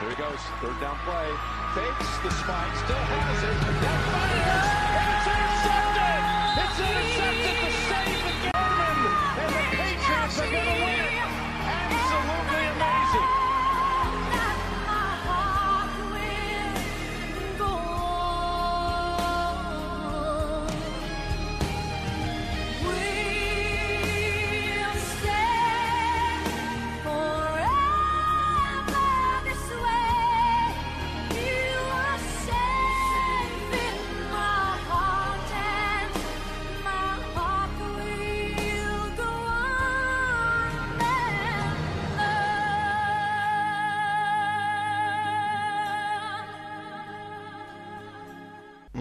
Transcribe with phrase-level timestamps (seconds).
[0.00, 1.32] Here he goes, third down play.
[1.72, 3.56] Fakes the spike, still has it.
[3.80, 4.60] That fire!
[4.92, 6.20] And it's intercepted!
[6.60, 8.98] It's intercepted to save the Garmin!
[9.40, 10.85] And the Patriots are going to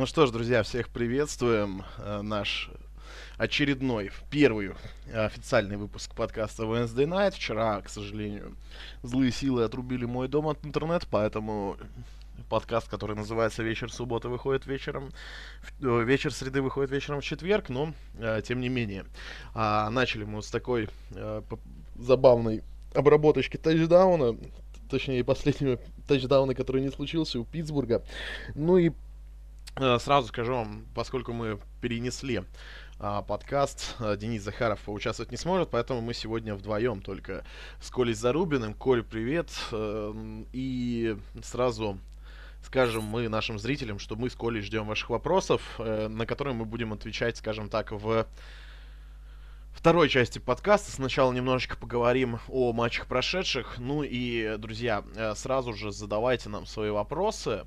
[0.06, 1.82] Ну что ж, друзья, всех приветствуем.
[1.98, 2.70] Э, Наш
[3.40, 4.74] очередной, первый
[5.12, 7.32] официальный выпуск подкаста Wednesday Night.
[7.32, 8.56] Вчера, к сожалению,
[9.02, 11.78] злые силы отрубили мой дом от интернета, поэтому
[12.52, 15.10] подкаст, который называется «Вечер субботы» выходит вечером,
[15.82, 19.06] э, «Вечер среды» выходит вечером в четверг, но э, тем не менее.
[19.56, 21.42] А, начали мы вот с такой э,
[21.96, 22.62] забавной
[22.94, 24.38] обработочки тачдауна,
[24.88, 28.04] точнее последнего тачдауна, который не случился у Питтсбурга.
[28.54, 28.94] Ну и Э,
[29.76, 32.44] Сразу скажу вам, поскольку мы перенесли
[32.98, 37.44] а, подкаст, а, Денис Захаров поучаствовать не сможет, поэтому мы сегодня вдвоем только
[37.82, 38.74] с Колей Зарубиным.
[38.74, 39.50] Коль, привет.
[39.74, 42.00] эм, И сразу
[42.64, 46.64] скажем мы нашим зрителям, что мы с Колей ждем ваших вопросов, э, на которые мы
[46.64, 48.26] будем отвечать, скажем так, в
[49.76, 50.92] второй части подкаста.
[50.92, 53.78] Сначала немножечко поговорим о матчах прошедших.
[53.78, 57.66] Ну и, друзья, э, сразу же задавайте нам свои вопросы.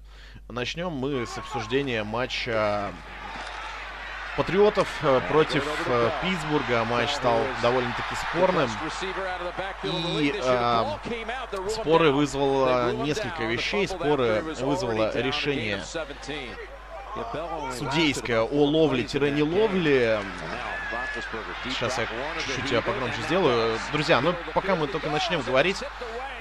[0.50, 2.90] Начнем мы с обсуждения матча
[4.38, 6.84] Патриотов э, против э, Питтсбурга.
[6.84, 8.70] Матч стал довольно-таки спорным.
[9.82, 10.84] И э,
[11.68, 13.86] споры вызвало несколько вещей.
[13.86, 15.82] Споры вызвало решение
[17.76, 20.20] судейское о ловле-не ловле.
[21.64, 22.06] Сейчас я
[22.46, 23.78] чуть-чуть я погромче сделаю.
[23.92, 25.86] Друзья, ну пока мы только начнем говорить, э,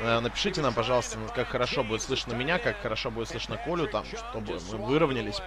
[0.01, 4.53] напишите нам, пожалуйста, как хорошо будет слышно меня, как хорошо будет слышно Колю там, чтобы
[4.73, 5.41] мы выровнялись,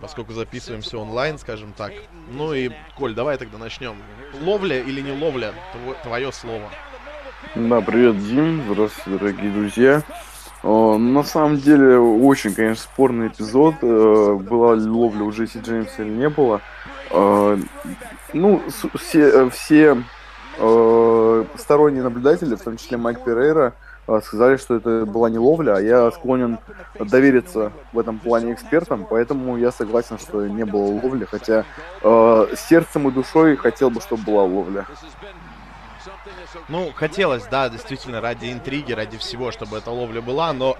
[0.00, 1.92] поскольку записываем все онлайн, скажем так.
[2.30, 3.96] Ну и, Коль, давай тогда начнем.
[4.42, 5.54] Ловля или не ловля?
[5.74, 6.68] Тво- Твое слово.
[7.54, 8.62] Да, привет, Дим.
[8.70, 10.02] Здравствуйте, дорогие друзья.
[10.62, 13.76] На самом деле, очень, конечно, спорный эпизод.
[13.80, 16.60] Э, Была ли ловля у Джесси Джеймса или не было.
[17.10, 17.56] Э,
[18.34, 18.62] Ну,
[18.98, 20.02] все, э, все э,
[21.56, 23.72] сторонние наблюдатели, в том числе Майк Перейра,
[24.06, 26.58] э, сказали, что это была не ловля, а я склонен
[26.98, 31.64] довериться в этом плане экспертам, поэтому я согласен, что не было ловли, хотя
[32.02, 34.86] э, сердцем и душой хотел бы, чтобы была ловля.
[36.68, 40.76] Ну, хотелось, да, действительно, ради интриги, ради всего, чтобы эта ловля была, но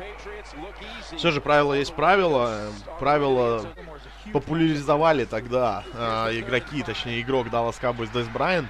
[1.16, 2.58] все же правило есть правило.
[2.98, 3.64] Правила
[4.32, 8.68] популяризовали тогда э, игроки, точнее игрок Dallas Cowboys Дэс Брайан.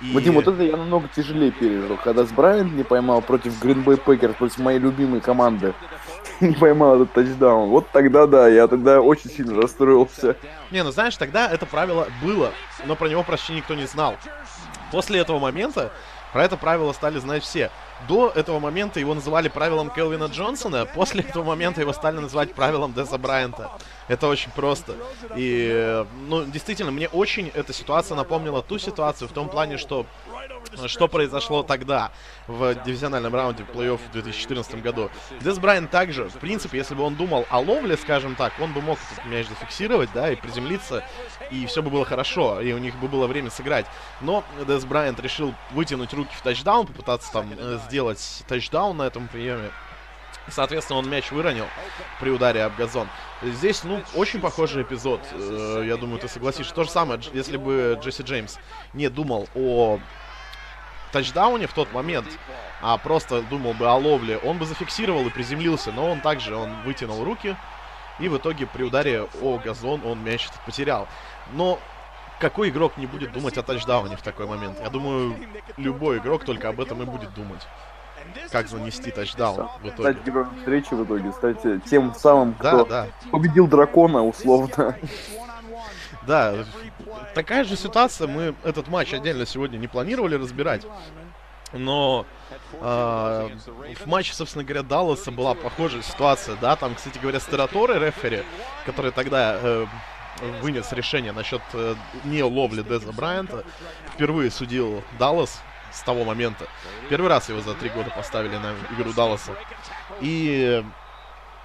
[0.00, 0.12] И...
[0.12, 1.98] Вадим, вот это я намного тяжелее пережил.
[2.02, 5.74] Когда с Брайант не поймал против Green Bay Packers, против моей любимой команды,
[6.40, 7.70] не поймал этот тачдаун.
[7.70, 10.36] Вот тогда да, я тогда очень сильно расстроился.
[10.70, 12.52] Не, ну знаешь, тогда это правило было,
[12.84, 14.16] но про него почти никто не знал.
[14.92, 15.90] После этого момента
[16.36, 17.70] про это правило стали знать все.
[18.08, 22.92] До этого момента его называли правилом Келвина Джонсона, после этого момента его стали называть правилом
[22.92, 23.70] Деса Брайанта.
[24.06, 24.96] Это очень просто.
[25.34, 30.04] И, э, ну, действительно, мне очень эта ситуация напомнила ту ситуацию в том плане, что
[30.86, 32.12] что произошло тогда
[32.46, 35.10] в дивизиональном раунде плей-офф в 2014 году.
[35.40, 38.80] Дес Брайан также, в принципе, если бы он думал о ловле, скажем так, он бы
[38.80, 41.04] мог этот мяч зафиксировать, да, и приземлиться,
[41.50, 43.86] и все бы было хорошо, и у них бы было время сыграть.
[44.20, 49.28] Но Дес Брайант решил вытянуть руки в тачдаун, попытаться там э, сделать тачдаун на этом
[49.28, 49.70] приеме.
[50.48, 51.66] Соответственно, он мяч выронил
[52.20, 53.08] при ударе об газон.
[53.42, 55.20] Здесь, ну, очень похожий эпизод.
[55.32, 56.72] Э, Я думаю, ты согласишься.
[56.72, 58.58] То же самое, если бы Джесси Джеймс
[58.92, 59.98] не думал о
[61.16, 62.26] тачдауне в тот момент,
[62.82, 66.82] а просто думал бы о ловле, он бы зафиксировал и приземлился, но он также, он
[66.84, 67.56] вытянул руки,
[68.18, 71.08] и в итоге при ударе о газон он мяч этот потерял.
[71.52, 71.78] Но
[72.38, 74.78] какой игрок не будет думать о тачдауне в такой момент?
[74.82, 75.34] Я думаю,
[75.78, 77.66] любой игрок только об этом и будет думать.
[78.50, 80.12] Как занести тачдаун в итоге.
[80.12, 83.06] Стать героем встречи в итоге, стать тем самым, Да, кто да.
[83.30, 84.96] победил дракона, условно.
[86.26, 86.64] Да,
[87.34, 88.26] такая же ситуация.
[88.26, 90.82] Мы этот матч отдельно сегодня не планировали разбирать.
[91.72, 92.26] Но
[92.80, 93.50] а,
[94.04, 98.44] в матче, собственно говоря, Далласа была похожая ситуация, да, там, кстати говоря, Стераторы, рефери,
[98.84, 99.86] который тогда э,
[100.62, 101.94] вынес решение насчет э,
[102.24, 103.64] не ловли Деза Брайанта,
[104.14, 105.60] впервые судил Даллас
[105.92, 106.66] с того момента.
[107.08, 109.52] Первый раз его за три года поставили на игру Далласа.
[110.20, 110.84] И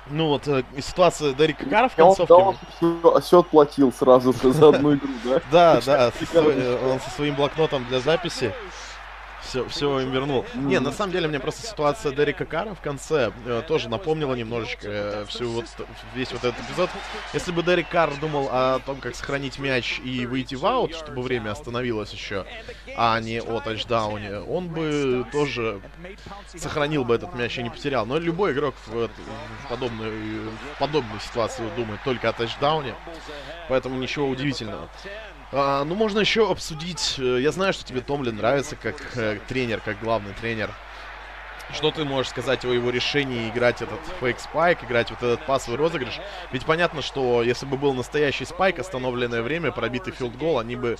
[0.08, 2.34] ну вот э, ситуация Дерека Кара в концовке.
[2.34, 5.42] Он, да, все отплатил сразу же за одну игру, да?
[5.52, 8.54] Да, да, он со своим блокнотом для записи
[9.52, 10.46] все, все им вернул.
[10.56, 14.88] Не, на самом деле мне просто ситуация Дерека Кара в конце э, тоже напомнила немножечко
[14.88, 15.66] э, всю вот
[16.16, 16.90] весь вот этот эпизод.
[17.34, 21.22] Если бы Дерек Кар думал о том, как сохранить мяч и выйти в аут, чтобы
[21.22, 22.46] время остановилось еще,
[22.96, 25.82] а не о тачдауне, он бы тоже
[26.56, 28.06] сохранил бы этот мяч и не потерял.
[28.06, 32.96] Но любой игрок в, в, подобной, в подобной ситуации думает только о тачдауне,
[33.68, 34.88] поэтому ничего удивительного.
[35.52, 37.16] А, ну, можно еще обсудить.
[37.18, 40.72] Э, я знаю, что тебе Томлин нравится как э, тренер, как главный тренер.
[41.74, 45.78] Что ты можешь сказать о его решении играть этот fake spike, играть вот этот пасовый
[45.78, 46.20] розыгрыш?
[46.52, 50.98] Ведь понятно, что если бы был настоящий spike, остановленное время, пробитый field goal, они бы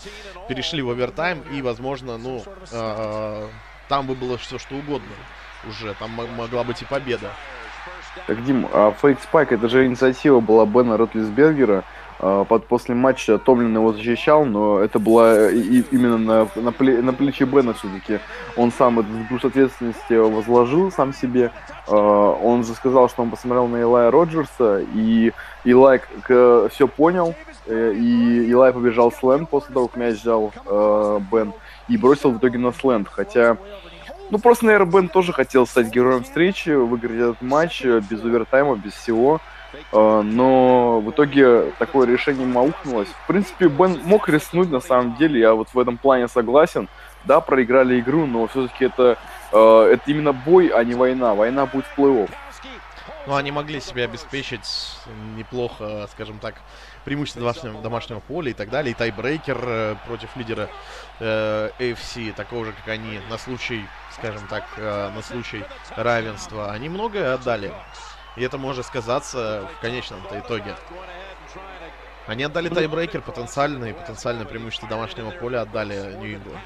[0.48, 3.48] перешли в овертайм и, возможно, ну, э,
[3.90, 5.12] там бы было все что угодно
[5.68, 5.94] уже.
[5.96, 7.32] Там могла быть и победа.
[8.28, 11.84] Так, Дим, а fake spike это же инициатива была Бена Ротлисбергера.
[12.24, 17.02] А, под, после матча Томлин его защищал, но это было и, именно на, на, пле,
[17.02, 18.20] на плече Бена все-таки.
[18.56, 21.52] Он сам этот груз ответственности возложил сам себе.
[21.88, 25.34] А, он же сказал, что он посмотрел на Илая Роджерса, и
[25.64, 26.02] Илай
[26.70, 27.34] все понял,
[27.66, 31.54] э, и Илай побежал сленд после того, как мяч взял э, Бен,
[31.88, 33.08] и бросил в итоге на сленд.
[33.10, 33.58] Хотя
[34.30, 38.94] ну, просто, наверное, Бен тоже хотел стать героем встречи, выиграть этот матч без овертайма, без
[38.94, 39.42] всего.
[39.92, 43.10] А, но в итоге такое решение маукнулось.
[43.24, 46.88] В принципе, Бен мог рискнуть на самом деле, я вот в этом плане согласен.
[47.24, 49.18] Да, проиграли игру, но все-таки это,
[49.52, 51.34] а, это именно бой, а не война.
[51.36, 52.30] Война будет в плей-офф.
[53.28, 54.98] Ну, они могли себе обеспечить
[55.38, 56.56] неплохо, скажем так,
[57.06, 58.92] преимущество домашнего, домашнего поля и так далее.
[58.92, 60.70] И тайбрейкер э, против лидера
[61.20, 65.64] э, AFC, такого же, как они, на случай, скажем так, э, на случай
[65.96, 66.72] равенства.
[66.72, 67.72] Они многое отдали.
[68.36, 70.76] И это может сказаться в конечном-то итоге.
[72.28, 76.60] Они отдали тайбрейкер потенциальный, потенциальное преимущество домашнего поля отдали Нью-Ингланд.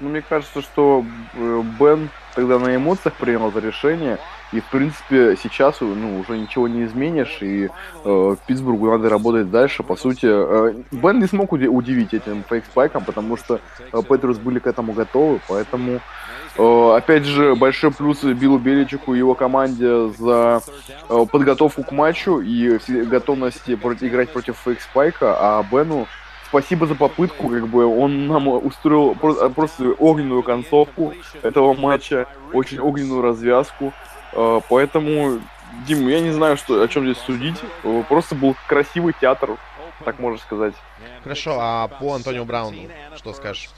[0.00, 1.04] Ну, мне кажется, что
[1.34, 4.18] э, Бен тогда на эмоциях принял это решение,
[4.52, 7.68] и, в принципе, сейчас ну, уже ничего не изменишь, и
[8.04, 9.82] э, Питтсбургу надо работать дальше.
[9.82, 13.60] По сути, э, Бен не смог удивить этим фейк-спайком, потому что
[13.92, 19.18] э, Петрус были к этому готовы, поэтому Э, опять же, большой плюс Биллу Беличику и
[19.18, 20.60] его команде за
[21.08, 26.08] э, подготовку к матчу и готовность играть против Фейк Спайка, а Бену
[26.48, 33.22] спасибо за попытку, как бы он нам устроил просто огненную концовку этого матча, очень огненную
[33.22, 33.92] развязку,
[34.32, 35.38] э, поэтому,
[35.86, 37.60] Дим, я не знаю, что, о чем здесь судить,
[38.08, 39.56] просто был красивый театр,
[40.04, 40.74] так можно сказать.
[41.22, 42.82] Хорошо, а по Антонио Брауну
[43.16, 43.70] что скажешь?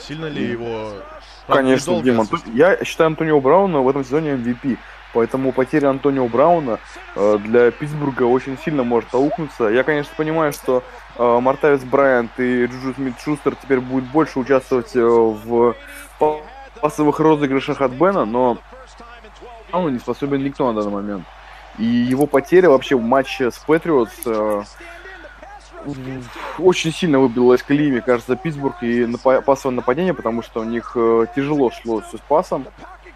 [0.00, 0.92] Сильно ли его...
[1.46, 2.26] Конечно, Дима.
[2.52, 4.78] Я считаю Антонио Брауна в этом сезоне MVP.
[5.12, 6.78] Поэтому потеря Антонио Брауна
[7.14, 9.68] э, для Питтсбурга очень сильно может аукнуться.
[9.68, 10.82] Я, конечно, понимаю, что
[11.16, 15.74] э, Мартавис Брайант и Джуджу Смит Шустер теперь будет больше участвовать э, в
[16.80, 18.58] пассовых розыгрышах от Бена, но
[19.72, 21.24] он не способен никто на данный момент.
[21.78, 24.62] И его потеря вообще в матче с Патриотс э,
[26.58, 30.64] очень сильно выбило из колеи, мне кажется, Питтсбург и напа- пасовое нападение, потому что у
[30.64, 32.66] них э, тяжело шло все с пасом.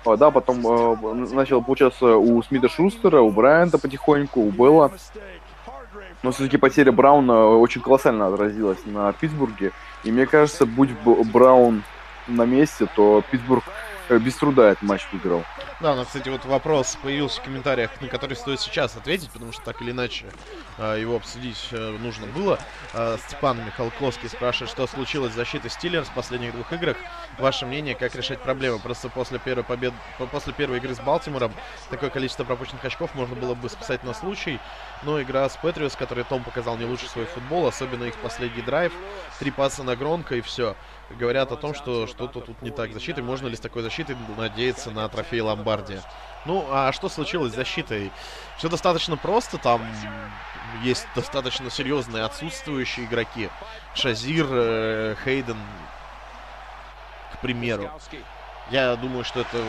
[0.05, 4.91] А, да, потом э, начал получаться у Смита Шустера, у Брайанта потихоньку, у Белла.
[6.23, 9.73] Но все-таки потеря Брауна очень колоссально отразилась на Питтсбурге.
[10.05, 10.91] И мне кажется, будь
[11.33, 11.83] Браун
[12.27, 15.45] на месте, то Питтсбург э, без труда этот матч выиграл.
[15.81, 19.63] Да, но, кстати, вот вопрос появился в комментариях, на который стоит сейчас ответить, потому что
[19.63, 20.27] так или иначе
[20.77, 22.59] э, его обсудить э, нужно было.
[22.93, 26.99] Э, Степан Михалковский спрашивает, что случилось с защитой Стиллерс в последних двух играх.
[27.39, 28.79] Ваше мнение, как решать проблемы?
[28.79, 29.97] Просто после первой победы,
[30.31, 31.53] после первой игры с Балтимором
[31.89, 34.61] такое количество пропущенных очков можно было бы списать на случай.
[35.03, 38.93] Но игра с Патриос, которой Том показал не лучше свой футбол, особенно их последний драйв,
[39.39, 40.77] три паса на Гронка и все
[41.19, 43.21] говорят о том, что что-то тут не так с защитой.
[43.21, 46.03] Можно ли с такой защитой надеяться на трофей Ломбардия?
[46.47, 48.11] Ну, а что случилось с защитой?
[48.59, 49.83] Все достаточно просто, там
[50.83, 53.51] есть достаточно серьезные отсутствующие игроки.
[53.95, 55.59] Шазир, э, Хейден,
[57.35, 57.91] к примеру.
[58.71, 59.65] Я думаю, что это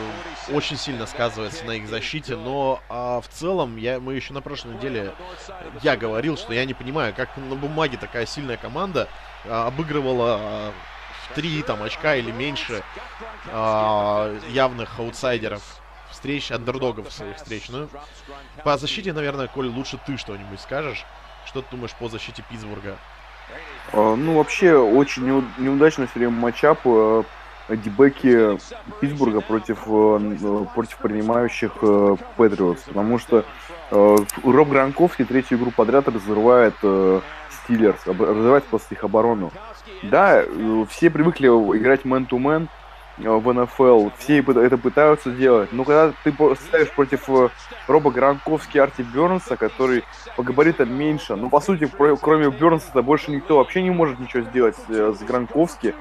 [0.52, 4.76] очень сильно сказывается на их защите, но а, в целом я, мы еще на прошлой
[4.76, 5.12] неделе
[5.82, 9.08] я говорил, что я не понимаю, как на бумаге такая сильная команда
[9.44, 10.72] а, обыгрывала а,
[11.34, 12.82] три там очка или меньше
[13.46, 15.62] э, явных аутсайдеров
[16.10, 17.68] встреч, андердогов своих встреч.
[17.68, 17.88] Ну,
[18.64, 21.04] по защите, наверное, Коль, лучше ты что-нибудь скажешь.
[21.46, 22.96] Что ты думаешь по защите Питтсбурга?
[23.92, 25.24] А, ну, вообще, очень
[25.58, 26.80] неудачный все время матчап.
[26.84, 27.24] Э,
[27.68, 28.58] дебеки
[29.00, 29.84] Питтсбурга против,
[30.74, 31.72] против принимающих
[32.36, 33.44] Патриотс, потому что
[33.90, 36.74] Роб Гранковский третью игру подряд разрывает
[37.64, 39.52] Стиллерс, разрывает после их оборону.
[40.02, 40.44] Да,
[40.90, 42.68] все привыкли играть мэн-то-мэн
[43.18, 47.28] в НФЛ, все это пытаются делать, но когда ты ставишь против
[47.86, 50.02] Роба Гранковски и Арти Бернса, который
[50.36, 51.88] по габаритам меньше, ну, по сути,
[52.20, 55.94] кроме Бернса, больше никто вообще не может ничего сделать с Гранковски,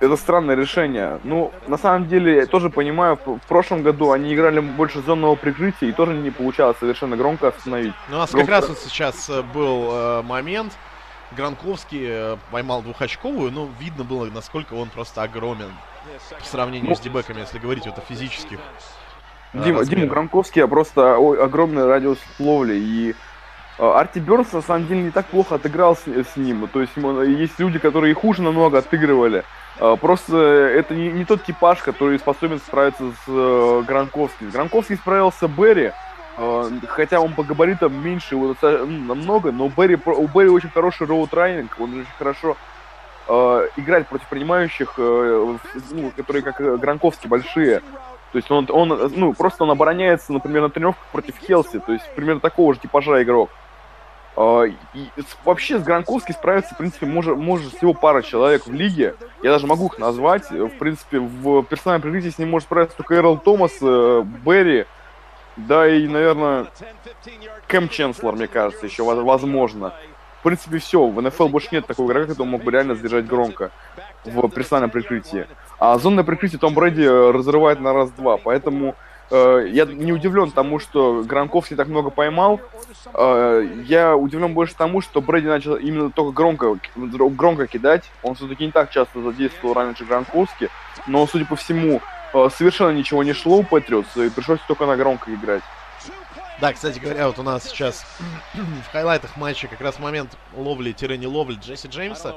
[0.00, 1.20] это странное решение.
[1.24, 5.88] Ну, на самом деле, я тоже понимаю, в прошлом году они играли больше зонного прикрытия,
[5.88, 7.94] и тоже не получалось совершенно громко остановить.
[8.08, 8.46] Ну, у нас громко...
[8.46, 10.76] как раз вот сейчас э, был э, момент,
[11.32, 15.72] Гранковский э, поймал двухочковую, но видно было, насколько он просто огромен
[16.38, 18.58] по сравнению ну, с дебеками, если говорить вот о физических.
[19.52, 23.14] Э, Дима, Дима Гронковский просто ой, огромный радиус ловли, и
[23.78, 26.68] а, Арти Бернс на самом деле не так плохо отыграл с, с ним.
[26.68, 29.44] То есть есть люди, которые хуже намного отыгрывали.
[29.78, 34.50] А, просто это не, не тот типаж, который способен справиться с Гронковским.
[34.50, 35.92] Гронковский справился Берри,
[36.88, 41.70] хотя он по габаритам меньше его намного, но Берри, у Берри очень хороший route running,
[41.78, 42.56] он очень хорошо
[43.26, 47.80] uh, играет против принимающих, ну, которые как Гранковский большие.
[48.32, 52.04] То есть он, он, ну, просто он обороняется, например, на тренировках против Хелси, то есть
[52.14, 53.50] примерно такого же типажа игрок.
[54.36, 55.08] А, и
[55.44, 59.14] вообще с Гранковски справиться, в принципе, может, может всего пара человек в лиге.
[59.42, 60.50] Я даже могу их назвать.
[60.50, 64.84] В принципе, в персональном прикрытии с ним может справиться только Эрл Томас, э, Берри,
[65.56, 66.66] да и, наверное,
[67.66, 69.94] Кэм Ченслер, мне кажется, еще возможно.
[70.40, 71.04] В принципе, все.
[71.06, 73.70] В НФЛ больше нет такого игрока, который мог бы реально сдержать громко
[74.24, 75.46] в персональном прикрытии.
[75.78, 78.94] А зонное прикрытие Том Брэди разрывает на раз-два, поэтому
[79.30, 82.60] Э, я не удивлен тому, что Гранковский так много поймал.
[83.12, 88.04] Э, я удивлен больше тому, что Брэди начал именно только громко, громко кидать.
[88.22, 90.68] Он все-таки не так часто задействовал раньше Гранковский.
[91.06, 94.96] Но, судя по всему, э, совершенно ничего не шло у Патриотс, и пришлось только на
[94.96, 95.62] громко играть.
[96.58, 98.06] Да, кстати говоря, вот у нас сейчас
[98.54, 102.34] в хайлайтах матча как раз момент ловли-не ловли Джесси Джеймса.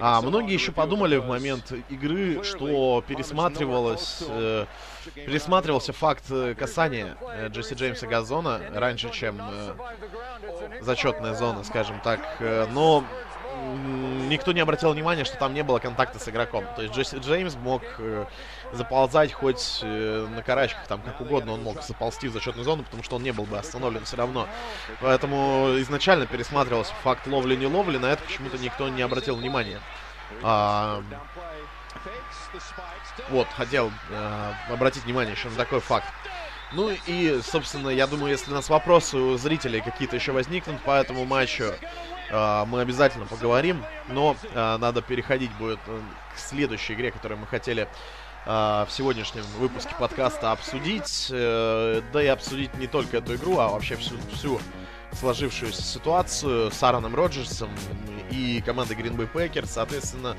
[0.00, 4.66] А многие еще подумали в момент игры, что пересматривалось, э,
[5.14, 9.74] пересматривался факт э, касания э, Джесси Джеймса газона раньше, чем э,
[10.80, 12.20] зачетная зона, скажем так.
[12.40, 13.04] Э, но
[14.28, 16.64] никто не обратил внимания, что там не было контакта с игроком.
[16.76, 18.26] То есть Джесси Джеймс мог э,
[18.72, 23.02] заползать хоть э, на карачках, там как угодно он мог заползти в зачетную зону, потому
[23.02, 24.48] что он не был бы остановлен все равно.
[25.00, 29.80] Поэтому изначально пересматривался факт ловли-не ловли, на это почему-то никто не обратил внимания.
[30.42, 31.02] А,
[33.28, 36.06] вот, хотел э, обратить внимание еще на такой факт.
[36.72, 40.92] Ну и, собственно, я думаю, если у нас вопросы у зрителей какие-то еще возникнут по
[40.92, 41.74] этому матчу,
[42.32, 43.84] мы обязательно поговорим.
[44.08, 46.00] Но э, надо переходить будет э,
[46.34, 47.88] к следующей игре, которую мы хотели
[48.44, 51.28] в сегодняшнем выпуске подкаста обсудить.
[51.30, 54.58] Да и обсудить не только эту игру, а вообще всю, всю
[55.12, 57.70] сложившуюся ситуацию с Аароном Роджерсом
[58.32, 59.66] и командой Green Bay Packers.
[59.66, 60.36] Соответственно,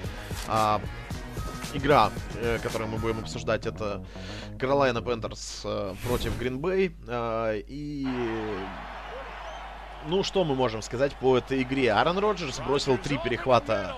[1.73, 4.05] игра, э, которую мы будем обсуждать, это
[4.57, 6.93] Carolina Panthers э, против Green Bay.
[7.07, 8.07] Э, и...
[10.05, 11.91] Ну, что мы можем сказать по этой игре?
[11.91, 13.95] Аарон Роджерс бросил три перехвата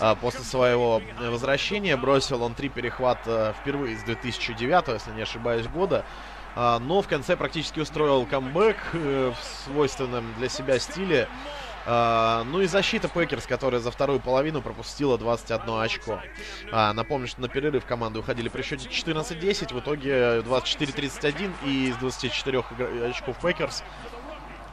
[0.00, 1.96] э, после своего возвращения.
[1.96, 6.04] Бросил он три перехвата впервые с 2009, если не ошибаюсь, года.
[6.56, 11.28] Э, но в конце практически устроил камбэк э, в свойственном для себя стиле.
[11.86, 16.18] Э, ну и защита Пекерс, которая за вторую половину пропустила 21 очко.
[16.72, 21.96] Э, напомню, что на перерыв команды уходили при счете 14-10, в итоге 24-31 и из
[21.96, 22.64] 24
[23.10, 23.84] очков Пекерс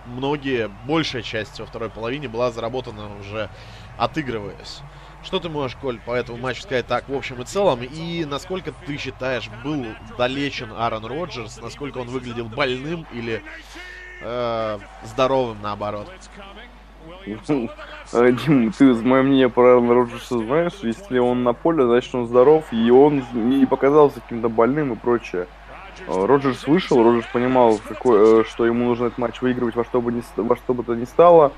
[0.06, 3.50] многие, большая часть во второй половине была заработана уже
[3.98, 4.82] отыгрываясь.
[5.24, 7.82] Что ты можешь, Коль, по этому матчу сказать так в общем и целом?
[7.84, 9.86] И насколько ты считаешь, был
[10.18, 11.62] долечен Аарон Роджерс?
[11.62, 13.44] Насколько он выглядел больным или
[14.22, 16.10] э, здоровым наоборот?
[17.26, 20.74] Дим, ты мое мнение про Аарона Роджерса знаешь?
[20.82, 25.48] Если он на поле, значит он здоров, и он не показался каким-то больным и прочее.
[26.08, 30.02] Э, Роджерс вышел, Роджерс понимал, какой, э, что ему нужно этот матч выигрывать во что
[30.02, 31.52] бы, ни, во что бы то ни стало.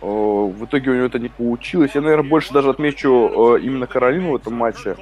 [0.00, 1.90] В итоге у него это не получилось.
[1.94, 4.94] Я, наверное, больше даже отмечу именно Каролину в этом матче.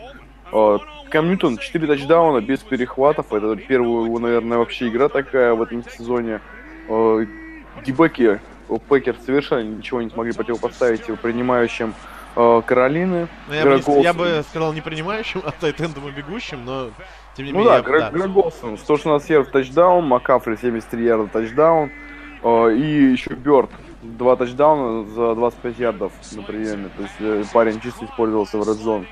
[0.50, 3.30] Кэм Ньютон, 4 тачдауна без перехватов.
[3.30, 6.40] Это первая его, наверное, вообще игра такая в этом сезоне.
[7.84, 11.94] Дебеки у Пекер совершенно ничего не смогли противопоставить принимающим
[12.34, 13.28] э, Каролины.
[13.48, 16.90] Ну, я, бы я бы сказал не принимающим, а тайтендом и бегущим, но
[17.36, 17.74] тем не ну менее...
[17.76, 18.10] Да, Грег, да.
[18.10, 21.90] Грег Голсон, 116 ярдов тачдаун, Макафри 73 ярда тачдаун,
[22.42, 23.70] э, и еще Бёрд,
[24.02, 26.88] два тачдауна за 25 ярдов на приеме.
[26.96, 29.06] То есть э, парень чисто использовался в Zone.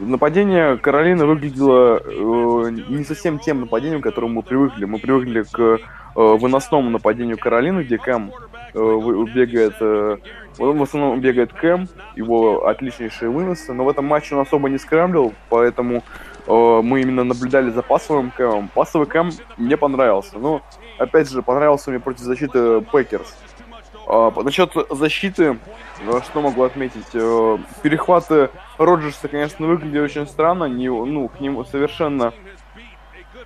[0.00, 4.84] Нападение Каролины выглядело э, не совсем тем нападением, к которому мы привыкли.
[4.84, 5.78] Мы привыкли к э,
[6.14, 8.32] выносному нападению Каролины, где Кэм
[8.74, 10.16] э, бегает, э,
[10.58, 15.32] в основном бегает Кэм, его отличнейшие выносы, но в этом матче он особо не скрамблил,
[15.48, 16.02] поэтому
[16.46, 18.68] мы именно наблюдали за пасовым Кэмом.
[18.68, 20.62] Пасовый Кэм мне понравился, но,
[20.98, 23.36] опять же, понравился мне против защиты Пекерс.
[24.08, 25.58] А, насчет защиты,
[26.00, 27.08] э, что могу отметить?
[27.14, 30.64] Э, перехваты Роджерса, конечно, выглядели очень странно.
[30.64, 32.32] Не, ну, к нему совершенно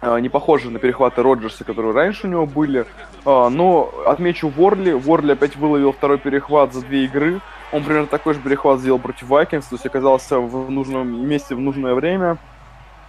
[0.02, 2.84] э, не похожи на перехваты Роджерса, которые раньше у него были.
[3.24, 4.92] Но отмечу Ворли.
[4.92, 7.40] Ворли опять выловил второй перехват за две игры.
[7.72, 11.60] Он примерно такой же перехват сделал против Вайкингс, то есть оказался в нужном месте в
[11.60, 12.38] нужное время.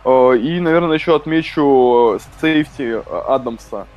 [0.04, 3.88] И, наверное, еще отмечу сейфти Адамса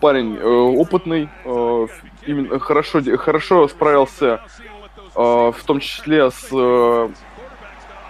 [0.00, 1.86] парень э, опытный, э,
[2.26, 4.40] именно хорошо, хорошо справился,
[5.14, 6.50] э, в том числе с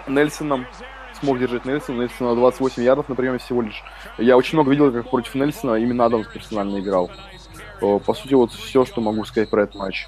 [0.07, 0.65] Нельсоном,
[1.19, 2.01] смог держать Нельсона.
[2.01, 3.83] Нельсона 28 ярдов на приеме всего лишь.
[4.17, 7.09] Я очень много видел, как против Нельсона именно Адамс персонально играл.
[7.79, 10.07] По сути, вот все, что могу сказать про этот матч.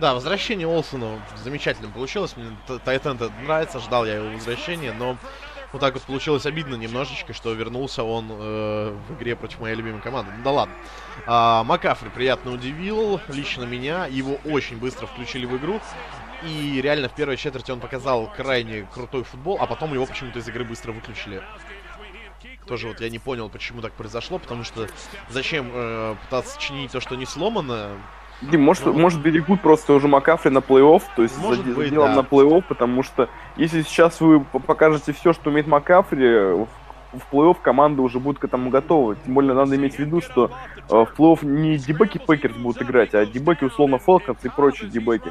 [0.00, 2.36] Да, возвращение Олсона замечательно получилось.
[2.36, 5.16] Мне Тайтенд нравится, ждал я его возвращения, но
[5.72, 10.00] вот так вот получилось обидно немножечко, что вернулся он э, в игре против моей любимой
[10.00, 10.32] команды.
[10.36, 10.74] Ну да ладно.
[11.26, 14.06] А, Макафри приятно удивил лично меня.
[14.06, 15.80] Его очень быстро включили в игру.
[16.44, 20.48] И реально в первой четверти он показал крайне крутой футбол, а потом его почему-то из
[20.48, 21.42] игры быстро выключили.
[22.66, 24.86] Тоже вот я не понял, почему так произошло, потому что
[25.28, 27.96] зачем э, пытаться чинить то, что не сломано,
[28.40, 31.92] Дим, может, ну, может берегут просто уже Макафри на плей-офф, то есть может за, быть,
[31.92, 32.14] да.
[32.14, 36.68] на плей-офф, потому что если сейчас вы покажете все, что умеет Макафри, в,
[37.14, 39.16] в плей-офф команда уже будет к этому готова.
[39.16, 40.52] Тем более надо иметь в виду, что
[40.88, 45.30] э, в плей-офф не дебаки Пекерс будут играть, а дебаки условно Фолконс и прочие дебаки,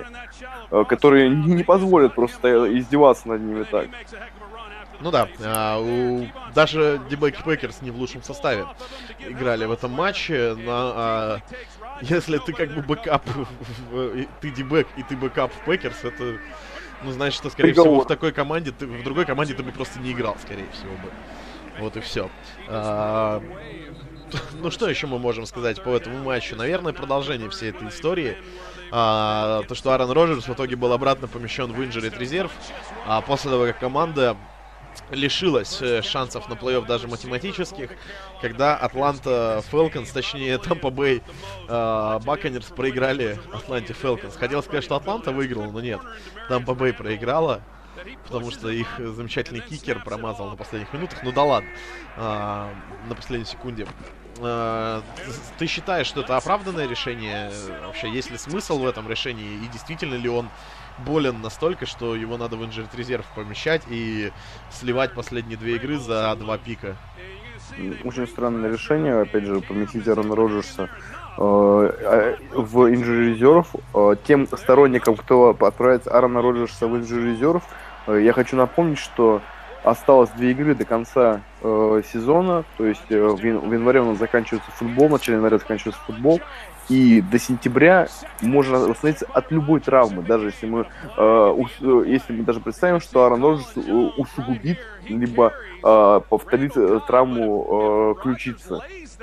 [0.72, 3.88] э, которые не, не позволят просто издеваться над ними так.
[5.00, 8.66] Ну да, а, у, даже Дебеки Пекерс не в лучшем составе
[9.20, 10.56] играли в этом матче.
[10.56, 11.40] На, а,
[12.01, 13.24] если ты как бы backup,
[14.42, 16.38] ты дебэк и ты backup в Packers, это,
[17.03, 17.92] ну, значит, что, скорее Приговор.
[17.92, 20.94] всего, в такой команде, ты, в другой команде ты бы просто не играл, скорее всего
[20.94, 21.12] бы.
[21.79, 22.29] Вот и все.
[22.68, 23.42] А,
[24.53, 26.55] ну, что еще мы можем сказать по этому матчу?
[26.55, 28.38] Наверное, продолжение всей этой истории.
[28.92, 32.51] А, то, что Аарон Роджерс в итоге был обратно помещен в injured reserve,
[33.05, 34.38] а после того, как команда
[35.11, 37.91] лишилась э, шансов на плей-офф даже математических,
[38.41, 41.22] когда Атланта Фелконс, точнее Тампа Бэй
[41.67, 44.35] Баконерс проиграли Атланте Фелконс.
[44.35, 46.01] Хотел сказать, что Атланта выиграла, но нет.
[46.50, 47.61] Тампа Бэй проиграла,
[48.25, 51.24] потому что их замечательный кикер промазал на последних минутах.
[51.24, 51.70] Ну да ладно,
[52.15, 52.74] а,
[53.07, 53.87] на последней секунде.
[54.39, 55.03] А,
[55.57, 57.51] ты считаешь, что это оправданное решение?
[57.85, 59.63] Вообще, есть ли смысл в этом решении?
[59.63, 60.50] И действительно ли он
[61.05, 64.31] болен настолько, что его надо в инжирт резерв помещать и
[64.72, 66.96] сливать последние две игры за два пика.
[68.03, 70.90] Очень странное решение, опять же, поместить Аарона Роджерса
[71.38, 73.68] э, э, в инжир резерв.
[73.94, 77.64] Э, тем сторонникам, кто отправит Аарона Роджерса в инжир резерв,
[78.07, 79.42] я хочу напомнить, что
[79.83, 84.70] осталось две игры до конца э, сезона, то есть э, в январе у нас заканчивается
[84.72, 86.42] футбол, в начале января заканчивается футбол,
[86.90, 88.08] и до сентября
[88.42, 93.02] можно восстановиться от любой травмы, даже если мы, э, ус, э, если мы даже представим,
[93.02, 98.80] что Аарон Роджерс э, усугубит, либо э, повторит э, травму э, ключицы.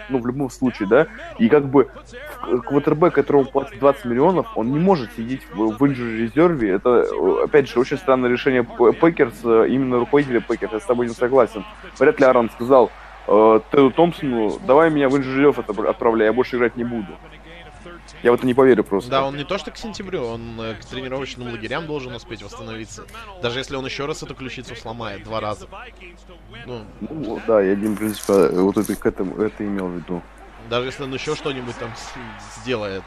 [0.08, 1.06] Ну, в любом случае, да.
[1.38, 1.88] И как бы
[2.66, 6.72] квотербек, которому платят 20 миллионов, он не может сидеть в, в резерве.
[6.72, 7.06] Это,
[7.44, 10.72] опять же, очень странное решение Packers, именно руководителя Packers.
[10.72, 11.64] Я с тобой не согласен.
[11.98, 12.90] Вряд ли Аарон сказал,
[13.28, 17.16] э, Теду Томпсону, давай меня в резерв отправляй, я больше играть не буду.
[18.24, 19.10] Я в это не поверю просто.
[19.10, 23.04] Да, он не то что к сентябрю, он э, к тренировочным лагерям должен успеть восстановиться.
[23.42, 25.68] Даже если он еще раз эту ключицу сломает два раза.
[26.64, 30.22] Ну, ну да, я, в принципе, вот это, к этому, это имел в виду.
[30.70, 31.92] Даже если он еще что-нибудь там
[32.62, 33.04] сделает.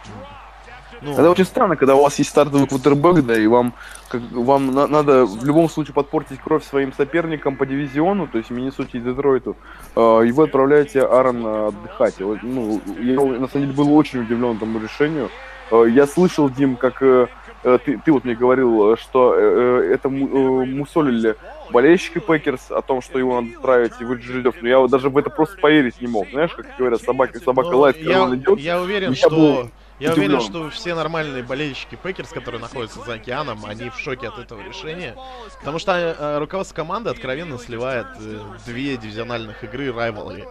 [1.01, 3.73] Ну, это очень странно, когда у вас есть стартовый квотербек, да, и вам,
[4.09, 8.49] как, вам на, надо в любом случае подпортить кровь своим соперникам по дивизиону, то есть
[8.49, 9.55] Миннесоте и Детройту,
[9.95, 12.19] э, и вы отправляете Аарона отдыхать.
[12.19, 15.29] Вот, ну, я на самом деле был очень удивлен этому решению.
[15.71, 17.27] Э, я слышал, Дим, как э,
[17.63, 21.35] э ты, ты вот мне говорил, что э, э это э, мусолили
[21.71, 25.09] болельщики Packers о том, что его надо отправить и в IR, но я вот даже
[25.09, 26.27] в это просто поверить не мог.
[26.31, 28.59] Знаешь, как говорят, собака, собака ну, лает, когда он идет.
[28.59, 29.29] Я уверен, что...
[29.29, 34.27] Был я уверен, что все нормальные болельщики Packers, которые находятся за океаном, они в шоке
[34.27, 35.15] от этого решения.
[35.59, 40.47] Потому что э, руководство команды откровенно сливает э, две дивизиональных игры райвалы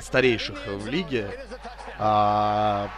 [0.00, 1.30] старейших в лиге.
[1.98, 2.88] А,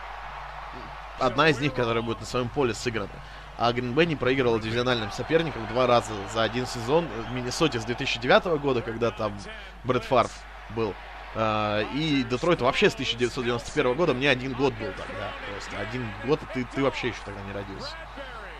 [1.19, 3.09] одна из них, которая будет на своем поле сыграна.
[3.57, 7.07] а Гринбей не проигрывал дивизиональным соперникам два раза за один сезон.
[7.29, 9.37] В Миннесоте с 2009 года, когда там
[9.85, 10.33] Брэд Фарф
[10.71, 10.95] был.
[11.39, 15.31] Uh, и Детройт вообще с 1991 года, мне один год был тогда.
[15.53, 17.93] Просто один год, и ты, ты вообще еще тогда не родился.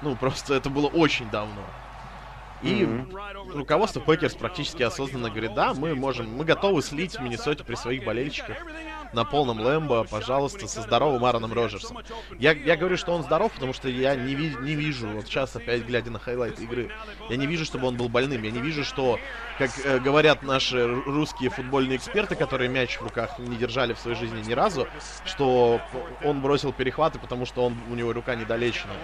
[0.01, 1.65] Ну, просто это было очень давно.
[2.63, 3.57] И mm-hmm.
[3.57, 8.05] руководство Packers практически осознанно говорит, да, мы можем, мы готовы слить в Миннесоте при своих
[8.05, 8.59] болельщиках
[9.13, 11.99] на полном Lambeau, пожалуйста, со здоровым Аароном Роджерсом.
[12.39, 15.55] Я, я говорю, что он здоров, потому что я не, ви, не вижу, вот сейчас
[15.57, 16.91] опять глядя на highlight игры,
[17.29, 19.19] я не вижу, чтобы он был больным, я не вижу, что,
[19.59, 24.17] как э, говорят наши русские футбольные эксперты, которые мяч в руках не держали в своей
[24.17, 24.87] жизни ни разу,
[25.25, 25.81] что
[26.23, 28.97] он бросил перехваты, потому что он, у него рука недолеченная.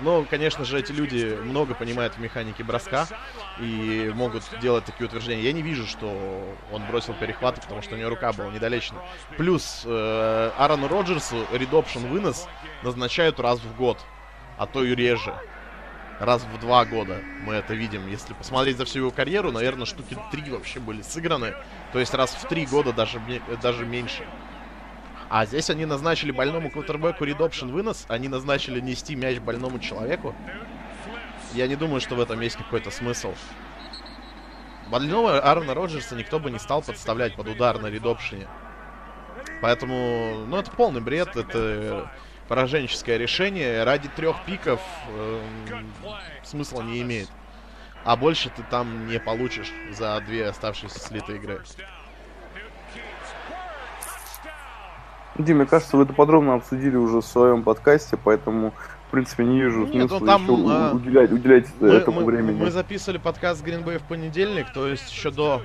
[0.00, 3.06] Но, конечно же, эти люди много понимают в механике броска
[3.58, 5.42] и могут делать такие утверждения.
[5.42, 9.00] Я не вижу, что он бросил перехваты, потому что у него рука была недолечена.
[9.38, 12.46] Плюс э, Аарону Роджерсу редопшн вынос
[12.82, 13.98] назначают раз в год,
[14.58, 15.34] а то и реже.
[16.20, 18.06] Раз в два года мы это видим.
[18.08, 21.54] Если посмотреть за всю его карьеру, наверное, штуки три вообще были сыграны.
[21.92, 23.20] То есть раз в три года даже,
[23.62, 24.26] даже меньше.
[25.28, 30.34] А здесь они назначили больному квотербеку редопшн вынос, они назначили нести мяч больному человеку.
[31.52, 33.34] Я не думаю, что в этом есть какой-то смысл.
[34.88, 38.46] Больного Аарона Роджерса никто бы не стал подставлять под удар на редопшене.
[39.60, 42.10] Поэтому, ну, это полный бред, это
[42.46, 43.82] пораженческое решение.
[43.82, 45.40] Ради трех пиков э,
[46.44, 47.28] смысла не имеет.
[48.04, 51.64] А больше ты там не получишь за две оставшиеся слитые игры.
[55.38, 58.72] Дим, мне кажется, вы это подробно обсудили уже в своем подкасте, поэтому,
[59.08, 60.92] в принципе, не вижу Нет, смысла ну, там, еще а...
[60.94, 62.58] уделять, уделять мы, этому мы, времени.
[62.58, 65.62] Мы записывали подкаст Green Bay в понедельник, то есть еще до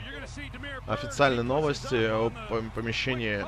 [0.87, 2.31] официальной новости о
[2.75, 3.43] помещении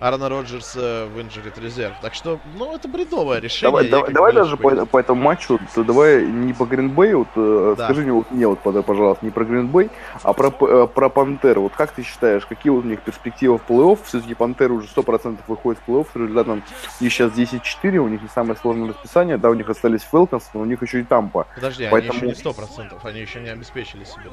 [0.00, 1.94] Аарона Роджерса в Injured Reserve.
[2.02, 3.70] Так что, ну, это бредовое решение.
[3.70, 7.84] Давай, давай, давай даже по, по этому матчу, давай не по Гринбей, вот, э, да.
[7.84, 9.90] скажи мне, вот, мне вот, пожалуйста, не про Гринбей,
[10.22, 11.62] а про, э, про Пантеру.
[11.62, 13.98] Вот как ты считаешь, какие у них перспективы в плей-офф?
[14.04, 16.62] Все-таки Пантеры уже 100% выходит в плей-офф с результатом
[17.00, 20.50] у них сейчас 10-4, у них не самое сложное расписание, да, у них остались Фелконс,
[20.54, 21.46] но у них еще и Тампа.
[21.54, 22.20] Подожди, Поэтому...
[22.20, 24.30] они еще не 100%, они еще не обеспечили себе.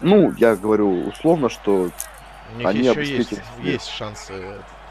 [0.00, 1.90] Ну, я говорю условно, что
[2.54, 4.32] у них они еще есть, есть шансы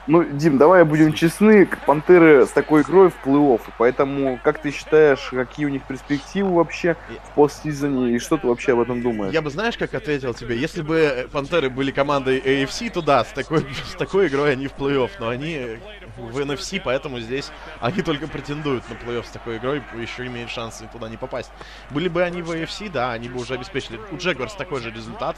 [0.08, 5.30] ну, Дим, давай будем честны, Пантеры с такой игрой в плей-офф, поэтому как ты считаешь,
[5.32, 9.34] какие у них перспективы вообще в постсезоне, и что ты вообще об этом думаешь?
[9.34, 13.30] Я бы, знаешь, как ответил тебе, если бы Пантеры были командой AFC, то да, с
[13.30, 15.80] такой, с такой игрой они в плей-офф, но они
[16.18, 20.88] в NFC, поэтому здесь они только претендуют на плей-офф с такой игрой, еще имеют шансы
[20.92, 21.52] туда не попасть.
[21.90, 24.00] Были бы они в AFC, да, они бы уже обеспечили.
[24.12, 25.38] У Джегорс такой же результат,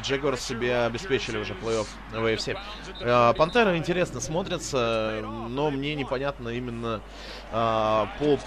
[0.00, 2.58] Jaguars себе обеспечили уже плей-офф в AFC.
[3.00, 7.00] Э, Пантеры интересно смотрятся, но мне непонятно именно
[7.50, 8.38] э, по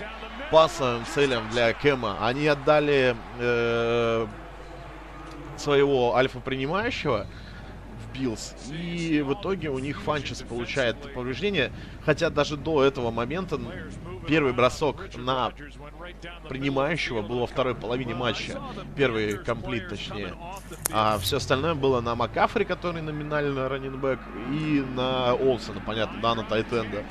[0.52, 2.18] пасовым целям для Кэма.
[2.26, 4.28] Они отдали э,
[5.58, 7.28] своего альфа-принимающего,
[8.14, 8.56] Bills.
[8.72, 11.72] И в итоге у них Фанчес получает повреждение.
[12.06, 13.60] Хотя даже до этого момента
[14.28, 15.52] первый бросок на
[16.50, 18.60] принимающего был во второй половине матча.
[18.96, 20.34] Первый комплит, точнее.
[20.92, 24.20] А все остальное было на Макафри, который номинально раненбэк,
[24.52, 27.04] и на Олсона, понятно, да, на Тайтенда.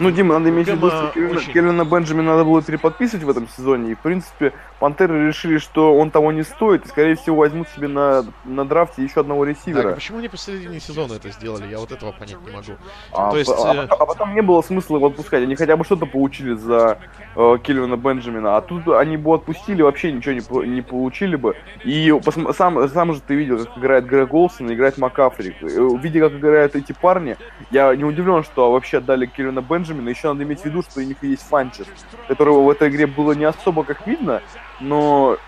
[0.00, 1.52] Ну, Дима, надо иметь в виду, что очень...
[1.52, 3.92] Кельвина Бенджамина надо было переподписывать в этом сезоне.
[3.92, 6.86] И, в принципе, Пантеры решили, что он того не стоит.
[6.86, 9.82] И, скорее всего, возьмут себе на, на драфте еще одного ресивера.
[9.82, 11.70] Так, почему не посередине сезона это сделали?
[11.70, 12.72] Я вот этого понять не могу.
[13.12, 13.86] А, То есть, а, э...
[13.90, 15.42] а потом не было смысла его отпускать.
[15.42, 16.98] Они хотя бы что-то получили за
[17.36, 18.56] э, Кельвина Бенджамина.
[18.56, 21.56] А тут они бы отпустили, вообще ничего не, не получили бы.
[21.84, 22.54] И посм...
[22.54, 25.54] сам, сам же ты видел, как играет Грег Олсон и играет Макафри.
[25.60, 25.66] Э,
[26.00, 27.36] видя, как играют эти парни,
[27.70, 31.00] я не удивлен, что вообще отдали Кельвина Бенджамина Бенджамина, еще надо иметь в виду, что
[31.00, 31.86] у них есть Фанчес,
[32.28, 34.42] которого в этой игре было не особо как видно,
[34.80, 35.38] но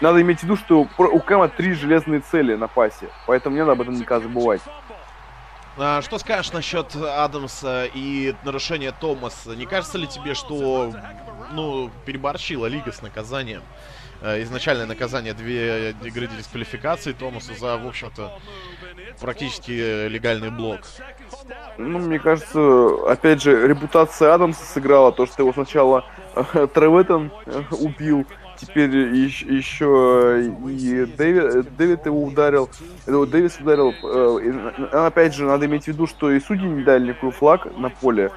[0.00, 3.72] надо иметь в виду, что у Кэма три железные цели на пасе, поэтому не надо
[3.72, 4.62] об этом никогда забывать.
[5.76, 9.54] А, что скажешь насчет Адамса и нарушения Томаса?
[9.54, 10.92] Не кажется ли тебе, что
[11.52, 13.62] ну, переборщила лига с наказанием?
[14.22, 18.38] Э, изначальное наказание две игры дисквалификации Томасу за, в общем-то,
[19.20, 20.80] практически легальный блок.
[21.78, 27.62] Ну, мне кажется, опять же, репутация Адамса сыграла то, что его сначала э, Треветтон э,
[27.70, 28.26] убил,
[28.58, 32.68] теперь еще и Дэвид, Дэвид его ударил,
[33.06, 33.94] Дэвис ударил.
[34.92, 38.30] Опять же, надо иметь в виду, что и судьи не дали никакой флаг на поле.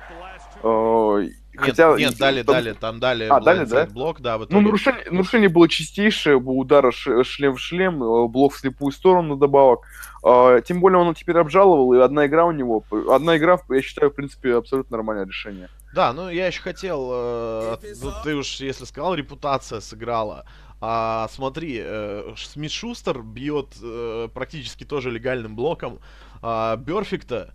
[1.53, 2.55] Нет, Хотя, нет, дали, там...
[2.55, 3.85] дали, там дали, а, дали да?
[3.85, 4.39] блок, да.
[4.49, 9.35] Ну, нарушение, нарушение было чистейшее, был удара шлем в шлем, э, блок в слепую сторону
[9.35, 9.81] добавок.
[10.23, 14.09] А, тем более он теперь обжаловал, и одна игра у него, одна игра, я считаю,
[14.09, 15.69] в принципе, абсолютно нормальное решение.
[15.93, 20.45] Да, ну я еще хотел, э, ну, ты уж если сказал, репутация сыграла.
[20.81, 25.99] А смотри, э, Смит Шустер бьет э, практически тоже легальным блоком
[26.41, 27.53] а, Берфикта.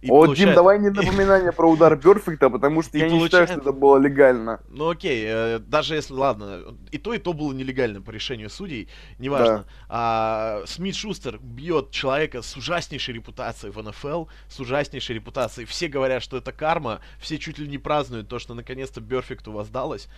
[0.00, 0.48] И О, получает...
[0.50, 3.98] Дим, давай не напоминание про удар Перфекта, потому что я не считаю, что это было
[3.98, 4.60] легально.
[4.68, 8.88] Ну окей, э, даже если, ладно, и то, и то было нелегально по решению судей,
[9.18, 9.58] неважно.
[9.58, 9.64] Да.
[9.88, 15.66] А, Смит Шустер бьет человека с ужаснейшей репутацией в НФЛ, с ужаснейшей репутацией.
[15.66, 20.08] Все говорят, что это карма, все чуть ли не празднуют то, что наконец-то Перфекту воздалось.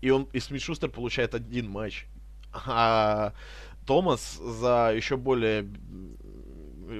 [0.00, 2.06] И он, и Смит Шустер получает один матч.
[2.66, 3.34] А
[3.86, 5.66] Томас за еще более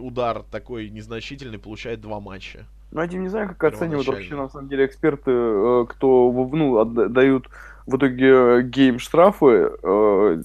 [0.01, 2.66] удар такой незначительный получает два матча.
[2.90, 7.48] Ну, я не знаю, как оценивают вообще, на самом деле, эксперты, э, кто, ну, дают
[7.87, 9.70] в итоге гейм штрафы.
[9.83, 10.42] Э,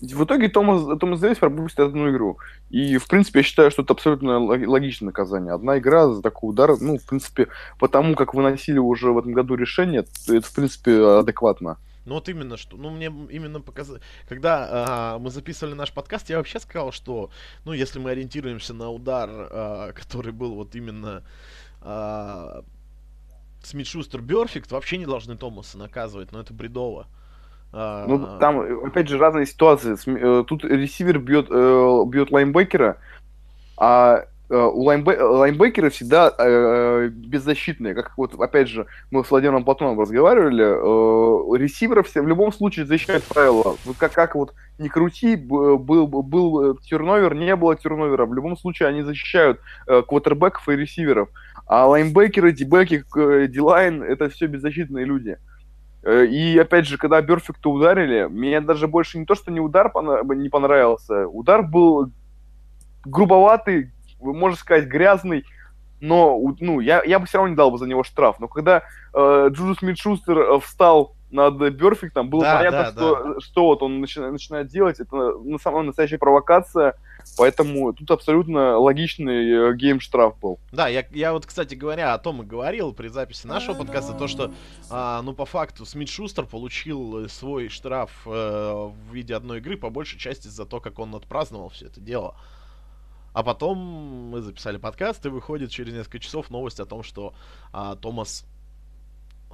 [0.00, 2.38] в итоге Томас, Томас Дэвис пропустит одну игру.
[2.70, 5.52] И, в принципе, я считаю, что это абсолютно логичное наказание.
[5.52, 7.48] Одна игра за такой удар, ну, в принципе,
[7.80, 11.78] потому как выносили уже в этом году решение, это, в принципе, адекватно.
[12.08, 16.38] Ну вот именно что, ну мне именно показалось, когда а, мы записывали наш подкаст, я
[16.38, 17.30] вообще сказал, что,
[17.64, 21.22] ну если мы ориентируемся на удар, а, который был вот именно
[21.82, 22.62] а,
[23.62, 27.06] Смит Шустер Берфикт, вообще не должны Томаса наказывать, но это бредово.
[27.70, 29.94] Ну там опять же разные ситуации.
[30.06, 32.96] Э, тут ресивер бьет э, бьет лайнбекера,
[33.76, 37.94] а Э, у лайнбе- лайнбекеры всегда э, беззащитные.
[37.94, 42.86] Как вот, опять же, мы с Владимиром Платоном разговаривали, э, ресиверов все в любом случае
[42.86, 43.76] защищают правила.
[43.84, 48.24] Вот как, как вот не крути, был, был терновер, не было терновера.
[48.26, 51.28] В любом случае они защищают э, квотербеков и ресиверов.
[51.66, 53.04] А лайнбекеры, дебеки,
[53.48, 55.36] дилайн— это все беззащитные люди.
[56.02, 59.92] Э, и опять же, когда Берфикта ударили, мне даже больше не то, что не удар
[60.34, 62.10] не понравился, удар был
[63.04, 65.44] грубоватый, можно сказать, грязный,
[66.00, 68.38] но ну, я, я бы все равно не дал бы за него штраф.
[68.38, 68.82] Но когда
[69.14, 73.40] э, Джуду Смит Шустер э, встал над Берфиктом, было да, понятно, да, что, да.
[73.40, 75.00] что вот он начинает, начинает делать.
[75.00, 76.94] Это на самом настоящая провокация.
[77.36, 80.58] Поэтому тут абсолютно логичный э, гейм-штраф был.
[80.72, 84.28] Да, я, я вот, кстати говоря, о том и говорил при записи нашего подкаста, то,
[84.28, 84.52] что,
[84.90, 89.90] а, ну, по факту, Смит Шустер получил свой штраф э, в виде одной игры, по
[89.90, 92.34] большей части за то, как он отпраздновал все это дело.
[93.38, 93.78] А потом
[94.32, 97.34] мы записали подкаст, и выходит через несколько часов новость о том, что
[97.72, 98.44] а, Томас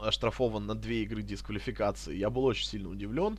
[0.02, 2.16] оштрафован на две игры дисквалификации.
[2.16, 3.36] Я был очень сильно удивлен.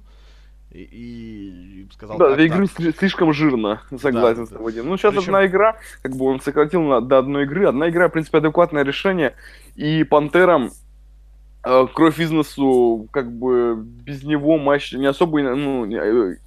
[0.70, 4.74] И, и сказал, да, две игры слишком жирно, согласен да, с тобой.
[4.74, 4.84] Да.
[4.84, 5.34] Ну, сейчас Причем...
[5.34, 7.68] одна игра, как бы он сократил на, до одной игры.
[7.68, 9.34] Одна игра, в принципе, адекватное решение.
[9.76, 10.70] И Пантерам
[11.64, 16.38] э, кровь бизнесу, как бы без него матч не особо, ну, э,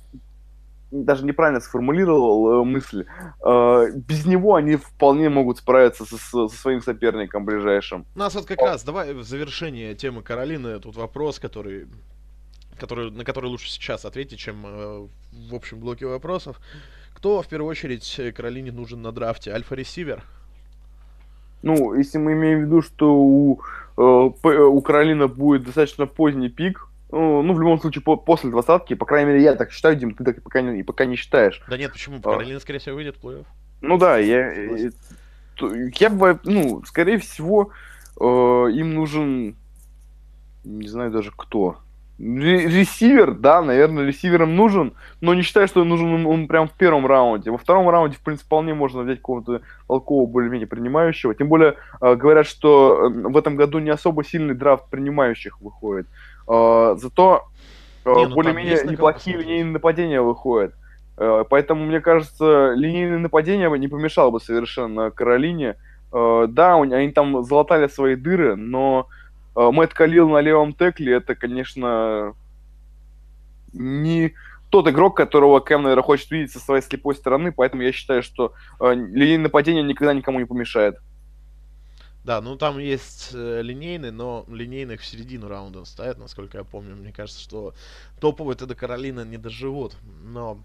[0.91, 3.05] даже неправильно сформулировал э, мысль.
[3.45, 8.07] Э, без него они вполне могут справиться со, со своим соперником ближайшим.
[8.15, 11.87] У нас вот как раз, давай в завершение темы Каролины, тут вопрос, который,
[12.79, 15.09] который, на который лучше сейчас ответить, чем э,
[15.51, 16.59] в общем блоке вопросов.
[17.15, 19.53] Кто в первую очередь Каролине нужен на драфте?
[19.53, 20.23] Альфа-ресивер?
[21.63, 23.61] Ну, если мы имеем в виду, что у,
[23.97, 28.95] э, у Каролина будет достаточно поздний пик, ну, ну, в любом случае, по после двадцатки,
[28.95, 31.63] по крайней мере, я так считаю, Дим, ты так пока не, пока не считаешь.
[31.69, 32.19] Да нет, почему?
[32.19, 32.33] А.
[32.33, 33.47] Каролина, скорее всего, выйдет в плей-офф.
[33.81, 34.91] Ну да, я, я,
[35.61, 37.71] я бы, ну, скорее всего,
[38.21, 39.57] э, им нужен,
[40.65, 41.79] не знаю даже кто.
[42.19, 47.07] Ресивер, да, наверное, ресивером нужен, но не считаю, что нужен он, он прям в первом
[47.07, 47.53] раунде.
[47.53, 51.37] Во втором раунде, в принципе, вполне можно взять какого-то толкового, более-менее принимающего.
[51.37, 56.09] Тем более, э, говорят, что э, в этом году не особо сильный драфт принимающих выходит.
[56.49, 57.45] Э, зато
[58.05, 60.75] э, не, ну, более-менее неплохие линейные нападения выходят.
[61.19, 65.77] Э, поэтому, мне кажется, линейные нападения не помешало бы совершенно Каролине.
[66.11, 69.09] Да, они там залатали свои дыры, но
[69.55, 72.33] Мэтт Калил на левом текле, это, конечно,
[73.75, 74.33] не
[74.71, 78.55] тот игрок, которого Кэм, наверное, хочет видеть со своей слепой стороны, поэтому я считаю, что
[78.81, 80.97] линейное нападение никогда никому не помешает.
[82.29, 86.95] Да, ну там есть э, линейный, но линейных в середину раунда ставят, насколько я помню.
[86.95, 87.73] Мне кажется, что
[88.21, 89.97] топовые тогда Каролина не доживут.
[90.25, 90.59] Но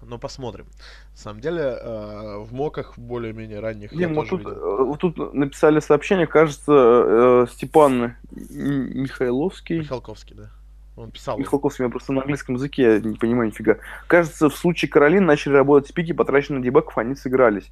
[0.00, 0.64] но посмотрим.
[1.12, 5.80] На самом деле, э, в моках более-менее ранних Не, вот тут, э, вот тут написали
[5.80, 9.80] сообщение, кажется, э, Степан Михайловский.
[9.80, 10.50] Михалковский, да.
[10.96, 11.38] Он писал.
[11.38, 13.76] Михалковский, я просто на английском языке, я не понимаю нифига.
[14.06, 17.70] Кажется, в случае Каролин начали работать пики, потраченные на дебаков, они сыгрались.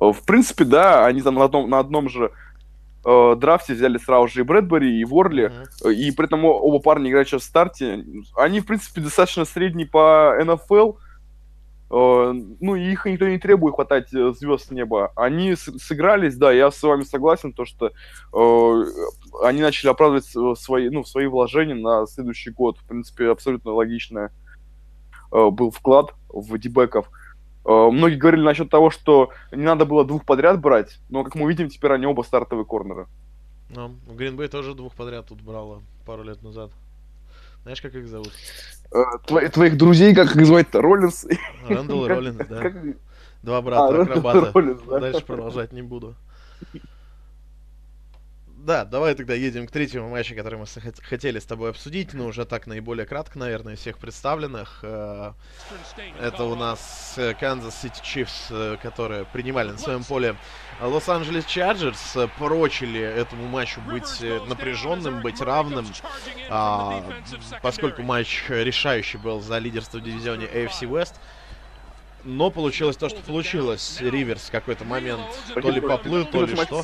[0.00, 2.32] Э, в принципе, да, они там на одном, на одном же
[3.04, 5.94] э, драфте взяли сразу же и Брэдбери, и Ворли, mm-hmm.
[5.94, 8.04] и при этом оба парня играют сейчас в старте.
[8.36, 10.94] Они, в принципе, достаточно средние по НФЛ,
[11.88, 15.12] Э, ну, и их никто не требует хватать э, звезд с неба.
[15.14, 17.86] Они сыгрались, да, я с вами согласен, то, что
[18.32, 18.84] э,
[19.44, 22.78] они начали оправдывать свои, ну, свои вложения на следующий год.
[22.78, 24.32] В принципе, абсолютно логично
[25.32, 27.06] э, был вклад в дебеков.
[27.06, 27.25] Э,
[27.66, 31.68] многие говорили насчет того, что не надо было двух подряд брать, но, как мы видим,
[31.68, 33.06] теперь они оба стартовые корнеры.
[33.70, 36.70] Ну, в Гринбей тоже двух подряд тут брало пару лет назад.
[37.62, 38.32] Знаешь, как их зовут?
[38.92, 40.80] Э, Твои, твоих друзей, как их звать-то?
[40.80, 41.26] Роллинс?
[41.68, 42.72] Рэндалл и Роллинс, да.
[43.42, 45.00] Два брата акробата.
[45.00, 46.14] Дальше продолжать не буду.
[48.66, 50.66] Да, давай тогда едем к третьему матчу, который мы
[51.08, 54.80] хотели с тобой обсудить, но уже так наиболее кратко, наверное, всех представленных.
[54.82, 55.34] Э,
[56.20, 58.50] это у нас Канзас Сити Чифс,
[58.82, 60.34] которые принимали на своем поле
[60.80, 65.86] Лос-Анджелес Chargers, прочили этому матчу быть напряженным, быть равным,
[66.50, 67.04] а,
[67.62, 71.14] поскольку матч решающий был за лидерство в дивизионе AFC West.
[72.26, 73.98] Но получилось то, что получилось.
[74.00, 75.22] Риверс в какой-то момент
[75.54, 76.82] то ли поплыл, то ли что.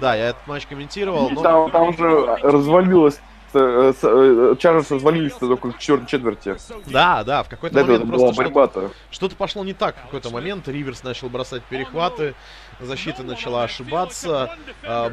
[0.00, 1.30] Да, я этот матч комментировал.
[1.30, 1.42] Но...
[1.42, 3.20] Там, там уже развалилось
[3.54, 6.56] э, э, Chargers развалились только к четвертой четверти.
[6.86, 10.66] Да, да, в какой-то момент просто что-то, что-то пошло не так в какой-то момент.
[10.66, 12.34] Риверс начал бросать перехваты,
[12.80, 15.10] защита начала ошибаться, э,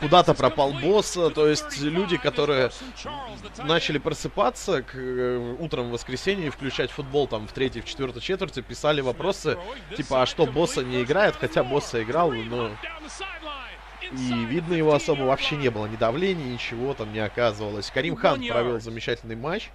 [0.00, 2.70] куда-то пропал босс, то есть люди, которые
[3.64, 8.22] начали просыпаться к, э, утром в воскресенье и включать футбол там в третьей, в четвертой
[8.22, 9.56] четверти, писали вопросы,
[9.96, 12.70] типа, а что, босса не играет, хотя босса играл, но...
[14.12, 17.90] И видно его особо вообще не было, ни давления, ничего там не оказывалось.
[17.90, 19.70] Карим Хан провел замечательный матч.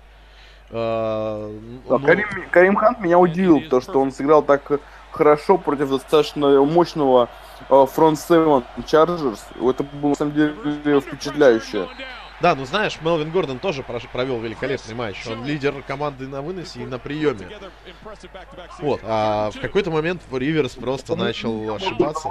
[0.69, 1.99] Uh, да.
[1.99, 4.79] Карим, Карим Хан меня удивил, то что он сыграл так
[5.11, 7.29] хорошо против достаточно мощного
[7.67, 9.39] фронт uh, 7 Chargers.
[9.69, 11.87] Это было на самом деле впечатляюще.
[12.41, 15.27] Да, ну знаешь, Мелвин Гордон тоже провел великолепный матч.
[15.27, 17.47] Он лидер команды на выносе и на приеме.
[18.79, 22.29] Вот, а в какой-то момент Риверс просто начал ошибаться.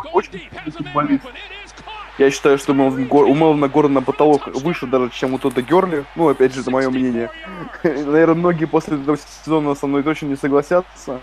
[2.19, 3.25] Я считаю, что Мелвин Гор...
[3.25, 6.05] у Мелвина Гордона потолок выше даже, чем у Тода Герли.
[6.16, 7.31] Ну, опять же, это мое мнение.
[7.83, 11.21] Наверное, многие после этого сезона со мной точно не согласятся.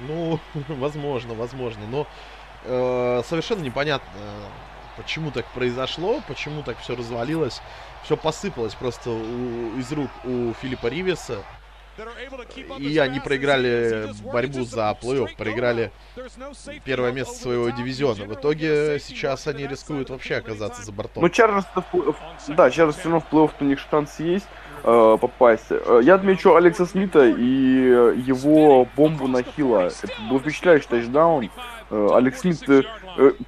[0.00, 1.82] Ну, возможно, возможно.
[1.86, 2.06] Но
[2.64, 4.08] э, совершенно непонятно,
[4.96, 7.60] почему так произошло, почему так все развалилось.
[8.04, 11.42] Все посыпалось просто у, из рук у Филиппа Ривеса.
[12.78, 15.92] И они проиграли борьбу за плей-офф, проиграли
[16.84, 18.24] первое место своего дивизиона.
[18.24, 21.22] В итоге сейчас они рискуют вообще оказаться за бортом.
[21.22, 21.66] Ну, Чарльз,
[22.48, 24.46] да, Чарльз все равно в плей-офф у них шанс есть
[24.82, 25.66] э, попасть.
[25.70, 29.90] Э, я отмечу Алекса Смита и его бомбу на Хила.
[30.02, 31.50] Это был впечатляющий тачдаун.
[31.90, 32.82] Э, Алекс Смит э,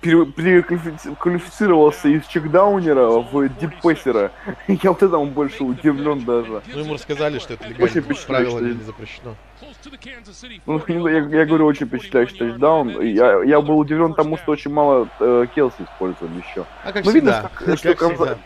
[0.00, 4.32] переквалифицировался из чекдаунера в диппессера.
[4.66, 6.60] Я вот этому больше удивлен даже.
[6.66, 9.36] Ну, ему рассказали, что это легально, правило не запрещено.
[10.66, 13.00] Ну, я, я говорю, очень впечатляющий тачдаун.
[13.00, 16.64] Я, я был удивлен тому, что очень мало э, Келси использовали еще.
[16.82, 17.48] А как ну, всегда.
[17.60, 18.38] Видно, что, как что, всегда.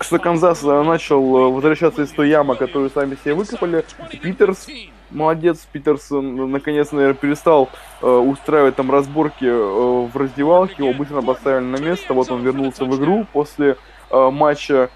[0.00, 3.84] Что Канзас начал э, возвращаться из той ямы, которую сами себе выкопали.
[4.22, 4.66] Питерс
[5.10, 7.68] молодец, Питерсон наконец, наверное, перестал
[8.02, 12.84] э, устраивать там разборки э, в раздевалке, его быстро поставили на место, вот он вернулся
[12.84, 13.76] в игру после
[14.10, 14.88] э, матча, э,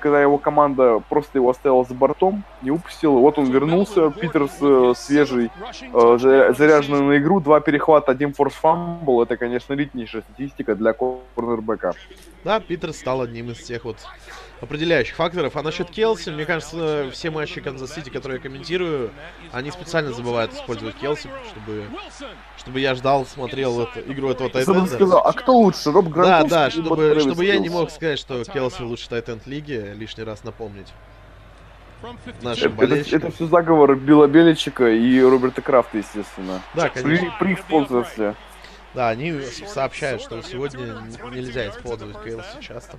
[0.00, 4.92] когда его команда просто его оставила за бортом, не упустила, вот он вернулся, Питерс э,
[4.96, 5.50] свежий,
[5.82, 11.94] э, заряженный на игру, два перехвата, один forced fumble, это, конечно, элитнейшая статистика для корнербека.
[12.44, 13.96] Да, Питерс стал одним из тех вот
[14.60, 15.56] определяющих факторов.
[15.56, 19.10] А насчет Келси, мне кажется, все матчи Канзас Сити, которые я комментирую,
[19.52, 21.84] они специально забывают использовать Келси, чтобы,
[22.58, 24.86] чтобы я ждал, смотрел эту, игру этого tight end'а.
[24.86, 26.50] сказал, а кто лучше, Роб Гранковский?
[26.50, 30.24] Да, да, чтобы, чтобы я не мог сказать, что Келси лучший tight end лиги, лишний
[30.24, 30.88] раз напомнить.
[32.42, 36.62] Это, это, это все заговор Билла Беличика и Роберта Крафта, естественно.
[36.74, 37.34] Да, конечно.
[37.40, 38.36] При, при спонсорстве.
[38.94, 40.96] Да, они сообщают, что сегодня
[41.32, 42.98] нельзя использовать Кейлси часто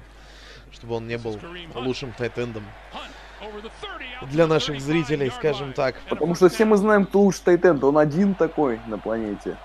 [0.79, 1.37] чтобы он не был
[1.75, 2.63] лучшим тайтендом
[4.31, 5.95] для наших зрителей, скажем так.
[6.09, 7.83] Потому что все мы знаем, кто лучший тайтенд.
[7.83, 9.57] Он один такой на планете.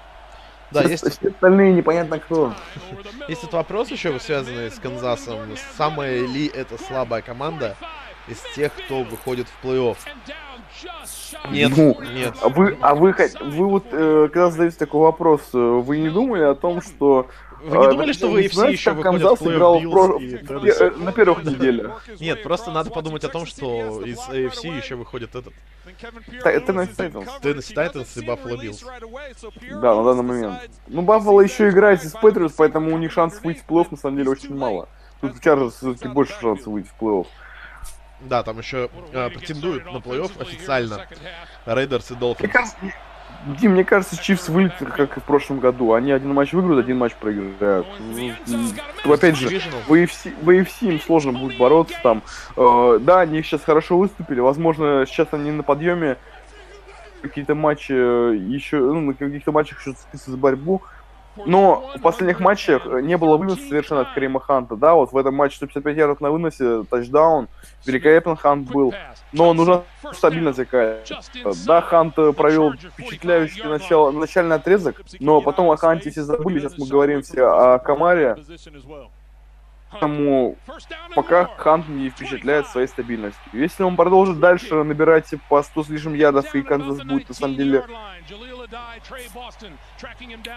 [0.70, 1.18] Да, все, есть...
[1.18, 2.52] все остальные непонятно кто.
[3.28, 5.38] Есть этот вопрос еще связанный с Канзасом.
[5.76, 7.76] Самая ли это слабая команда
[8.26, 9.96] из тех, кто выходит в плей-офф?
[11.50, 12.34] Нет, ну, нет.
[12.42, 16.42] А вы, а вы, вы вот, э, когда задаете такой вопрос, э, вы не думали
[16.42, 17.28] о том, что
[17.64, 20.18] вы не думали, что вы все еще выходят в играл про...
[20.98, 22.04] На первых неделях?
[22.20, 25.52] Нет, просто надо подумать о том, что из AFC еще выходит этот...
[26.42, 27.28] Tennessee Titans.
[27.42, 28.84] Tennessee Titans и Buffalo Bills.
[29.70, 30.70] Да, на данный момент.
[30.88, 34.16] Ну, Баффало еще играет с Patriots, поэтому у них шансов выйти в плей-офф на самом
[34.16, 34.88] деле очень мало.
[35.20, 37.26] Тут в Chargers все-таки больше шансов выйти в плей-офф.
[38.20, 41.06] Да, там еще э, претендуют на плей-офф официально
[41.66, 42.76] Raiders и Dolphins.
[43.46, 45.92] Дим, мне кажется, Chiefs вылетит, как и в прошлом году.
[45.92, 47.86] Они один матч выиграют, один матч проиграют.
[49.04, 49.48] Ну, опять же,
[49.86, 52.22] в AFC, в AFC им сложно будет бороться там.
[52.56, 54.40] Э, да, они сейчас хорошо выступили.
[54.40, 56.16] Возможно, сейчас они на подъеме.
[57.22, 60.82] Какие-то матчи еще, ну, на каких-то матчах еще зацепиться за борьбу.
[61.36, 64.76] Но в последних матчах не было выноса совершенно от Карима Ханта.
[64.76, 67.48] Да, вот в этом матче 155 ярдов на выносе, тачдаун.
[67.84, 68.94] Великолепный Хант был.
[69.32, 69.82] Но нужна
[70.12, 71.20] стабильность какая-то.
[71.66, 76.78] Да, Хант э, провел впечатляющий начало, начальный отрезок, но потом о Ханте все забыли, сейчас
[76.78, 78.36] мы говорим все о Камаре,
[79.94, 80.56] поэтому
[81.14, 83.42] пока Хант не впечатляет своей стабильностью.
[83.52, 87.56] Если он продолжит дальше набирать по 100 с лишним ядов, и Канзас будет на самом
[87.56, 87.84] деле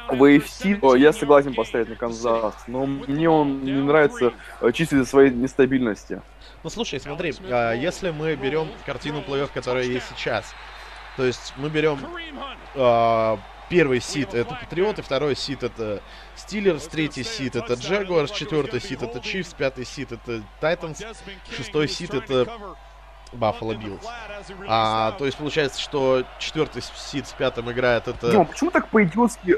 [0.10, 4.96] в AFC, то я согласен поставить на Канзас, но мне он не нравится э, чисто
[4.96, 6.22] из-за своей нестабильности.
[6.64, 10.54] Ну слушай, смотри, а, если мы берем картину плей-офф, которая есть сейчас,
[11.16, 12.00] то есть мы берем
[13.70, 16.02] первый seed это Патриоты, второй seed это
[16.36, 21.02] Steelers, третий seed это Jaguars, четвертый seed это Chiefs, пятый seed это Titans,
[21.56, 22.48] шестой seed это
[23.34, 24.06] Buffalo Bills.
[24.68, 29.56] А, то есть получается, что четвертый seed с пятым играет это, Дима, почему так по-идиотски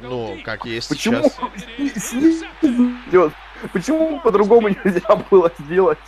[0.00, 1.38] ну, как есть Почему сейчас.
[3.72, 5.98] Почему по-другому нельзя было сделать?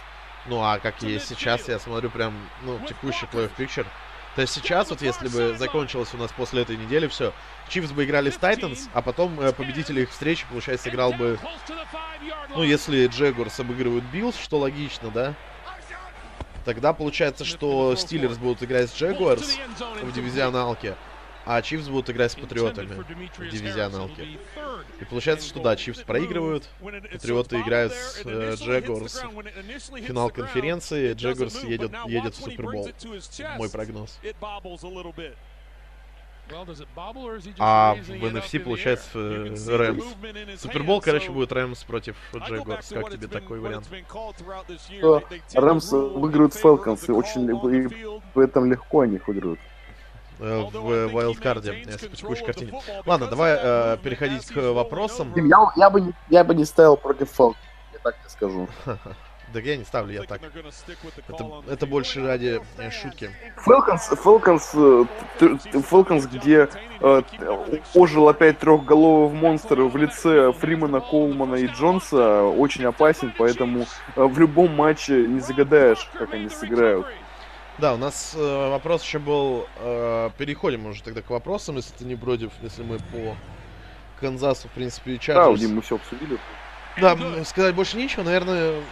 [0.47, 3.87] Ну, а как есть сейчас, я смотрю прям, ну, текущий playoff picture.
[4.39, 7.33] То есть сейчас, вот если бы закончилось у нас после этой недели все,
[7.69, 11.41] Chiefs бы играли с Titans, а потом э, победитель их встречи, получается, играл бы,
[12.55, 15.35] ну, если Jaguars обыгрывают Bills, что логично, да?
[16.65, 19.59] Тогда получается, что Steelers будут играть с Jaguars
[20.03, 20.95] в дивизионалке,
[21.49, 22.93] а Чивс будут играть с Патриотами
[23.39, 24.39] в дивизионалке.
[25.01, 26.69] И получается, что да, Чивс проигрывают,
[27.11, 29.23] Патриоты играют с э, Джегорс
[30.03, 32.91] финал конференции, Джегорс едет, едет в Супербол.
[33.57, 34.21] Мой прогноз.
[37.59, 40.05] А в NFC получается Рэмс.
[40.61, 42.89] Супербол, короче, будет Рэмс против Джегорс.
[42.91, 43.89] Как тебе такой вариант?
[45.55, 49.59] Рэмс выиграют Фелконс, и очень и в этом легко они их выиграют.
[50.41, 52.81] Э, В вайлдкарде, если по текущей картине.
[53.07, 55.33] Ладно, давай э, переходить к вопросам.
[55.35, 57.57] Я, я, бы, не, я бы не ставил против Фелконс,
[57.93, 58.69] я так тебе скажу.
[59.53, 60.43] Да я не ставлю, я так.
[61.27, 63.31] Это, это больше ради э, шутки.
[63.65, 64.73] Фелконс, Фелконс,
[65.89, 66.69] Фелконс, где
[67.01, 67.23] э,
[67.95, 73.87] ожил опять трехголовый монстр в лице Фримана, Коулмана и Джонса, очень опасен, поэтому
[74.17, 77.07] э, в любом матче не загадаешь, как они сыграют.
[77.79, 79.67] Да, у нас э, вопрос еще был.
[79.77, 83.37] э, переходим уже тогда к вопросам, если ты не против, если мы по
[84.21, 85.61] Канзасу, в принципе, и Да, Чарджерс.
[85.61, 86.39] Дим, мы все обсудили.
[87.01, 88.25] Да, сказать больше нечего.
[88.25, 88.83] Наверное,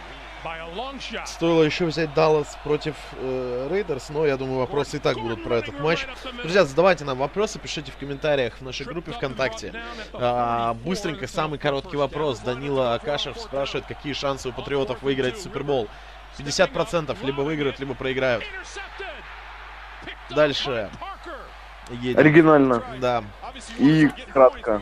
[1.25, 5.57] стоило еще взять Даллас против э, Рейдерс, но я думаю, вопросы и так будут про
[5.57, 6.07] этот матч.
[6.41, 9.73] Друзья, задавайте нам вопросы, пишите в комментариях в нашей группе ВКонтакте.
[10.13, 12.39] А, быстренько, самый короткий вопрос.
[12.39, 15.89] Данила Акашев спрашивает, какие шансы у Патриотов выиграть Супербол.
[16.37, 18.43] 50% либо выиграют, либо проиграют.
[20.29, 20.89] Дальше.
[21.89, 22.19] Едем.
[22.19, 22.83] Оригинально.
[22.99, 23.23] Да.
[23.77, 24.81] И кратко.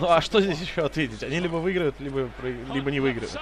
[0.00, 1.22] Ну а что здесь еще ответить?
[1.22, 2.28] Они либо выиграют, либо,
[2.72, 3.36] либо не выиграют.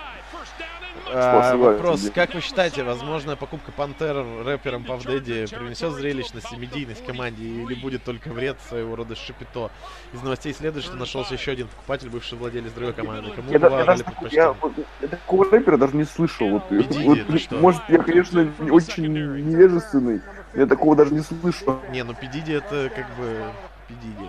[1.12, 7.04] А, вопрос, как вы считаете, возможная покупка Пантер рэпером Пав Дэдди принесет зрелищность и медийность
[7.06, 9.70] команде или будет только вред своего рода шипито?
[10.12, 13.30] Из новостей следует, что нашелся еще один покупатель, бывший владелец другой команды.
[13.30, 14.54] Кому Я, я даже я,
[15.00, 16.48] я такого рэпера даже не слышал.
[16.48, 17.56] Вот, Иди, вот, что?
[17.56, 20.22] может, я, конечно, не- очень невежественный.
[20.54, 21.78] Я такого даже не слышал.
[21.90, 23.44] Не, ну Пидиди это как бы
[23.86, 24.28] Пидиди.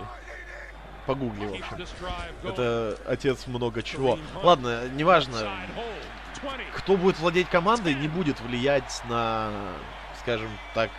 [1.08, 1.86] Погугли, в общем.
[2.44, 4.18] Это отец много чего.
[4.42, 5.50] Ладно, неважно.
[6.76, 9.50] Кто будет владеть командой, не будет влиять на,
[10.20, 10.90] скажем так,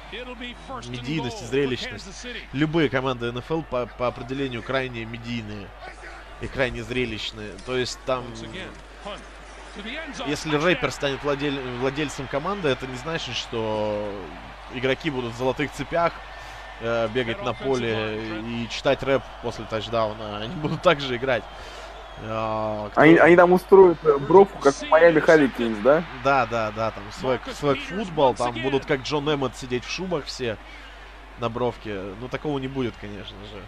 [0.88, 2.08] медийность и зрелищность.
[2.54, 5.68] Любые команды НФЛ по, по определению крайне медийные
[6.42, 7.52] и крайне зрелищные.
[7.68, 8.26] То есть там,
[10.26, 14.12] если рэпер станет владель- владельцем команды, это не значит, что
[14.74, 16.14] игроки будут в золотых цепях
[16.82, 20.38] э, бегать на поле и читать рэп после тачдауна.
[20.38, 21.44] Они будут также играть.
[22.22, 26.04] А, кто- Они, они там устроят э, бровку, как в Майами Харрикейнс, да?
[26.24, 30.26] Да, да, да, там свэг, свэг футбол, там будут как Джон Эммот сидеть в шубах
[30.26, 30.58] все
[31.40, 32.14] на бровке.
[32.20, 33.62] Ну, такого не будет, конечно же.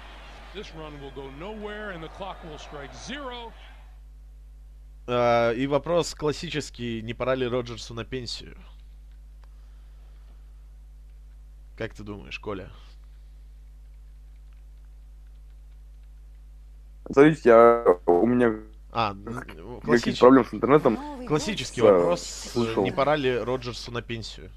[5.08, 8.58] А, и вопрос классический, не пора ли Роджерсу на пенсию?
[11.78, 12.70] Как ты думаешь, Коля?
[17.12, 18.54] Смотрите, я, у меня
[18.92, 19.14] А,
[19.84, 21.00] классич- проблемы с интернетом.
[21.28, 22.84] классический Да, вопрос, слышал.
[22.84, 24.50] не пора ли Роджерсу на пенсию?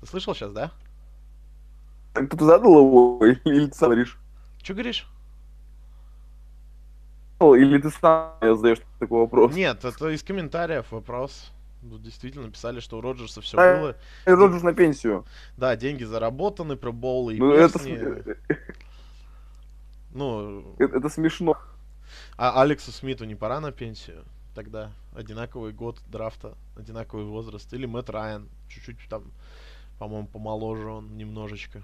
[0.00, 0.70] Ты слышал сейчас, да?
[2.12, 4.18] Кто-то задал его, или ты сам говоришь?
[4.62, 5.06] Что говоришь?
[7.40, 9.54] Или ты сам задаешь такой вопрос?
[9.54, 11.52] Нет, это из комментариев вопрос.
[11.82, 13.96] Ну, действительно, писали, что у Роджерса все А, было.
[14.24, 15.24] Роджерс на пенсию.
[15.58, 17.96] Да, деньги заработаны, проболы и Ну, это, песни.
[17.98, 18.36] см-
[20.16, 21.58] Ну, это, это смешно.
[22.38, 24.24] а Алексу Смиту не пора на пенсию?
[24.54, 27.70] Тогда одинаковый год драфта, одинаковый возраст.
[27.74, 29.30] Или Мэтт Райан, чуть-чуть там,
[29.98, 31.82] по-моему, помоложе он немножечко.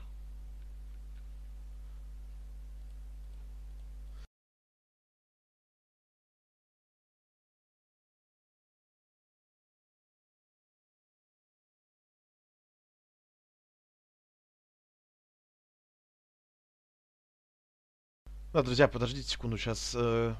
[18.52, 19.96] Да, друзья, подождите секунду, сейчас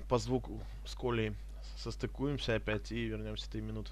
[0.09, 1.33] по звуку с Колей
[1.79, 3.91] состыкуемся опять и вернемся три минуты.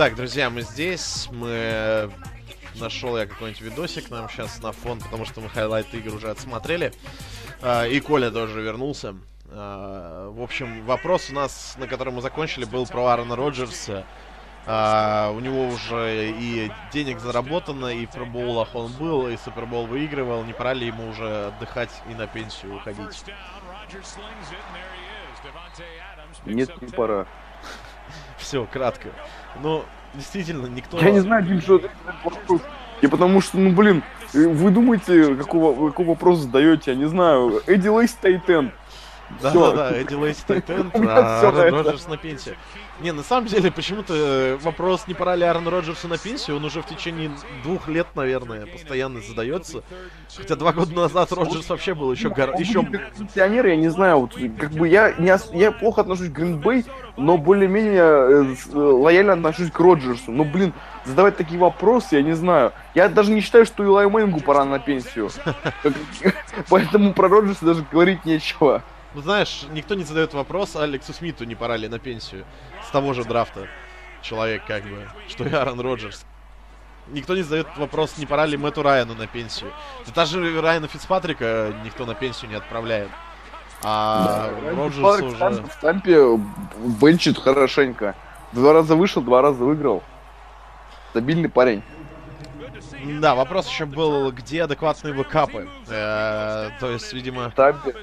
[0.00, 1.28] Так, друзья, мы здесь.
[1.30, 2.10] Мы
[2.76, 6.94] нашел я какой-нибудь видосик нам сейчас на фон, потому что мы хайлайт игр уже отсмотрели.
[7.60, 9.14] А, и Коля тоже вернулся.
[9.50, 14.06] А, в общем, вопрос у нас, на котором мы закончили, был про Аарона Роджерса.
[14.66, 19.36] А, у него уже и денег заработано, и в Pro Bowl ах он был, и
[19.36, 20.44] Супербол выигрывал.
[20.44, 23.22] Не пора ли ему уже отдыхать и на пенсию уходить?
[26.46, 27.26] Нет, не пора.
[28.38, 29.10] Все, кратко.
[29.62, 29.84] Ну,
[30.14, 30.98] действительно, никто...
[30.98, 31.90] Я не знаю, Дим, что это
[32.24, 32.60] вопрос.
[33.00, 37.62] И потому что, ну, блин, вы думаете, какого, какой вопрос задаете, я не знаю.
[37.66, 38.72] Эдди Лейси tight end.
[39.38, 39.72] Всё.
[39.72, 41.70] Да-да-да, Эдди Лейси tight end, У меня а.
[41.70, 42.56] Роджерс на пенсии.
[43.00, 46.64] Не, на самом деле, почему-то э, вопрос, не пора ли Аарону Роджерсу на пенсию, он
[46.66, 47.30] уже в течение
[47.62, 49.82] двух лет, наверное, постоянно задается.
[50.36, 52.54] Хотя два года назад Роджерс вообще был еще, гор...
[52.58, 52.82] еще...
[52.82, 56.84] Пенсионер, я не знаю, вот, как бы я, не ос- я плохо отношусь к Гринбей,
[57.16, 60.30] но более-менее э, э, лояльно отношусь к Роджерсу.
[60.30, 60.74] Ну, блин,
[61.06, 62.72] задавать такие вопросы, я не знаю.
[62.94, 65.30] Я даже не считаю, что Илай Мэнгу пора на пенсию.
[66.68, 68.82] Поэтому про Роджерса даже говорить нечего.
[69.14, 72.44] Ну, знаешь, никто не задает вопрос Алексу Смиту, не пора ли на пенсию
[72.90, 73.68] с того же драфта.
[74.20, 76.26] Человек, как бы, что и Аарон Роджерс.
[77.06, 79.70] Никто не задает вопрос, не пора ли Мэтту Райану на пенсию.
[80.06, 83.08] Да даже Райана Фицпатрика никто на пенсию не отправляет.
[83.84, 85.36] А Роджерсу Парк уже...
[85.36, 86.38] Тамп- в Тампе
[87.00, 88.16] бенчит хорошенько.
[88.50, 90.02] Два раза вышел, два раза выиграл.
[91.10, 91.84] Стабильный парень.
[93.20, 95.68] Да, вопрос еще был, где адекватные бэкапы.
[95.88, 97.48] Э, То есть, видимо...
[97.48, 97.94] В Тампе.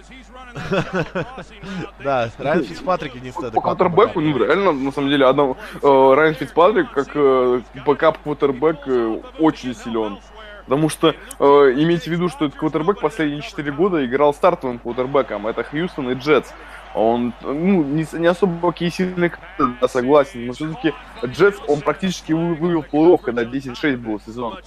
[2.04, 6.36] Да, Райан Фицпатрик единственный По адекватный квотербеку, ну реально, на самом деле, одно, э, Райан
[6.36, 10.20] Фицпатрик, как э, бэкап квотербек, э, очень силен.
[10.66, 11.44] Потому что э,
[11.78, 15.48] имейте в виду, что этот квотербек последние 4 года играл стартовым квотербеком.
[15.48, 16.52] Это Хьюстон и Джетс.
[16.98, 20.94] Он, ну, не, не особо какие сильные команды, да, согласен, но все-таки
[21.24, 24.58] Джетс, он практически вы- вывел плей-офф, когда 10-6 был сезон.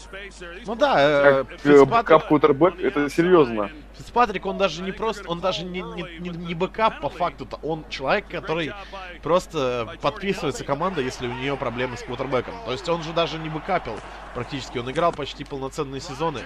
[0.64, 3.70] Ну да, э, Как э, Фицпатрик, бэкап квотербек, это серьезно.
[3.98, 7.84] Фицпатрик, он даже не просто, он даже не, не, не, не бэкап по факту, он
[7.88, 8.72] человек, который
[9.22, 12.54] просто подписывается команда, если у нее проблемы с квотербеком.
[12.64, 13.98] То есть он же даже не бэкапил
[14.34, 16.40] практически, он играл почти полноценные сезоны.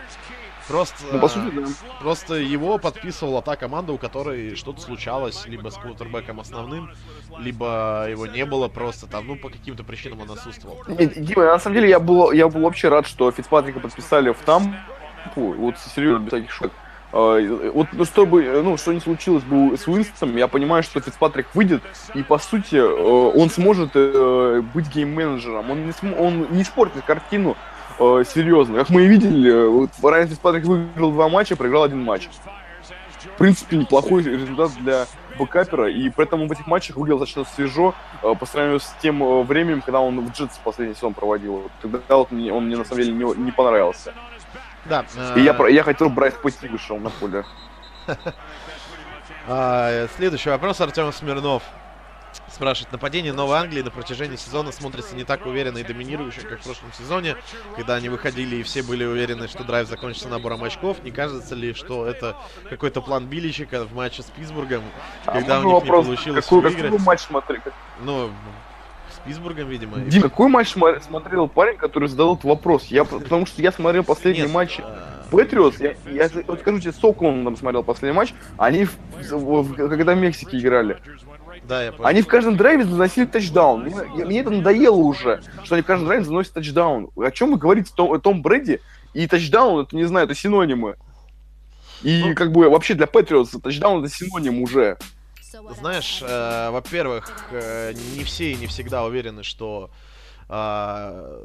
[0.68, 1.62] Просто, Ну, по сути, да.
[2.00, 6.90] просто его подписывала та команда, у которой что-то случалось, либо с квотербеком основным,
[7.38, 10.82] либо его не было просто там, ну, по каким-то причинам он отсутствовал.
[10.88, 14.38] Не, Дима, на самом деле я был, я был вообще рад, что Фицпатрика подписали в
[14.38, 14.74] Тампу.
[15.36, 16.72] Вот серьезно, без всяких шуток.
[17.12, 17.38] А,
[17.72, 21.82] Вот ну, чтобы, ну, что не случилось бы с Уинстоном, я понимаю, что Фицпатрик выйдет,
[22.14, 22.82] и по сути э,
[23.38, 25.70] он сможет э, быть game manager ом.
[25.70, 27.56] Он не, см- он не испортит картину
[27.98, 28.78] э, серьезно.
[28.78, 32.28] Как мы и видели, э, вот Райан Фицпатрик выиграл два матча, проиграл один матч.
[33.34, 35.06] В принципе, неплохой результат для
[35.38, 39.42] бэкапера, и поэтому в этих матчах выглядел достаточно свежо э, по сравнению с тем э,
[39.42, 41.54] временем, когда он в Джетс последний сезон проводил.
[41.54, 44.12] Вот Тогда вот мне, он мне на самом деле не, не понравился.
[44.84, 45.04] Да.
[45.36, 47.44] И я, э, про- я хотел Брайс Пэти вышел на поле.
[49.46, 51.62] А, следующий вопрос, Артем Смирнов.
[52.54, 56.64] Спрашивает, нападение Новой Англии на протяжении сезона смотрится не так уверенно и доминирующе, как в
[56.64, 57.36] прошлом сезоне,
[57.76, 61.02] когда они выходили и все были уверены, что драйв закончится набором очков.
[61.02, 62.36] Не кажется ли, что это
[62.70, 64.82] какой-то план Биличика в матче с Питтсбургом,
[65.26, 66.82] когда А у можно них вопрос, не получилось какой, выиграть?
[66.84, 67.58] какой матч смотри?
[67.58, 68.30] как- Ну,
[69.12, 69.98] с Питтсбургом, видимо.
[69.98, 72.84] Дим, какой матч смотрел парень, который задал этот вопрос?
[72.86, 74.80] Я, потому что я смотрел последний Нет, матч
[75.30, 78.92] Патриотс, я, я вот скажу тебе, с Оклендом смотрел последний матч, они, в-
[79.62, 80.98] в- когда в Мексике играли,
[81.66, 82.06] Да, я понял.
[82.06, 83.84] они в каждом драйве заносили тачдаун.
[83.84, 87.10] Мне, мне это надоело уже, что они в каждом драйве заносят тачдаун.
[87.16, 88.80] О чем вы говорите, Том, Том Брэди
[89.14, 90.96] и тачдаун, это, не знаю, это синонимы.
[92.02, 92.34] И Ну.
[92.34, 94.98] как бы вообще для Патриотс тачдаун это синоним уже.
[95.78, 99.90] Знаешь, э, во-первых, э, не все и не всегда уверены, что
[100.48, 101.40] а,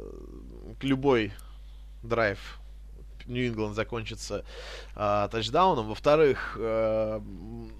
[0.82, 1.32] любой
[2.02, 2.59] драйв
[3.30, 4.44] Нью-Ингланд закончится
[4.94, 5.88] а, тачдауном.
[5.88, 7.20] Во-вторых, э,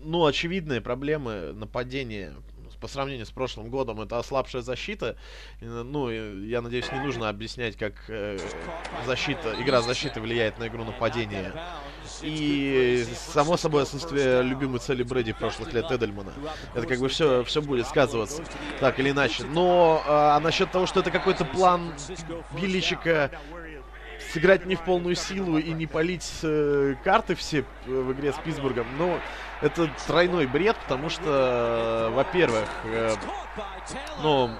[0.03, 2.34] ну, очевидные проблемы нападения
[2.80, 5.16] по сравнению с прошлым годом это ослабшая защита.
[5.61, 8.38] Э, Ну, я надеюсь, не нужно объяснять, как э,
[9.07, 11.53] защита, игра защиты влияет на игру нападения.
[12.22, 16.32] И, само собой, отсутствие любимой цели Брэди прошлых лет Эдельмана.
[16.74, 18.42] Это как бы все, все будет сказываться,
[18.80, 19.44] так или иначе.
[19.44, 21.94] Но а, насчет того, что это какой-то план
[22.61, 23.30] Биличика
[24.33, 28.37] сыграть не в полную силу и не полить э, карты все э, в игре с
[28.37, 29.18] Питтсбургом, ну,
[29.61, 33.14] это тройной бред, потому что, э, во-первых, э,
[34.22, 34.51] ну,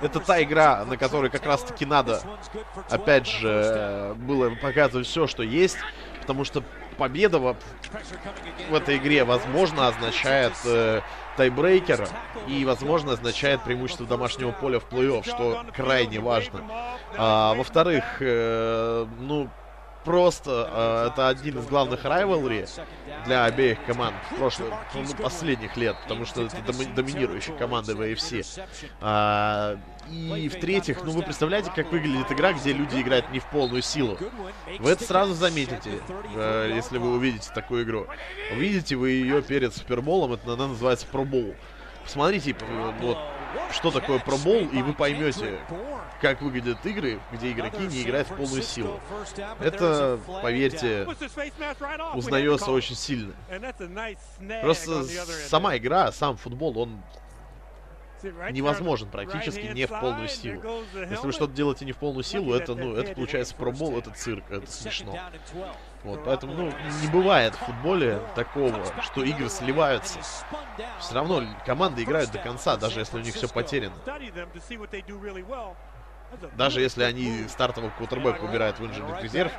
[0.00, 2.22] это та игра, на которой как раз-таки надо,
[2.90, 5.78] опять же, э, было показывать все, что есть,
[6.20, 6.62] потому что
[6.98, 7.56] победа во-
[8.70, 11.00] в этой игре, возможно, означает э,
[11.36, 12.08] тайбрейкер
[12.46, 16.64] и, возможно, означает преимущество домашнего поля в плей-офф, что крайне важно.
[17.16, 19.48] А, во-вторых, э, ну,
[20.04, 22.66] просто э, это один из главных райвелри
[23.26, 28.00] для обеих команд в прошлых, ну, последних лет, потому что это доми- доминирующая команда в
[28.00, 28.44] AFC.
[29.00, 29.78] А,
[30.10, 34.18] и в-третьих, ну вы представляете, как выглядит игра, где люди играют не в полную силу.
[34.78, 36.00] Вы это сразу заметите,
[36.34, 38.06] э, если вы увидите такую игру.
[38.52, 41.54] Увидите вы ее перед Суперболом, это она называется пробол.
[42.04, 43.18] Посмотрите, э, вот,
[43.70, 45.60] что такое пробол, и вы поймете,
[46.22, 49.00] как выглядят игры, где игроки не играют в полную силу.
[49.58, 51.06] Это, поверьте,
[52.14, 53.34] узнается очень сильно.
[54.62, 55.04] Просто
[55.48, 57.02] сама игра, сам футбол, он
[58.52, 60.62] невозможен практически не в полную силу.
[61.10, 64.44] Если вы что-то делаете не в полную силу, это, ну, это получается пробол, это цирк,
[64.48, 65.18] это смешно.
[66.04, 70.20] Вот, поэтому, ну, не бывает в футболе такого, что игры сливаются.
[71.00, 73.96] Все равно команды играют до конца, даже если у них все потеряно.
[76.56, 79.52] Даже если они стартового квотербека убирают в инженерный резерв,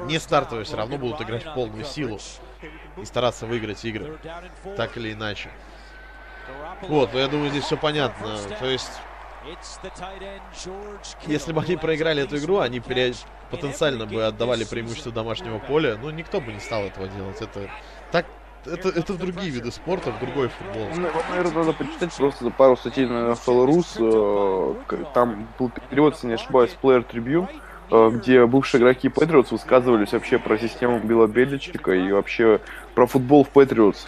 [0.00, 2.18] не стартовые все равно будут играть в полную силу
[3.00, 4.18] и стараться выиграть игры,
[4.76, 5.50] так или иначе.
[6.82, 8.36] Вот, ну, я думаю, здесь все понятно.
[8.58, 8.92] То есть,
[11.26, 13.14] если бы они проиграли эту игру, они пере-
[13.50, 17.40] потенциально бы отдавали преимущество домашнего поля, но никто бы не стал этого делать.
[17.40, 17.70] Это
[18.10, 18.26] так,
[18.66, 20.86] это, это в другие виды спорта, в другой футбол.
[20.96, 24.76] Ну, вот, наверное, надо почитать просто пару статей на NFL Rus.
[24.90, 27.48] э, Там был перевод, если не ошибаюсь, Player Tribune,
[27.90, 32.60] э, где бывшие игроки Патриотс высказывались вообще про систему Билла Беличика и вообще
[32.94, 34.06] про футбол в Патриотс.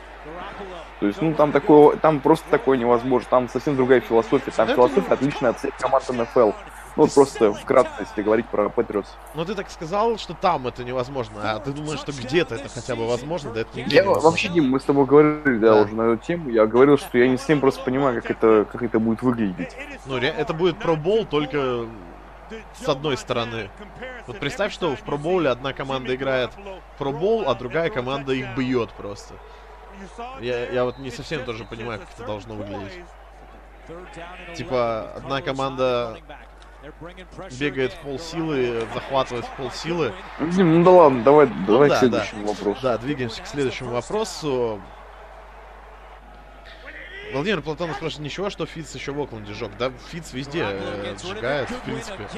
[1.01, 3.29] То есть, ну, там такое, там просто такое невозможно.
[3.29, 4.51] Там совсем другая философия.
[4.51, 6.53] Там философия отличная от всех команд НФЛ.
[6.97, 9.09] Ну, вот просто вкратце, если говорить про Патриотс.
[9.35, 12.97] Но ты так сказал, что там это невозможно, а ты думаешь, что где-то это хотя
[12.97, 14.31] бы возможно, да это нигде Я невозможно.
[14.31, 15.83] вообще, Дим, мы с тобой говорили, да, Да.
[15.83, 16.49] уже на эту тему.
[16.49, 19.77] Я говорил, что я не совсем просто понимаю, как это, как это будет выглядеть.
[20.07, 21.87] Ну, это будет пробол только
[22.81, 23.69] с одной стороны.
[24.27, 26.51] Вот представь, что в пробоуле одна команда играет
[26.95, 29.35] в пробол, а другая команда их бьет просто.
[30.41, 33.01] Я, я вот не совсем тоже понимаю, как это должно выглядеть.
[34.57, 36.19] Типа, одна команда
[37.59, 40.13] бегает в полсилы, захватывает в полсилы.
[40.39, 42.81] Ну, Дим, ну да ладно, давай, давай да, к следующему вопросу.
[42.83, 44.81] Да, двигаемся к следующему вопросу.
[47.33, 49.73] Владимир Платонов спрашивает, ничего, что Фиц еще в Окленде сжег?
[49.79, 52.29] Да, Фиц везде э, сжигает, в принципе.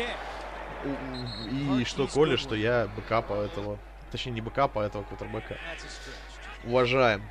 [1.50, 3.78] И что Коля, что я бэкапа этого.
[4.10, 5.56] Точнее, не бэкапа, а этого квотербека.
[6.64, 7.22] Уважаем.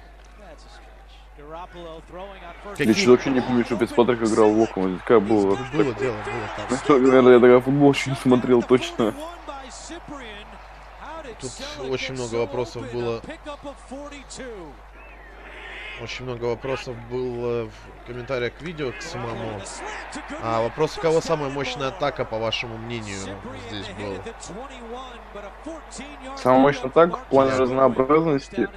[2.78, 5.02] Я что вообще не помню, что Фицпатрик играл в Окленде.
[5.06, 5.58] Как было?
[5.74, 6.90] Было дело, было так.
[6.90, 9.14] Наверное, я тогда футбол еще не смотрел точно.
[11.40, 11.52] Тут
[11.90, 13.22] очень много вопросов было.
[16.02, 19.60] Очень много вопросов было в комментариях к видео к самому.
[20.44, 23.18] А вопрос, у кого самая мощная атака, по вашему мнению,
[23.70, 24.16] здесь был?
[26.36, 28.70] Самая мощная атака в плане разнообразности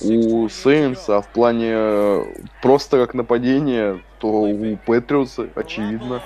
[0.00, 2.24] у Сейнса, а в плане э,
[2.62, 6.20] просто как нападение, то у Патриотса, очевидно.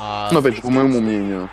[0.00, 1.50] А, Ну, опять же, по моему мнению.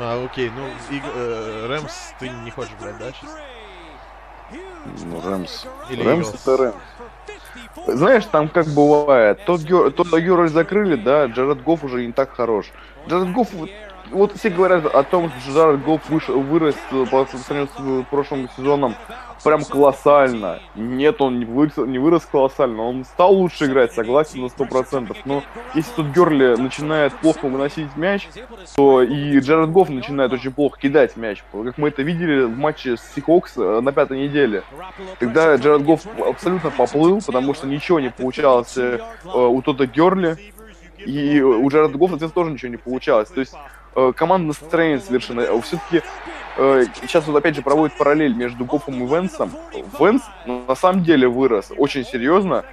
[0.00, 3.36] а, окей, ну, и, э, Рэмс ты не хочешь брать, да, сейчас?
[5.04, 5.66] Ну, Рэмс.
[5.90, 6.40] Или Рэмс Eagles?
[6.42, 6.74] это Рэмс.
[7.86, 9.90] Знаешь, там как бывает, тот, Гер...
[9.92, 12.66] тот Герой закрыли, да, Джаред Гофф уже не так хорош.
[13.08, 13.48] Джаред Гофф,
[14.10, 16.28] вот- все говорят о том, что Джаред Гофф выш...
[16.28, 16.74] вырос
[17.10, 18.94] по сравнению с прошлым сезоном
[19.42, 20.60] прям колоссально.
[20.74, 25.16] Нет, он не вырос, не вырос колоссально, он стал лучше играть, согласен на 100%.
[25.24, 25.42] Но
[25.74, 28.28] если Тодд Герли начинает плохо выносить мяч,
[28.76, 31.42] то и Джаред Гофф начинает очень плохо кидать мяч.
[31.52, 34.62] Как мы это видели в матче с Сихокс э, на пятой неделе.
[35.18, 40.36] Тогда Джаред Гофф абсолютно поплыл, потому что ничего не получалось э, у Тодда Герли.
[41.06, 43.30] И у Джареда Гоффа, соответственно, тоже ничего не получалось.
[43.30, 43.54] То есть
[43.94, 45.60] э, команда настроение совершенно...
[45.62, 46.02] Все-таки
[46.56, 49.52] сейчас вот опять же проводит параллель между Гоффом и Венсом.
[49.98, 52.64] Венс на самом деле вырос очень серьезно.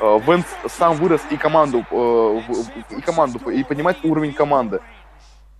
[0.00, 2.40] Э, Венс сам вырос и команду, э,
[2.96, 4.80] и команду, и поднимает уровень команды.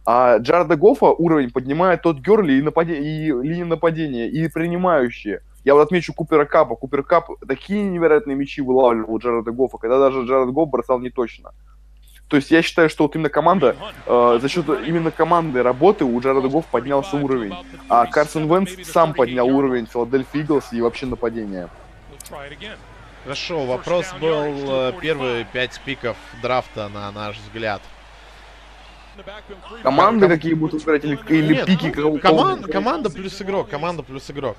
[0.04, 5.42] А Джареда Гоффа уровень поднимает Тодд Герли и, нападе- и линия нападения, и принимающие.
[5.64, 6.76] Я вот отмечу Купера Капа.
[6.76, 11.10] Купер Кап такие невероятные мячи вылавливал у Джареда Гоффа, когда даже Джаред Гофф бросал не
[11.10, 11.52] точно.
[12.28, 13.74] То есть я считаю, что вот именно команда,
[14.06, 17.54] э, за счет именно командной работы у Джареда Гофф поднялся уровень.
[17.88, 21.68] А Карсон Венс сам поднял уровень Филадельфия Иглс и вообще нападения.
[23.24, 27.82] Хорошо, вопрос был э, первые пять пиков драфта, на наш взгляд.
[29.82, 31.92] Команды какие будут играть или, или Нет, пики?
[31.96, 34.56] ну, коман- команда плюс игрок, команда плюс игрок.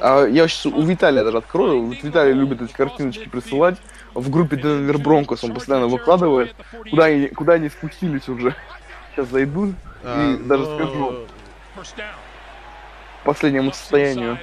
[0.00, 1.86] А, я сейчас у Виталия даже открою.
[1.86, 3.76] Вот Виталий любит эти картиночки присылать.
[4.16, 6.56] В группе Денвер Бронкос он постоянно выкладывает.
[6.90, 8.54] Куда они, куда они спустились уже.
[9.14, 11.26] Сейчас зайду А, и даже ну, скажу
[13.24, 14.38] по последнему состоянию.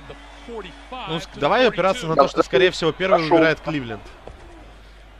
[0.48, 3.38] Ну, давай опираться на Да, то, что, скорее всего, первый пошел.
[3.38, 4.02] выбирает Кливленд.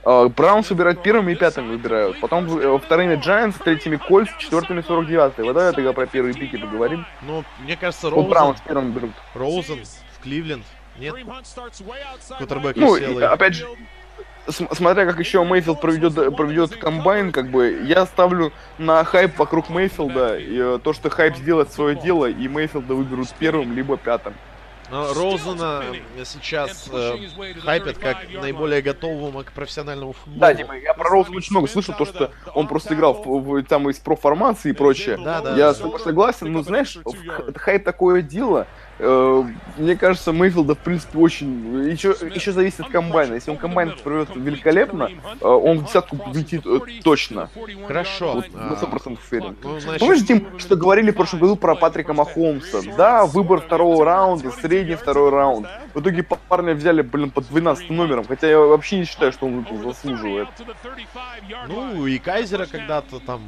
[0.06, 2.20] А, Браунс выбирают первыми и пятыми выбирают.
[2.20, 7.08] Потом э, вторыми Giants, третьими Кольц, четвертыми 49 Вот давай тогда про первые пики поговорим.
[7.24, 9.14] Ну, мне кажется, Вот Браунс Роузен, первым берут.
[9.34, 9.80] Роузен
[10.20, 10.66] в Кливленд.
[11.00, 11.16] Нет?
[12.38, 13.68] Кутербэк Ну, и, опять же,
[14.50, 20.38] смотря как еще Мейфилд проведет, проведет комбайн, как бы, я ставлю на хайп вокруг Мейфилда,
[20.38, 24.34] и, э, то, что хайп сделает свое дело, и Мейфилда выберут первым, либо пятым.
[24.92, 25.82] Но Роузена
[26.24, 27.18] сейчас э,
[27.64, 30.40] хайпят как наиболее готового к профессиональному футболу.
[30.40, 33.64] Да, Дима, я про Роуза очень много слышал, то, что он просто играл в, в-
[33.64, 35.18] там из проформации и прочее.
[35.18, 35.56] Да, да.
[35.56, 36.98] Я согласен, но знаешь,
[37.56, 38.68] хайп такое дело.
[39.04, 39.44] Э,
[39.78, 41.90] мне кажется, Мейфилда, в принципе, очень...
[41.90, 43.36] Еще, еще зависит от комбайна.
[43.36, 45.10] Если он комбайн проведет великолепно,
[45.42, 47.50] э, он в десятку влетит э, точно.
[47.88, 48.34] Хорошо.
[48.34, 49.58] Вот на а, 100% уверен.
[49.64, 52.82] ну, значит, Помнишь, Дим, что говорили в прошлом году про Патрика Махомса?
[52.98, 55.68] Да, выбор второго раунда, средний второй раунд.
[55.94, 59.66] В итоге парня взяли, блин, под 12 номером, хотя я вообще не считаю, что он
[59.84, 60.48] заслуживает.
[61.68, 63.42] ну, и Кайзера когда-то там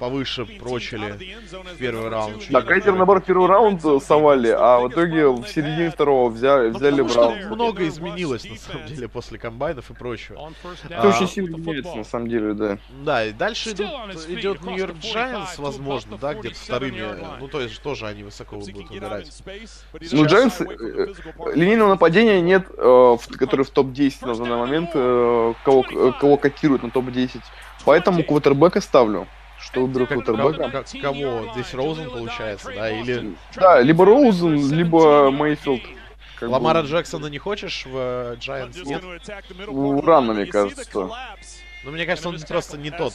[0.00, 1.12] повыше прочили
[1.52, 2.42] в первый раунд.
[2.48, 2.96] Да, первый.
[2.96, 7.38] наоборот, первый раунд совали, а в итоге в середине второго взяли, Ну, взяли что Браун.
[7.54, 10.50] много изменилось, на самом деле, после комбайнов и прочего.
[10.88, 12.78] Это А, очень сильно меняется, на самом деле, да.
[13.04, 13.88] Да, и дальше идут,
[14.28, 17.02] идет Нью-Йорк Джайанс, возможно, да, где-то вторыми.
[17.38, 19.30] Ну, то есть тоже они высоко будут выбирать.
[20.12, 21.06] Ну, Джайанс, э, э,
[21.54, 26.36] линейного нападения нет, э, в- который в топ-10 на данный момент, э, кого, э, кого
[26.38, 27.40] котируют на топ-10.
[27.84, 29.26] Поэтому квотербека ставлю.
[29.70, 30.24] Что выберу Как-
[31.00, 31.52] кого?
[31.54, 32.90] Здесь Роузен получается, да?
[32.90, 35.82] Или Да, либо Роузен, либо Мейфилд.
[36.38, 38.76] Как бы- Ламара Джексона не хочешь в Джайанс?
[38.84, 39.02] Нет?
[39.68, 41.08] Ну, рано, мне кажется.
[41.82, 43.14] Ну, мне кажется, он просто не тот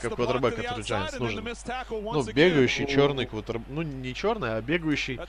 [0.00, 1.44] как квотербек, который Giants нужен.
[1.90, 3.66] Ну, бегающий, черный квотербек.
[3.68, 5.20] Ну, не черный, а бегающий.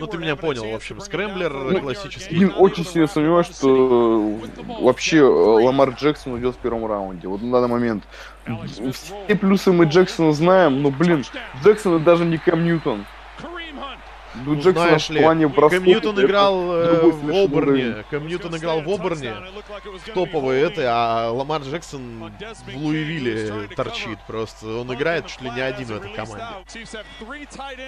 [0.00, 1.00] Ну, ты меня понял, в общем.
[1.00, 2.36] Scrambler классический.
[2.36, 7.28] Блин, очень сильно сомневаюсь, что э, вообще э, Ламар Джексон уйдет в первом раунде.
[7.28, 8.04] Вот на данный момент.
[8.92, 11.24] Все плюсы мы Джексона знаем, но, блин,
[11.62, 13.06] Джексон это даже не Кэм Ньютон.
[14.34, 15.80] Ну, Ну, Джексон знаешь в ли, плане бросков...
[15.80, 17.56] Кэм Ньютон играл э, в совершенно Оберне.
[17.56, 18.04] уровень.
[18.10, 19.34] Кэм Ньютон играл в Оберне.
[20.04, 22.32] В топовой этой, а Ламар Джексон
[22.72, 24.66] в Луивилле торчит просто.
[24.66, 26.44] Он играет чуть ли не один в этой команде.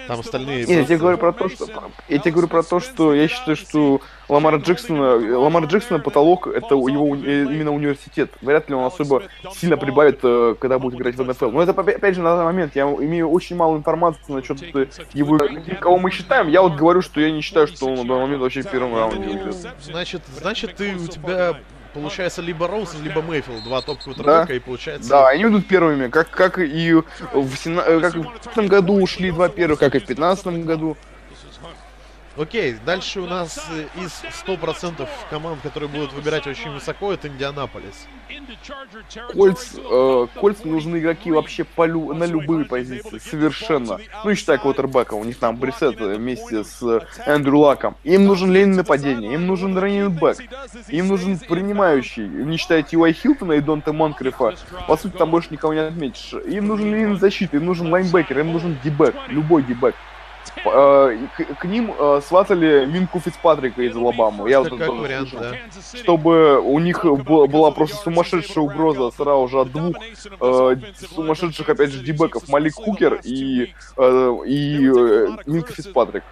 [0.07, 1.67] Там остальные Нет, я тебе говорю про то, что
[2.07, 6.75] я тебе говорю про то, что я считаю, что Ламар Джексона, Ламар Джексона потолок это
[6.75, 8.29] его э, именно университет.
[8.41, 9.23] Вряд ли он особо
[9.55, 11.51] сильно прибавит, э, когда будет играть в НФЛ.
[11.51, 15.39] Но это опять же на данный момент я имею очень мало информации насчет э, его,
[15.79, 16.49] кого мы считаем.
[16.49, 18.95] Я вот говорю, что я не считаю, что он на данный момент вообще в первом
[18.95, 19.55] раунде уйдет.
[19.81, 21.55] Значит, значит, ты у тебя
[21.93, 24.53] получается либо Роуз, либо Мейфилд, два топ квотербека, Да.
[24.53, 25.09] и получается...
[25.09, 26.93] Да, они идут первыми, как, как и
[27.33, 30.97] в, сена- как и в 15 году ушли два первых, как и в 15 году.
[32.37, 38.07] Окей, дальше у нас э, из 100% команд, которые будут выбирать очень высоко, это Индианаполис.
[39.33, 43.99] Кольц, э, Кольцу нужны игроки вообще по лю- на любые позиции, совершенно.
[44.23, 47.95] Ну, не считая квотербека, у них там Брисет вместе с э, Эндрю Лаком.
[48.03, 50.21] Им нужен линейное нападение, им нужен раннинг
[50.89, 54.55] им нужен принимающий, не считая Тиуай Хилтона и Донта Монкрифа.
[54.87, 56.33] По сути, там больше никого не отметишь.
[56.33, 59.95] Им нужен линейная защита, им нужен лайнбекер, им нужен дебэк, любой дебэк.
[60.65, 64.49] Э, К, к ним э, сватали Минку Фицпатрика из Алабамы.
[64.49, 65.53] Я вот это вариант, да.
[65.95, 69.95] чтобы у них была просто сумасшедшая угроза сразу же от двух
[70.39, 70.75] э,
[71.15, 76.23] сумасшедших, опять же, дебеков, Малик Хукер и, э, и э, Минка Фицпатрик.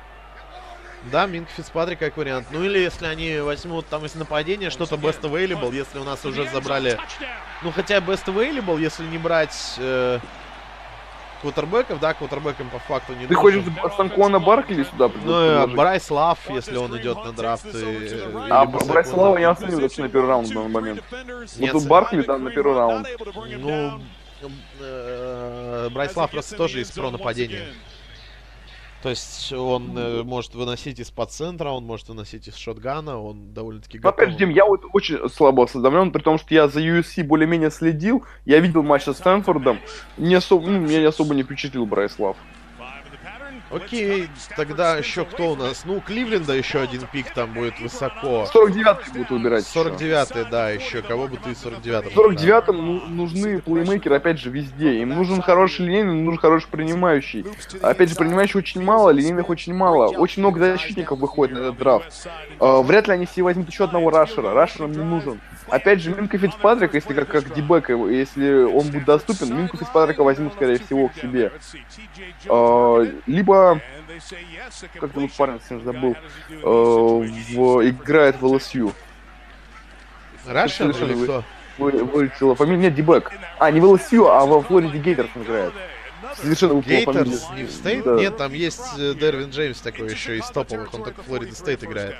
[1.12, 2.48] Да, Минк Фицпатрик как вариант.
[2.52, 6.48] Ну или если они возьмут там из нападения что-то best available, если у нас уже
[6.50, 6.98] забрали...
[7.62, 10.20] Ну хотя best available, если не брать э,
[11.46, 13.64] квотербеков, да, квотербеком по факту не Ты нужен.
[13.64, 15.76] хочешь Станкуана Баркли сюда Ну, э, предложить?
[15.76, 17.66] Брайс Лав, если он идет на драфт.
[17.66, 21.04] и- или А Брайс Лава я вообще на первый раунд в данный момент.
[21.12, 23.08] Нет, Вот тут Баркли там на первый раунд.
[23.60, 24.02] Ну,
[24.80, 27.68] э, Брайс Лав просто тоже из pro нападения.
[29.06, 33.54] То есть он э, может выносить из-под центра, он может выносить из shotgun а, он
[33.54, 34.40] довольно-таки Но опять же, готов.
[34.40, 38.60] Дим, я вот очень слабо осведомлен, при том, что я за USC более-менее следил, я
[38.60, 39.80] видел матч со Стэнфордом,
[40.18, 42.36] не особо, ну, меня не особо не впечатлил Брайс Лав.
[43.72, 45.84] Окей, тогда еще кто у нас?
[45.86, 48.48] Ну, Кливленда еще один пик там будет высоко.
[48.54, 49.68] 49-й будут выбирать.
[49.68, 49.80] еще.
[49.80, 51.02] 49-й, да, еще.
[51.02, 52.10] Кого бы ты 49-м?
[52.10, 55.02] В 49-м ну- нужны плеймейкеры, опять же, везде.
[55.02, 57.46] Им нужен хороший линейный, им нужен хороший принимающий.
[57.82, 60.08] Опять же, принимающих очень мало, линейных очень мало.
[60.10, 62.28] Очень много защитников выходит на этот драфт.
[62.60, 64.54] Э, вряд ли они все возьмут еще одного рашера.
[64.54, 65.40] Рашер им не нужен.
[65.68, 70.54] Опять же, Минка Фицпатрик, если как, как дебэк, если он будет доступен, Минку Фицпатрика возьмут,
[70.54, 71.52] скорее всего, к себе.
[72.48, 73.82] Э, либо,
[75.00, 76.16] как зовут парень, совсем забыл,
[76.50, 78.60] э, в- играет в.
[80.48, 81.44] rusher Совершенно или вы- кто?
[81.78, 83.32] Вылетела фамилия, нет, D-back.
[83.58, 85.74] А, не в LSU, а во Флориде Gators он играет.
[86.36, 88.04] Совершенно выпала Gators, не в State?
[88.06, 88.16] Да.
[88.16, 91.84] Нет, там есть э, Дервин Джеймс такой еще из топовых, он только в Florida State
[91.84, 92.16] играет.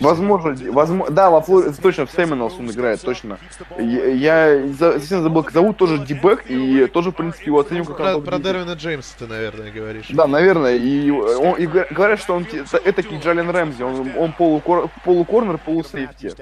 [0.00, 3.38] Возможно, возможно, да, во Флориде, точно, в Seminoles он играет, точно.
[3.78, 7.96] Я, я совсем забыл, как зовут, тоже D-back, и тоже, в принципе, его оценил как
[7.96, 10.06] Про, про Дервина Джеймса ты, наверное, говоришь.
[10.10, 12.46] Да, наверное, и, он, и говорят, что он
[12.84, 16.34] это Джален Рэмзи, он, он полукор, полукорнер, полусейфти.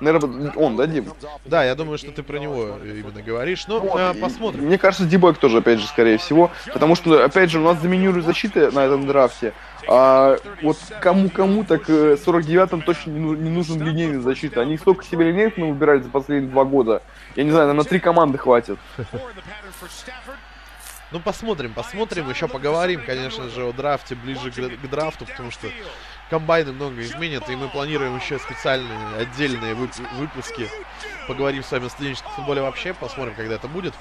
[0.00, 1.12] Наверное, он, да, Дим?
[1.44, 3.66] Да, я думаю, что ты про него именно говоришь.
[3.68, 4.64] Но Вот, э, и- посмотрим.
[4.64, 6.50] Мне кажется, Дебэк тоже, опять же, скорее всего.
[6.72, 9.52] Потому что, опять же, у нас доминирует защита на этом драфте.
[9.88, 14.60] А вот кому-кому, так э, 49-м точно не, ну- не нужен линейный защита.
[14.60, 17.02] Они столько себе линейных выбирали за последние два года.
[17.36, 18.78] Я не знаю, нам на три команды хватит.
[21.12, 25.66] Ну, посмотрим, посмотрим, еще поговорим, конечно же, о драфте ближе к, к драфту, потому что
[26.30, 30.68] комбайны много изменят, и мы планируем еще специальные, отдельные вып- выпуски.
[31.26, 33.94] Поговорим с вами о студенческом футболе вообще, посмотрим, когда это будет.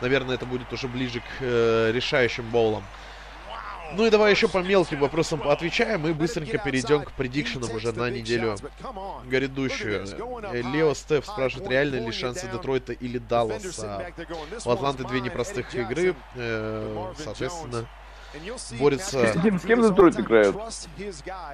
[0.00, 2.82] Наверное, это будет уже ближе к э, решающим боулам.
[3.94, 8.10] Ну и давай еще по мелким вопросам поотвечаем и быстренько перейдем к предикшенам уже на
[8.10, 8.56] неделю
[9.26, 10.06] грядущую.
[10.52, 14.12] Э, Лео Стеф спрашивает, реально ли шансы Детройта или Далласа?
[14.64, 17.86] У Атланты две непростых игры, э, соответственно,
[18.78, 19.34] борется...
[19.34, 20.56] С кем Детройт играют?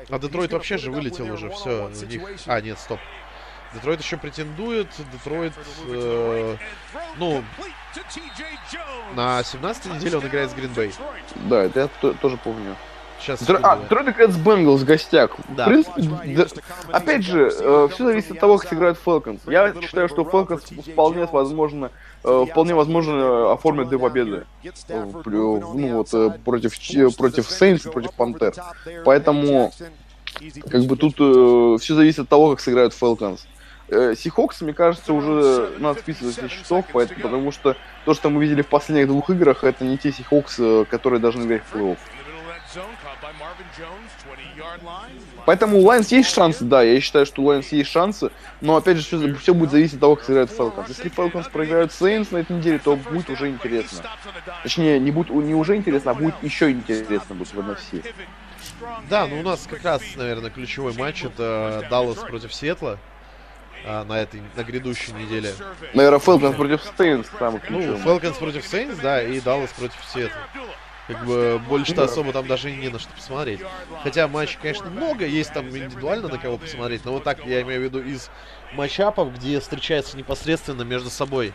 [0.09, 2.23] А Детройт вообще же вылетел уже, все, у них...
[2.47, 3.01] А, нет, стоп.
[3.75, 5.53] Детройт еще претендует, Детройт,
[5.89, 6.57] э,
[7.19, 7.43] ну,
[9.15, 10.93] на 17 неделе он играет с Гринбей.
[11.49, 12.77] Да, это я то- тоже помню.
[13.21, 15.31] Сейчас, Др- А, Детройт играет с Бенгалс в гостях.
[15.49, 15.65] Да.
[15.65, 16.47] В принципе, д-
[16.93, 19.41] опять же, все зависит от того, как сыграют Falcons.
[19.47, 21.91] Я считаю, что Falcons вполне возможно,
[22.23, 24.45] э, вполне возможно э, оформят две победы.
[24.89, 28.53] Э, Ну вот э, против против Сейнс и против Пантер.
[29.05, 29.73] Поэтому
[30.69, 31.15] как бы тут
[31.81, 33.41] все зависит от того, как сыграют Falcons.
[33.89, 38.63] Сихокс, мне кажется, уже надо списывать со счетов, поэтому, потому что то, что мы видели
[38.63, 41.99] в последних двух играх, это не те Сихокс, которые должны играть в плей-офф.
[45.47, 48.31] Поэтому у Lions есть шансы, да, я считаю, что у Lions есть шансы,
[48.61, 50.87] но опять же все, будет зависеть от того, как сыграют Falcons.
[50.89, 54.09] Если Falcons проиграют Saints на этой неделе, то будет уже интересно.
[54.63, 58.05] Точнее, не будет не уже интересно, а будет еще интересно будет в NFC.
[59.09, 62.99] Да, ну у нас как раз, наверное, ключевой матч это Даллас против Сиэтла
[63.85, 65.53] а, на этой, на грядущей неделе.
[65.93, 68.01] Наверное, Falcons против Сейнс самый Ну, ключевой.
[68.01, 70.41] Falcons против Сейнс, да, и Даллас против Сиэтла.
[71.07, 73.61] Как бы больше-то особо там даже и не на что посмотреть.
[74.03, 77.81] Хотя матчей, конечно, много, есть там индивидуально на кого посмотреть, но вот так я имею
[77.81, 78.31] в виду из
[78.73, 81.53] матчапов, где встречаются непосредственно между собой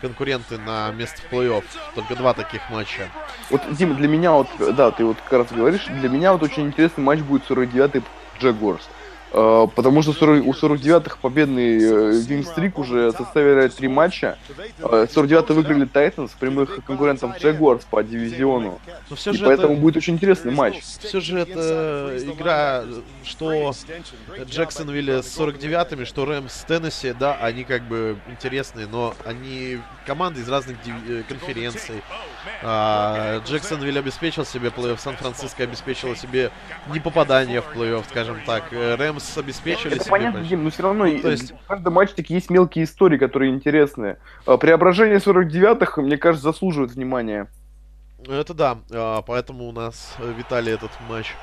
[0.00, 1.64] конкуренты на место в плей-офф.
[1.96, 3.08] Только два таких матча.
[3.50, 6.68] Вот, Дима, для меня вот, да, ты вот как раз говоришь, для меня вот очень
[6.68, 8.02] интересный матч будет 49-й
[8.40, 8.88] Джагорс.
[9.32, 14.38] Э, потому что 40, у 49-х победный э, винстрик уже составили три матча.
[14.78, 18.80] Э, 49-й выиграли Тайтанс, прямых конкурентов Джагуарс по дивизиону.
[19.10, 20.80] Но все И же поэтому это, будет очень интересный матч.
[20.80, 22.84] все же это игра,
[23.22, 23.72] что
[24.44, 30.40] Джексонвилле с 49-ми, что Рэмс с Теннесси, да, они как бы интересные, но они команды
[30.40, 32.02] из разных э, конференций.
[32.62, 36.50] А, Джексонвилл обеспечил себе плей-офф, Сан-Франциско обеспечила себе
[36.88, 38.72] не попадание в плей-офф, скажем так.
[38.72, 41.94] Э, Рэмс обеспечили Это себе понятно, Дим, но все равно Ну, то есть- в каждом
[41.94, 44.18] матчике есть мелкие истории, которые интересные.
[44.46, 47.48] Э, Преображение 49-х, мне кажется, заслуживает внимания.
[48.26, 51.34] Это да, а, поэтому у нас э, Виталий этот матч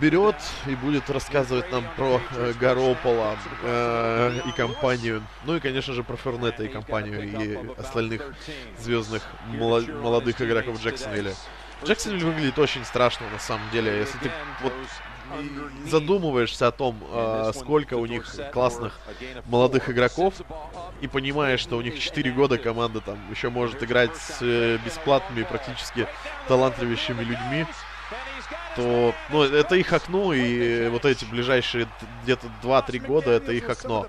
[0.00, 0.36] берет
[0.66, 5.22] и будет рассказывать нам про э, Гаропола э, и компанию.
[5.44, 8.22] Ну и, конечно же, про Фернета и компанию и остальных
[8.78, 11.32] звездных моло- молодых игроков Джексонвилля.
[11.84, 13.98] Джексонвилл выглядит очень страшно на самом деле.
[13.98, 14.30] Если ты
[14.62, 14.72] вот
[15.86, 18.98] задумываешься о том, а, сколько у них классных
[19.46, 20.34] молодых игроков,
[21.00, 25.44] и понимаешь, что у них 4 года команда там еще может играть с э, бесплатными,
[25.44, 26.06] практически
[26.48, 27.66] талантливейшими людьми,
[28.76, 31.88] то ну, это их окно, и вот эти ближайшие
[32.22, 34.06] где-то 2-3 года это их окно.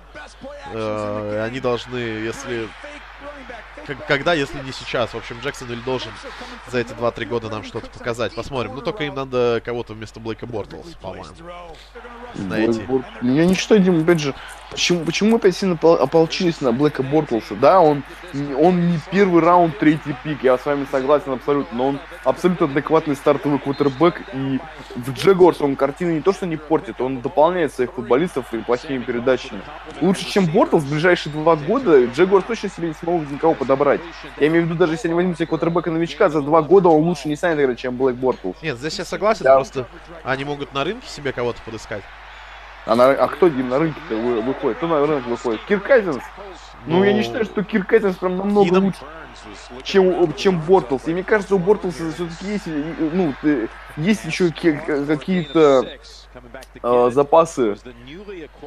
[0.72, 2.68] Э, они должны, если...
[4.08, 5.14] Когда, если не сейчас?
[5.14, 6.12] В общем, Джексонвилл должен
[6.68, 8.34] за эти 2-3 года нам что-то показать.
[8.34, 8.74] Посмотрим.
[8.74, 11.34] Ну, только им надо кого-то вместо Блейка Бортлс, по-моему.
[12.34, 12.86] Найти.
[13.22, 14.34] Я не считаю, Дим, опять же,
[14.72, 17.54] почему, почему опять сильно опол- ополчились на Блэка Бортлса?
[17.54, 18.02] Да, он,
[18.58, 23.14] он не первый раунд, третий пик, я с вами согласен абсолютно, но он абсолютно адекватный
[23.14, 24.58] стартовый квотербек, и
[24.96, 28.98] в Джегорс он картины не то что не портит, он дополняет своих футболистов и плохими
[29.02, 29.60] передачами.
[30.00, 34.00] Лучше, чем Бортлс, в ближайшие два года Джегорс точно себе не смогут никого подобрать.
[34.38, 37.02] Я имею в виду, даже если они возьмут себе квотербека новичка, за два года он
[37.02, 38.56] лучше не станет играть, чем Блэк Бортлс.
[38.62, 39.56] Нет, здесь я согласен, Да.
[39.56, 39.86] просто
[40.24, 42.02] они могут на рынке себе кого-то подыскать.
[42.86, 44.78] А, на- а кто, Дим, на рынке-то вы- выходит?
[44.78, 45.60] Кто на рынок выходит?
[45.68, 46.22] Кирк Казинс?
[46.86, 48.98] Ну, я не считаю, что Кирк Казинс прям намного лучше,
[49.84, 51.06] чем, чем Бортлс.
[51.06, 55.86] И мне кажется, у Бортлса все-таки есть, э, ну, э, есть еще какие-то
[56.82, 57.76] э, запасы,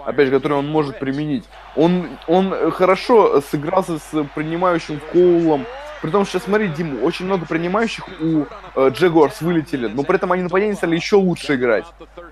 [0.05, 1.43] опять же, которые он может применить.
[1.75, 5.65] Он, он хорошо сыгрался с принимающим Коулом.
[6.01, 10.31] При том, что, смотри, Диму, очень много принимающих у э, Джегуарс вылетели, но при этом
[10.31, 11.85] они нападение стали еще лучше играть.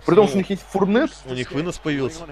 [0.05, 2.24] При том, что у них есть Фурнет, У них вынос появился.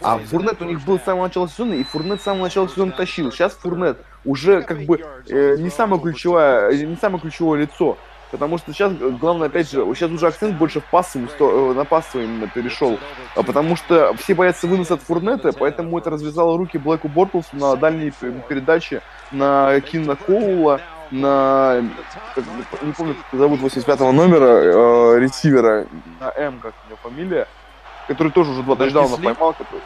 [0.00, 2.92] а Фурнет у них был с самого начала сезона, и Фурнет с самого начала сезона
[2.92, 3.30] тащил.
[3.32, 7.96] Сейчас Фурнет уже как бы э, не самое ключевое, не самое ключевое лицо.
[8.30, 11.74] Потому что сейчас, э, главное, опять же, сейчас уже акцент больше в пассовую, сто- э,
[11.74, 12.98] на пассовый именно перешел.
[13.34, 17.74] А потому что все боятся выноса от Фурнета, поэтому это развязало руки Блэку Бортлсу на
[17.76, 18.12] дальние
[18.48, 19.00] передачи,
[19.32, 21.82] на Кина Коула, на,
[22.82, 24.44] не помню, как зовут 85-го номера,
[25.16, 25.86] э, ресивера,
[26.20, 27.48] на М, как у него фамилия,
[28.06, 29.24] который тоже уже два тачдауна Ли?
[29.24, 29.52] поймал.
[29.54, 29.82] Который...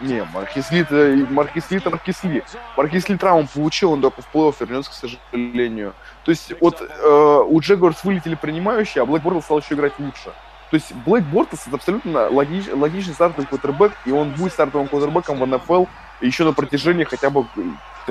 [0.00, 2.42] Не, Маркис Ли, это- Маркис Ли, это Маркис Ли.
[2.76, 5.92] Маркис Ли травму получил, он только в плей-офф вернется, к сожалению.
[6.28, 10.24] То есть вот э, у Джегорс вылетели принимающие, а Блэк Бортлс стал еще играть лучше.
[10.70, 15.38] То есть Блэк Бортлс это абсолютно логич, логичный стартовый квотербек, и он будет стартовым квотербеком
[15.38, 15.86] в НФЛ
[16.20, 17.46] еще на протяжении хотя бы,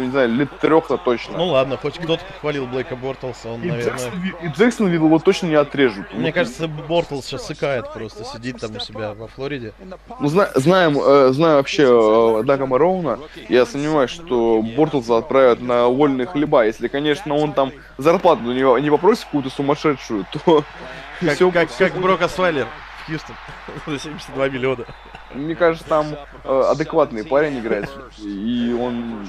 [0.01, 1.37] не знаю, лет трех-то точно.
[1.37, 3.91] Ну ладно, хоть кто-то похвалил Блейка Бортлса, он, и, наверное...
[3.93, 6.13] Джексон, и Джексонвилл его точно не отрежут.
[6.13, 9.73] Мне Ну, кажется, Бортлс сейчас сыкает просто, сидит там у себя во Флориде.
[10.19, 13.19] Ну, зна- знаем, э, знаю вообще э, Дага Мароуна,
[13.49, 16.65] я сомневаюсь, что Бортлса отправят на вольные хлеба.
[16.65, 20.63] Если, конечно, он там зарплату на него не попросит какую-то сумасшедшую, то
[21.19, 22.67] Как, всё- как, всё как Брок Освайлер
[23.03, 23.35] в Хьюстон
[23.87, 24.85] за 72 миллиона.
[25.33, 26.05] Мне кажется, там
[26.43, 27.89] э, адекватный парень играет,
[28.19, 29.27] и он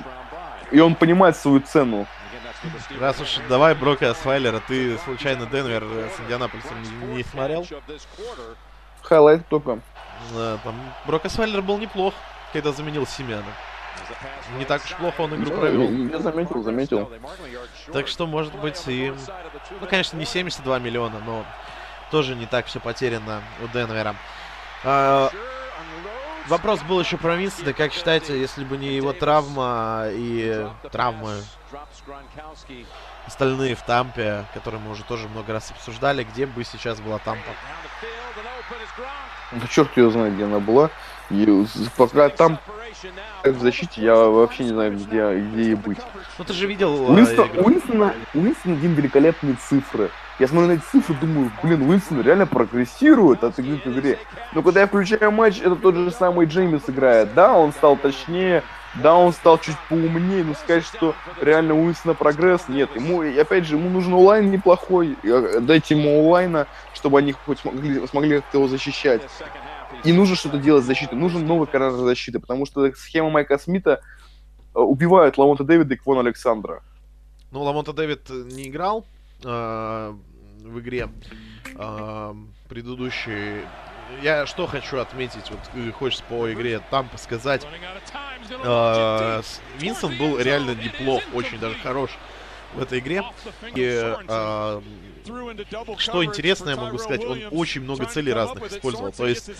[0.70, 2.06] и он понимает свою цену.
[3.00, 7.66] Раз уж давай Брока Освайлера, ты случайно Денвер с Индианаполисом не, не смотрел?
[9.02, 9.80] Highlight только.
[10.34, 10.74] Да, там
[11.06, 12.14] Брок Освайлер был неплох,
[12.52, 13.44] когда заменил Семяна.
[14.58, 15.90] Не так уж плохо он игру Ну, провел.
[15.90, 17.10] я, я заметил, заметил.
[17.92, 19.12] Так что, может быть, и...
[19.80, 21.44] Ну, конечно, не 72 миллиона, но
[22.10, 24.14] тоже не так все потеряно у Денвера.
[24.84, 25.30] А,
[26.48, 27.72] вопрос был еще про Винстона.
[27.72, 31.34] Как считаете, если бы не его травма и травмы
[33.26, 37.50] остальные в Тампе, которые мы уже тоже много раз обсуждали, где бы сейчас была Тампа?
[39.52, 40.90] Да черт ее знает, где она была.
[41.30, 42.58] И пока там
[43.44, 45.98] в защите я вообще не знаю, где, где ей быть.
[46.38, 47.50] Ну ты же видел Уинстон.
[47.54, 50.10] Уинстона, Уинстон один великолепные цифры.
[50.38, 54.18] Я смотрю на эти цифры, думаю, блин, Уинстон реально прогрессирует от игры к игре.
[54.52, 57.34] Но когда я включаю матч, это тот же самый Джеймис играет.
[57.34, 58.62] Да, он стал точнее,
[59.02, 62.88] да, он стал чуть поумнее, но сказать, что реально у Уинстона прогресс, нет.
[62.94, 65.16] Ему, и опять же, ему нужен онлайн неплохой.
[65.24, 69.22] Э, Дайте ему онлайна, чтобы они хоть смогли, смогли его защищать.
[70.04, 71.14] И нужно что-то делать с защитой.
[71.14, 74.02] Нужен новый координатор защиты, потому что схема Майка Смита
[74.74, 76.82] э, убивает Ламонта Дэвида и Квона Александра.
[77.50, 79.04] Ну, Ламонта Дэвид не играл
[79.44, 80.14] э,
[80.68, 81.08] в игре
[81.76, 82.34] э,
[82.68, 83.62] предыдущей.
[84.22, 87.66] Я что хочу отметить, вот хочется по игре там сказать.
[88.64, 92.10] Э, с- Винсент был реально неплох, очень даже хорош
[92.74, 93.22] в этой игре.
[93.74, 93.82] И,
[94.28, 94.80] э,
[95.98, 99.12] что интересно, я могу сказать, он очень много целей разных использовал.
[99.12, 99.50] То есть,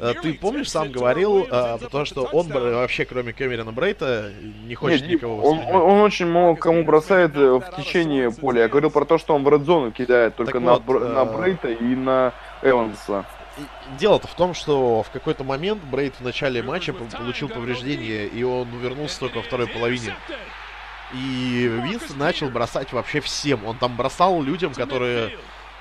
[0.00, 4.32] э, ты помнишь, сам говорил, э, потому что он вообще, кроме Кэмерона Брейта,
[4.66, 8.62] не хочет Нет, никого он, он- он очень много кому бросает э, в течение поля.
[8.62, 11.20] Я говорил про то, что он в редзону кидает только Так на, вот, Бр- на
[11.20, 13.24] э, Брейта и на Эванса.
[13.98, 18.42] Дело-то в том, что в какой-то момент Брейд в начале матча по- получил повреждение, и
[18.44, 20.14] он вернулся только во второй половине.
[21.14, 23.64] И Винстон начал бросать вообще всем.
[23.64, 25.38] Он там бросал людям, которые,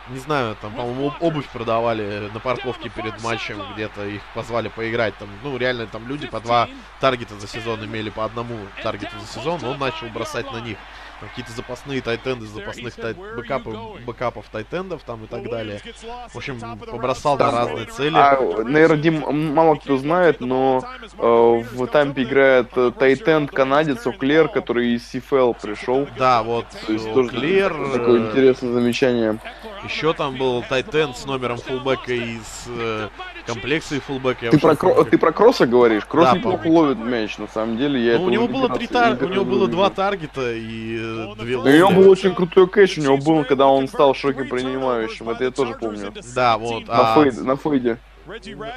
[0.10, 5.18] не знаю, там, по-моему, об- обувь продавали на парковке перед матчем, где-то их позвали поиграть.
[5.18, 6.70] Там, ну, реально, там люди по два
[7.02, 10.78] таргета за сезон имели, по одному таргету за сезон, он начал бросать на них.
[11.20, 13.14] Какие-то запасные тайтенды, запасных тай...
[13.14, 15.82] бэкапы, бэкапов тайтендов там и так далее.
[16.30, 18.16] В общем, побросал на разные цели.
[18.16, 20.84] А, наверное, Дим, мало кто знает, но
[21.18, 26.08] э, в Тампе играет э, Тайтенд канадец Оклер, который из CFL пришел.
[26.18, 29.40] Да, вот То есть тоже Клер, такое интересное замечание.
[29.84, 33.10] еще там был Тайтен с номером фулбека из э,
[33.46, 34.50] комплекции фулбека.
[34.52, 36.06] Ты про, Кро- ты про Кросса говоришь?
[36.06, 38.04] Кросс Да, неплохо ловит мяч, на самом деле.
[38.04, 39.18] Я Ну, у него было три тар...
[39.22, 42.98] у него было два таргета и э, две Но у него был очень крутой кэш,
[42.98, 45.30] у него был, когда он стал шоки принимающим.
[45.30, 46.14] Это я тоже помню.
[46.36, 46.88] Да, вот.
[46.88, 47.98] На, А фейде, на фейде.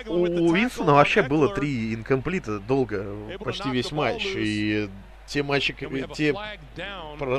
[0.08, 3.06] у, Винсона вообще было три инкомплита долго,
[3.42, 4.24] почти весь матч.
[4.36, 4.88] И
[5.26, 6.34] те матчи, к- те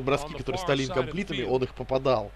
[0.02, 2.32] броски, которые стали инкомплитами, он их попадал.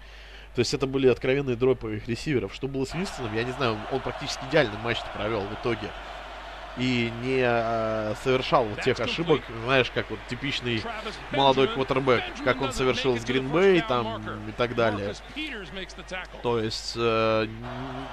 [0.54, 2.54] То есть это были откровенные дропы их ресиверов.
[2.54, 5.88] Что было с Винстоном, я не знаю, он практически идеальный матч провел в итоге.
[6.76, 10.82] И не э, совершал вот тех ошибок, знаешь, как вот типичный
[11.32, 15.14] молодой квотербек, как он совершил с Гринбей там и так далее.
[16.42, 17.48] То есть э,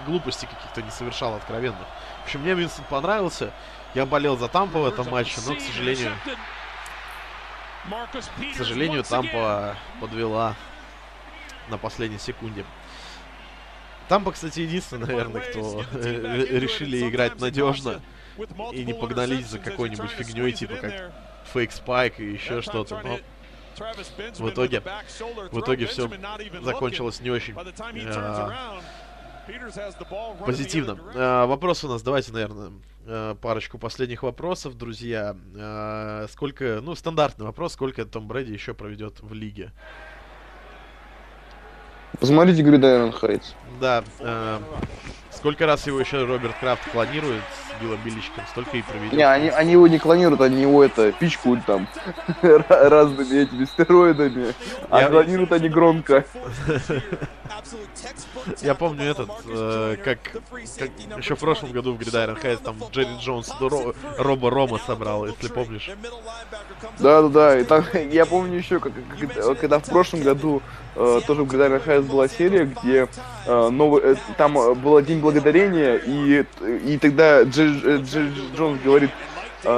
[0.06, 1.86] глупостей каких-то не совершал откровенных.
[2.22, 3.54] В общем, мне Винсент понравился.
[3.96, 6.14] Я болел за Тампа в этом матче, но, к сожалению,
[7.90, 10.56] к сожалению, Тампа подвела
[11.68, 12.66] на последней секунде.
[14.08, 18.02] Тампа, кстати, единственный, наверное, кто э, решили играть надежно
[18.72, 21.14] и не погнались за какой-нибудь фигней, типа как
[21.54, 23.02] фейк спайк и еще что-то.
[23.04, 23.20] Но
[24.38, 24.82] в итоге,
[25.52, 26.10] в итоге все
[26.62, 28.50] закончилось не очень э,
[30.46, 31.00] позитивно.
[31.14, 32.72] Э, вопрос у нас, давайте, наверное,
[33.06, 35.36] э, парочку последних вопросов, друзья.
[35.56, 39.72] Э, сколько, ну, стандартный вопрос, сколько Том Брэди еще проведет в лиге?
[42.20, 43.54] Посмотрите игру Дайрон Хайтс.
[43.82, 44.60] Да, э,
[45.32, 47.42] сколько раз его еще Роберт Крафт клонирует
[48.04, 49.14] Биличком, столько и проведет.
[49.14, 51.88] Не, они, они его не клонируют, они его это пичкают там
[52.42, 54.54] ра- разными этими стероидами.
[54.90, 56.26] А Я- клонируют они громко.
[58.62, 60.20] Я помню этот, э, как,
[61.18, 65.48] еще в прошлом году в Гридайрон Хайс там Джерри Джонс Ро- Роба Рома собрал, если
[65.48, 65.90] помнишь.
[67.00, 67.60] Да, да, да.
[67.60, 70.62] И там, я помню еще, когда в прошлом году
[70.96, 73.08] э, тоже в Гридайрон Хайтс была серия, где
[73.46, 76.46] э, новый, там был День Благодарения, и,
[76.86, 78.04] и тогда Джерри
[78.56, 79.12] Джонс говорит,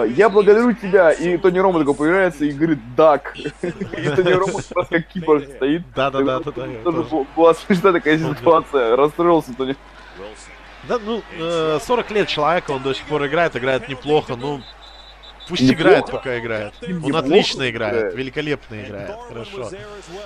[0.05, 3.35] я благодарю тебя, и Тони Рома такой появляется и говорит, Дак.
[3.61, 5.83] И Тони Рома как как киборг стоит.
[5.95, 7.05] Да-да-да, Тоже
[7.35, 8.95] была смешная такая ситуация.
[8.95, 9.75] Расстроился Тони.
[10.87, 14.61] Да, ну, э, 40 лет человека, он до сих пор играет, играет неплохо, ну,
[15.47, 15.81] пусть Неплохо.
[15.81, 16.73] играет, пока играет.
[16.81, 18.15] Он Неплохо отлично играет, играет.
[18.15, 19.69] великолепно играет, хорошо.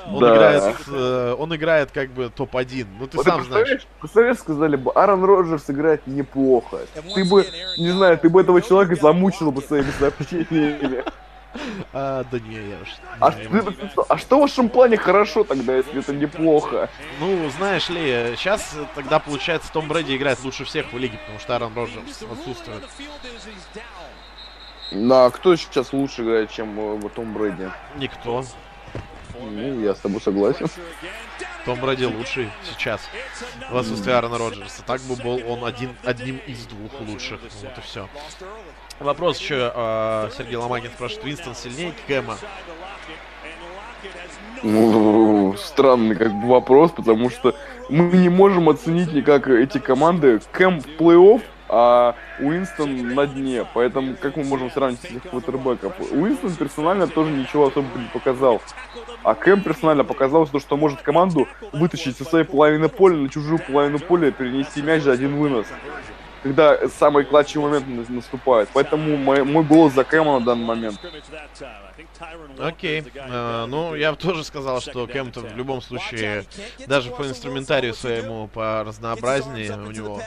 [0.08, 0.36] Он Да.
[0.36, 3.88] играет, э, он играет как бы топ-1, ну ты Вот сам ты знаешь.
[4.00, 6.80] представляешь, сказали бы, Аарон Роджерс играет неплохо.
[7.16, 7.46] Ты бы,
[7.78, 11.04] не знаю, ты бы этого человека замучил бы своими сообщениями.
[11.94, 12.90] А, да не, я уж...
[13.20, 16.90] А, не, что- ты сказал, а что в вашем плане хорошо тогда, если это неплохо?
[17.20, 21.54] Ну, знаешь ли, сейчас тогда, получается, Том Брэди играет лучше всех в лиге, потому что
[21.54, 22.84] Аарон Роджерс отсутствует.
[24.91, 27.70] Да, кто сейчас лучше играет, чем э, Том Брэди?
[27.98, 28.44] Никто.
[29.40, 30.68] Ну, я с тобой согласен.
[31.66, 33.02] Том Брэди лучший сейчас
[33.70, 34.82] в отсутствии Аарона Роджерса.
[34.84, 37.40] Так бы был он один, одним из двух лучших.
[37.41, 38.10] Вот и все.
[38.99, 42.38] Вопрос еще э, Сергей Ломакин спрашивает, Винстон сильнее Кэма?
[44.64, 47.56] Ну, странный как бы вопрос, потому что
[47.90, 50.41] мы не можем оценить никак эти команды.
[50.52, 53.66] Кэм в плей-офф, а Уинстон на дне.
[53.74, 55.94] Поэтому как мы можем сравнить этих квотербеков?
[56.12, 58.62] Уинстон персонально тоже ничего особо не показал.
[59.24, 63.60] А Кэм персонально показал, что, что может команду вытащить со своей половины поля на чужую
[63.60, 65.68] половину поля, перенести мяч за один вынос
[66.41, 68.70] когда самый клатчевый момент наступает.
[68.74, 71.00] Поэтому мой, мой голос за Кэма на данный момент.
[72.60, 73.02] Окей.
[73.02, 76.46] Uh, ну, я бы тоже сказал, что Кэм-то в любом случае,
[76.88, 80.22] даже по инструментарию своему, по разнообразнее, у него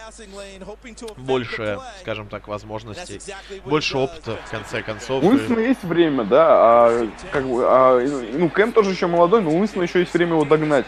[1.17, 3.21] больше, скажем так, возможностей,
[3.65, 5.23] больше опыта, в конце концов.
[5.23, 5.69] У Уинстона и...
[5.69, 8.01] есть время, да, а, как бы, а,
[8.33, 10.87] ну, Кэм тоже еще молодой, но у Уинстона еще есть время его догнать.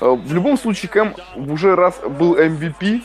[0.00, 3.02] А, в любом случае, Кэм уже раз был MVP,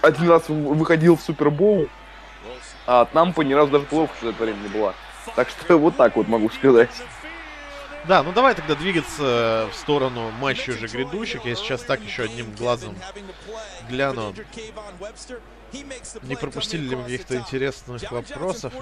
[0.00, 1.88] один раз выходил в Супербоул,
[2.86, 4.94] а от Нампа ни разу даже плохо за это время не была.
[5.36, 6.90] Так что вот так вот могу сказать.
[8.06, 11.44] Да, ну давай тогда двигаться в сторону матчей уже грядущих.
[11.44, 12.96] Я сейчас так еще одним глазом
[13.90, 14.34] гляну.
[16.22, 18.72] Не пропустили ли мы каких-то интересных вопросов?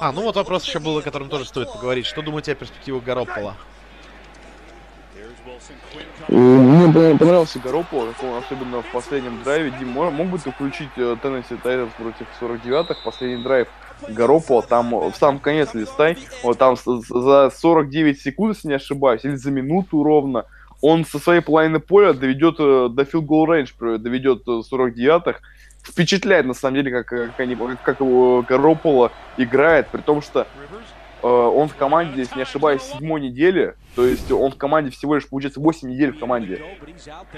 [0.00, 2.06] А, ну вот вопрос еще был, о котором тоже стоит поговорить.
[2.06, 3.54] Что думаете о перспективах Гаропола?
[6.28, 9.70] Мне понравился Гарополо, особенно в последнем драйве.
[9.78, 13.68] Дим, мог бы ты включить Теннесси Тайтанс против 49-х, последний драйв
[14.08, 19.36] Гарополо, там в самом конец листай, вот там за 49 секунд, если не ошибаюсь, или
[19.36, 20.46] за минуту ровно,
[20.80, 25.30] он со своей половины поля доведет э, до field goal range, доведет 49-х.
[25.30, 25.34] Э,
[25.82, 30.46] Впечатляет, на самом деле, как, как, они, как его Гарополо играет, при том, что
[31.22, 33.74] Э, он в команде, если не ошибаюсь, седьмой недели.
[33.94, 36.62] То есть он в команде всего лишь, получается, 8 недель в команде.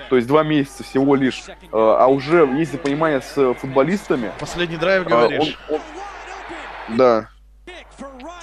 [0.08, 1.42] То есть 2 месяца всего лишь.
[1.48, 4.30] Э, а уже есть понимание с футболистами.
[4.38, 5.58] Последний драйв говоришь.
[5.68, 5.80] Он, он...
[6.88, 7.28] Да.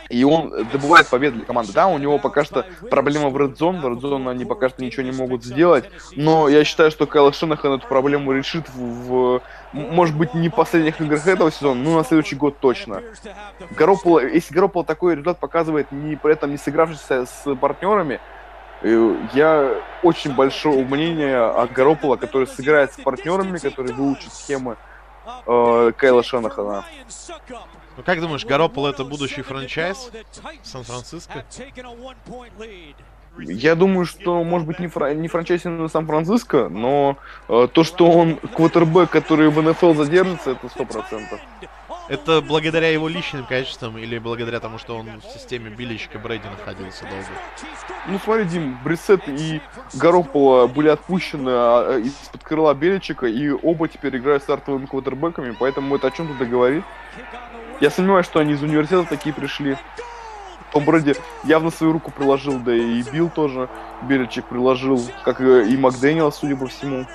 [0.09, 1.71] И он добывает победы для команды.
[1.71, 3.79] Да, у него пока что проблема в Red Zone.
[3.79, 5.89] В Red Zone они пока что ничего не могут сделать.
[6.15, 9.41] Но я считаю, что Кайл Шенахан эту проблему решит в, в
[9.71, 13.03] может быть, не последних играх этого сезона, но на следующий год точно.
[13.71, 18.19] Гарополо, если Гарополо такой результат показывает, не, при этом не сыгравшись с партнерами,
[18.81, 24.75] э, я очень большого мнения о Гарополо, который сыграет с партнерами, который выучит схемы
[25.45, 26.83] э, Кайла Шенахана.
[27.99, 30.09] Ну как думаешь, Гарополо это будущий франчайз
[30.63, 31.43] Сан-Франциско?
[33.37, 37.17] Я думаю, что, может быть, не, фра- не франчайзи на Сан-Франциско, но
[37.49, 41.41] э, то, что он квотербек, который в НФЛ задержится, это сто процентов.
[42.07, 47.01] Это благодаря его личным качествам или благодаря тому, что он в системе Биличка Брэди находился
[47.01, 47.27] долго?
[48.07, 49.61] Ну смотри, Дим, Брисет и
[49.93, 56.07] Гарополо были отпущены а, из-под крыла Беличика, и оба теперь играют стартовыми квотербеками, поэтому это
[56.07, 56.85] о чем-то говорит.
[57.81, 59.77] Я сомневаюсь, что они из университета такие пришли.
[60.73, 61.15] Том Брэди
[61.45, 63.69] явно свою руку приложил, да и Билл тоже
[64.03, 67.07] Беличек приложил, как и Макдэниел, судя по всему.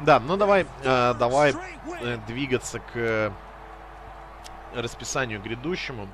[0.00, 1.54] Да, ну давай, э, давай
[2.02, 3.32] э, двигаться к э,
[4.74, 6.08] расписанию грядущему.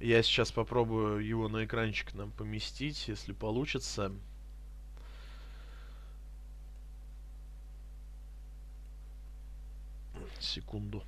[0.00, 4.12] Я сейчас попробую его на экранчик нам поместить, если получится.
[10.38, 11.02] Секунду.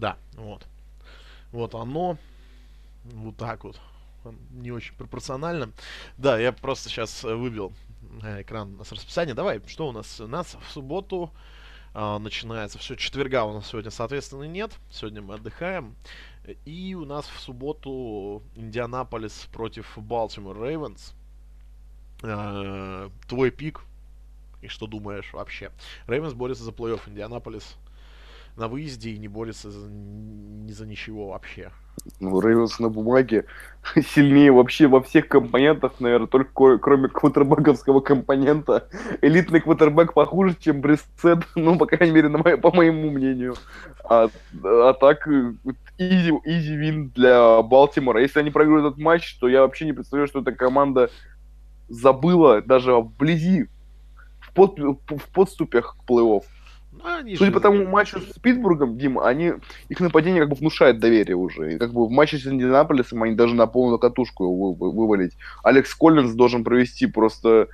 [0.00, 0.66] Да, вот.
[1.52, 2.16] Вот оно.
[3.04, 3.78] Вот так вот.
[4.52, 5.72] Не очень пропорционально.
[6.16, 7.72] Да, я просто сейчас выбил
[8.22, 9.34] э, экран с расписания.
[9.34, 10.18] Давай, что у нас?
[10.20, 11.30] У нас в субботу
[11.92, 12.96] э, начинается все.
[12.96, 14.72] Четверга у нас сегодня, соответственно, нет.
[14.90, 15.94] Сегодня мы отдыхаем.
[16.64, 21.12] И у нас в субботу Индианаполис против Балтимор Рейвенс.
[22.22, 23.82] Э, твой пик.
[24.62, 25.70] И что думаешь вообще?
[26.06, 27.06] Ravens борется за плей-офф.
[27.06, 27.76] Индианаполис
[28.60, 31.70] на выезде и не борется за, ни за ничего вообще.
[32.20, 33.46] Ну, Ravens на бумаге
[34.14, 38.86] сильнее вообще во всех компонентах, наверное, только кроме квотербековского компонента.
[39.22, 43.54] Элитный квотербек похуже, чем Бриссетт, ну, по крайней мере, на мо- по моему мнению.
[44.04, 44.28] А,
[44.62, 45.26] а так,
[45.98, 48.20] easy, easy win для Балтимора.
[48.20, 51.10] Если они проиграют этот матч, то я вообще не представляю, что эта команда
[51.88, 53.68] забыла даже вблизи,
[54.38, 56.44] в, под, в подступях к плей-офф.
[57.02, 59.52] Ну, они Судя же- по тому матчу с Питтсбургом, Дима, они,
[59.88, 61.74] их нападение как бы внушает доверие уже.
[61.74, 65.36] И как бы в матче с Индианаполисом они даже на полную катушку его вы- вывалить.
[65.62, 67.68] Алекс Коллинз должен провести просто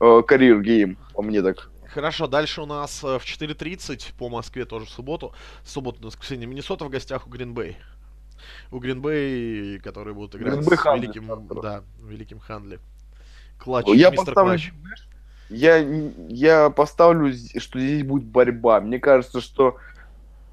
[0.00, 1.70] э, карьер гейм, по мне так.
[1.86, 5.32] Хорошо, дальше у нас э, в 4.30 по Москве тоже в субботу.
[5.64, 6.46] Субботу, воскресенье.
[6.46, 7.76] Миннесота в гостях у Гринбей.
[8.70, 12.78] У Гринбей, которые будут играть Green с Ханли, великим, да, великим Ханли.
[13.58, 14.72] Клатч, Я мистер поставлю, Клатч.
[15.48, 15.78] Я,
[16.28, 18.80] я поставлю, что здесь будет борьба.
[18.80, 19.76] Мне кажется, что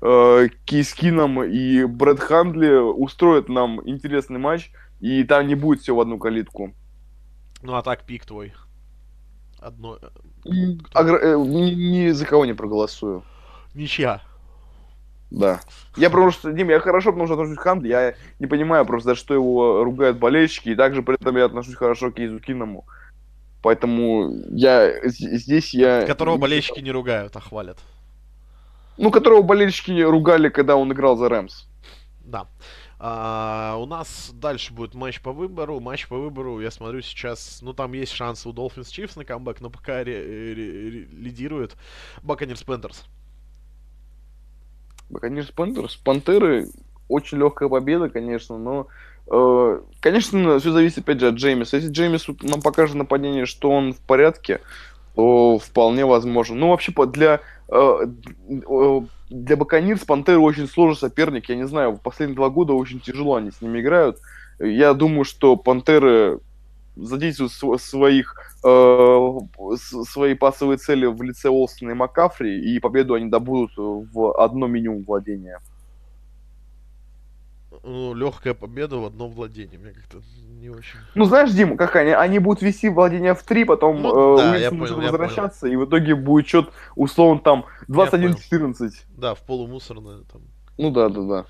[0.01, 5.95] э, Кейс Кином и Брэд Хандли устроят нам интересный матч, и там не будет все
[5.95, 6.73] в одну калитку.
[7.61, 8.53] Ну а так пик твой.
[9.59, 9.97] Одно...
[9.97, 10.07] э,
[10.83, 10.99] Кто?
[10.99, 13.23] агр- э, ни, ни за кого не проголосую.
[13.73, 14.21] Ничья.
[15.31, 15.59] Да.
[15.97, 19.15] Я просто, Дим, я хорошо потому что отношусь к Хандли, я не понимаю просто, за
[19.15, 22.85] что его ругают болельщики, и также при этом я отношусь хорошо к Кейзу Киному.
[23.65, 26.05] Поэтому я здесь я...
[26.05, 27.79] Которого болельщики не ругают, а хвалят.
[28.95, 31.65] Ну, которого болельщики ругали, когда он играл за Рэмс.
[32.19, 32.45] Да.
[32.99, 35.79] А, у нас дальше будет матч по выбору.
[35.79, 39.61] Матч по выбору, я смотрю сейчас, ну там есть шансы у Dolphins Chiefs на камбэк,
[39.61, 41.75] но пока ре- ре- ре- лидирует
[42.21, 43.05] Buccaneers Panthers.
[45.19, 45.95] Конечно, Пантерс.
[45.95, 46.67] Пантеры
[47.07, 51.77] очень легкая победа, конечно, но э, конечно, все зависит опять же от Джеймиса.
[51.77, 54.61] Если Джеймис нам покажет нападение, что он в порядке,
[55.15, 56.55] то вполне возможно.
[56.55, 57.39] Ну, вообще, для,
[57.69, 58.07] э,
[58.49, 61.49] э, для Баканирс Пантеры очень сложный соперник.
[61.49, 64.19] Я не знаю, в последние два года очень тяжело они с ними играют.
[64.59, 66.39] Я думаю, что Пантеры
[66.95, 69.37] задействуют св- своих э,
[69.77, 75.03] свои пасовые цели в лице Олстона и Маккафри, и победу они добудут в одно минимум
[75.03, 75.59] владения.
[77.87, 79.77] Ну, легкая победа в одном владении.
[79.77, 80.21] Мне как-то
[80.59, 80.97] не очень.
[81.13, 82.11] Ну, знаешь, Дим, как они?
[82.11, 85.67] Они будут вести владение в три, потом Ну, э, да, я Уилсон понял, будет возвращаться,
[85.67, 88.91] и в итоге будет счет условно там 21-14.
[89.17, 90.41] Да, в полумусорное там.
[90.79, 91.45] Ну да, да, да.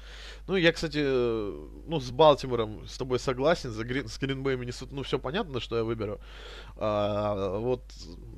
[0.47, 4.61] Ну, я, кстати, э, ну, с Балтимором с тобой согласен, за Грин, с Гринбэем и
[4.61, 6.19] Миннесотой, ну, все понятно, что я выберу.
[6.75, 7.81] А, вот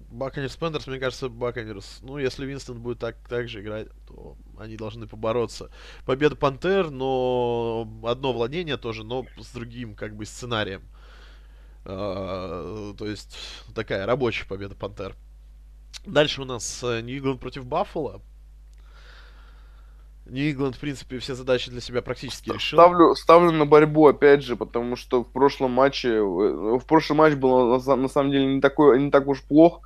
[0.10, 4.78] Buccaneers Panthers, мне кажется, Buccaneers, ну, если Винстон будет так, так же играть, то они
[4.78, 5.70] должны побороться.
[6.06, 10.82] Победа Пантер, но одно владение тоже, но с другим, как бы, сценарием.
[11.84, 13.38] А, то есть,
[13.76, 15.16] такая рабочая победа Пантер.
[16.06, 18.22] Дальше у нас э, New England против Баффало.
[20.26, 22.78] New England, в принципе, все задачи для себя практически решил.
[22.78, 27.36] Ставлю, ставлю на борьбу, опять же, потому что в прошлом матче, э, в прошлом матче
[27.36, 29.82] был на, на самом деле не, такой, не так уж плох.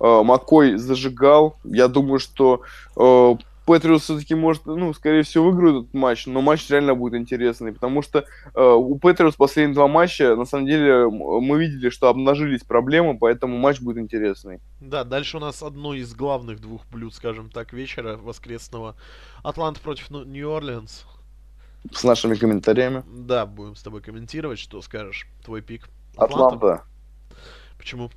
[0.00, 1.56] Э, Маккой зажигал.
[1.64, 2.62] Я думаю, что
[2.96, 3.36] э,
[3.66, 8.00] Патриос все-таки может, ну, скорее всего, выиграют этот матч, но матч реально будет интересный, потому
[8.00, 8.24] что
[8.54, 13.58] э, у Патриос последние два матча, на самом деле, мы видели, что обнажились проблемы, поэтому
[13.58, 14.60] матч будет интересный.
[14.80, 18.94] Да, дальше у нас одно из главных двух блюд, скажем так, вечера воскресного.
[19.42, 21.04] Атланта против Нью-Орлеанс.
[21.90, 23.02] С нашими комментариями.
[23.08, 25.26] Да, будем с тобой комментировать, что скажешь.
[25.44, 25.88] Твой пик.
[26.16, 26.84] Атланта.
[27.78, 28.10] Почему?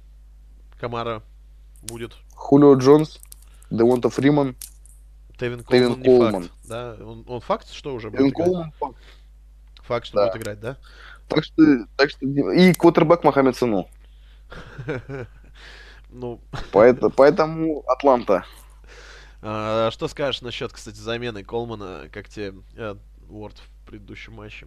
[0.80, 1.23] Камара
[1.84, 2.15] будет.
[2.35, 3.19] Хулио Джонс,
[3.69, 4.56] Девонта Фриман,
[5.38, 6.43] Тевин Тевин Колман не Колман.
[6.43, 6.53] факт.
[6.68, 6.97] Да?
[7.01, 8.47] Он, он факт, что уже будет Девин играть?
[8.47, 8.95] Колман.
[9.84, 10.27] Факт, что Да.
[10.31, 10.77] будет играть, да?
[11.27, 11.64] Так что,
[11.95, 13.88] так что, и квотербек Мохаммед Сану.
[16.11, 16.41] Ну,
[16.72, 18.43] Поэтому, поэтому Атланта.
[19.43, 22.95] а, что скажешь насчет, кстати, замены Колмана, как тебе э,
[23.30, 24.65] Уорд в предыдущем матче?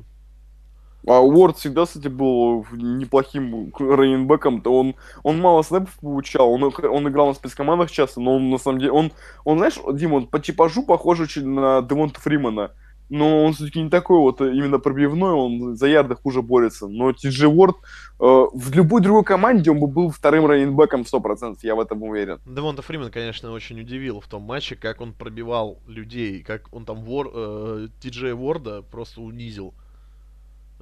[1.06, 4.62] А Уорд всегда, кстати, был неплохим раненбеком.
[4.62, 8.58] То он, он мало снэпов получал, он, он играл на спецкомандах часто, но он на
[8.58, 9.12] самом деле, он,
[9.44, 12.70] он знаешь, Дима, он по типажу похож очень на Девонта Фримана.
[13.08, 16.88] Но он все-таки не такой вот именно пробивной, он за ярды хуже борется.
[16.88, 17.80] Но Ти Уорд э,
[18.20, 22.40] в любой другой команде он бы был вторым раненбеком 100%, я в этом уверен.
[22.46, 27.04] Девонта Фриман, конечно, очень удивил в том матче, как он пробивал людей, как он там
[27.04, 29.74] Вор, э, Ти-Джея Ворда просто унизил.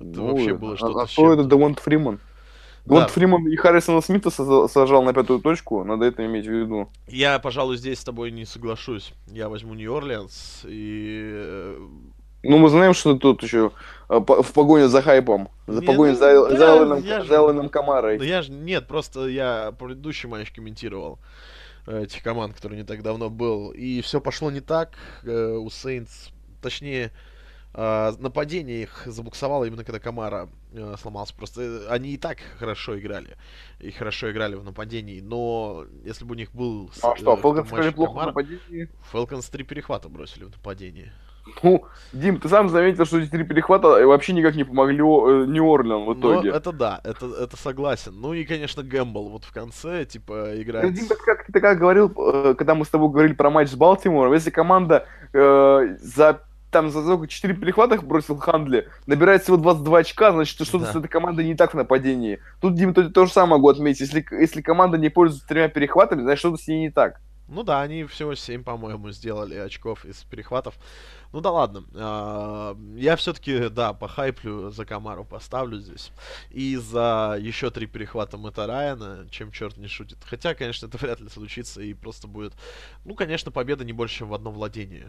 [0.00, 1.44] Это Ну, вообще было а- что-то А, с кто это.
[1.44, 2.18] Девонт Фриман?
[2.86, 2.94] Да.
[2.94, 6.88] Девонт Фриман и Харрисона Смита сажал- на пятую точку, надо это иметь в виду.
[7.08, 9.12] Я, пожалуй, здесь с тобой не соглашусь.
[9.28, 11.20] Я возьму Нью-Орлеанс и...
[11.34, 11.78] э,
[12.42, 13.70] Ну, мы знаем, что тут еще
[14.08, 17.28] э, в погоне за хайпом, за Не, погоне ну, за, да, за Элленом, я же-
[17.28, 18.18] за Элленом Камарой.
[18.18, 18.50] Да я же...
[18.50, 21.18] Нет, просто я предыдущий матч комментировал
[21.86, 23.72] э, этих команд, который не так давно был.
[23.72, 24.92] И все пошло не так.
[25.24, 26.30] у Сейнтс,
[26.62, 27.12] точнее,
[27.74, 31.34] э, нападение их забуксовало именно когда Камара э, сломался.
[31.34, 33.36] Просто э, они и так хорошо играли.
[33.80, 35.20] И хорошо играли в нападении.
[35.20, 36.90] Но если бы у них был...
[37.02, 38.88] А э, что, в матче играли плохо в Камара, нападении?
[39.12, 41.12] Falcons три перехвата бросили в нападении.
[41.62, 45.46] Ну, Дим, ты сам заметил, что эти три перехвата вообще никак не помогли О- э,
[45.46, 46.50] Нью-Орлеан в итоге.
[46.50, 48.14] это да, это, это согласен.
[48.20, 50.94] Ну и, конечно, Гэмбл вот в конце, типа, Ну, играет...
[50.94, 53.74] Дим, как, как ты как говорил, э, когда мы с тобой говорили про матч с
[53.74, 59.98] Балтимором, если команда э, за там за только 4 перехвата бросил Хандли, набирает всего 22
[59.98, 60.92] очка, значит, что-то Да.
[60.92, 62.40] с этой командой не так в нападении.
[62.60, 64.00] Тут, Дим, то, то же самое могу отметить.
[64.00, 67.20] Если, если команда не пользуется тремя перехватами, значит, что-то с ней не так.
[67.52, 70.76] Ну да, они всего 7, по-моему, сделали очков из перехватов.
[71.32, 71.82] Ну да ладно.
[71.96, 76.12] а, Я все-таки, да, похайплю за Камару поставлю здесь.
[76.50, 80.18] И за еще три перехвата Мэтта Райана, чем черт не шутит.
[80.24, 82.52] Хотя, конечно, это вряд ли случится и просто будет...
[83.04, 85.08] Ну, конечно, победа не больше, чем в одном владении.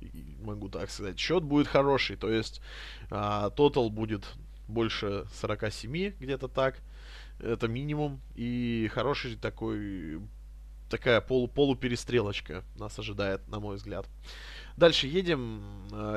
[0.00, 1.18] И Могу так сказать.
[1.18, 2.60] Счет будет хороший, то есть
[3.10, 4.24] а, тотал будет
[4.68, 6.78] больше 47, где-то так.
[7.40, 8.20] Это минимум.
[8.36, 10.20] И хороший такой
[10.88, 14.06] такая полу полуперестрелочка нас ожидает, на мой взгляд.
[14.76, 15.64] Дальше едем.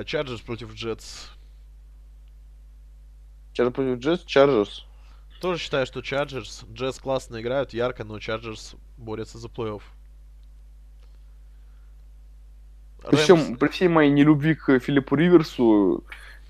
[0.06, 1.30] Chargers против Jets.
[3.54, 4.86] Chargers против Jets, Chargers.
[5.42, 6.66] Тоже считаю, что Chargers.
[6.72, 9.82] Jets классно играют, ярко, но Chargers борются за плей-офф.
[13.08, 16.04] При, всем, Rams- при всей моей нелюбви к Филиппу Риверсу,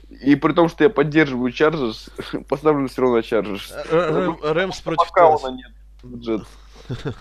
[0.10, 2.10] и при том, что я поддерживаю Chargers,
[2.48, 3.72] поставлю все равно Chargers.
[3.72, 6.44] Э, Ram- Rams против Теннесси.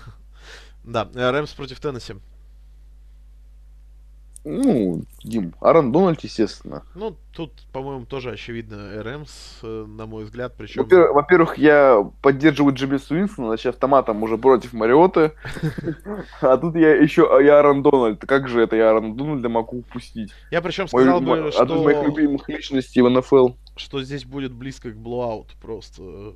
[0.84, 2.14] Да, э, Rams против Теннесси.
[4.50, 6.82] Ну, Дим, Аарон Дональд, естественно.
[6.94, 10.86] Ну, тут, по-моему, тоже очевидно Рэмс, э, на мой взгляд, причем...
[10.88, 15.32] Во-первых, я поддерживаю Джимми Уинсона, значит, автоматом уже против Мариоты.
[16.40, 18.20] А тут я еще я Аарон Дональд.
[18.20, 20.32] Как же это я Аарон Дональда могу упустить?
[20.50, 22.06] Я причем сказал бы, Одну из моих что...
[22.06, 23.50] любимых личностей в НФЛ.
[23.76, 26.02] что здесь будет близко к блоаут просто.
[26.02, 26.32] э,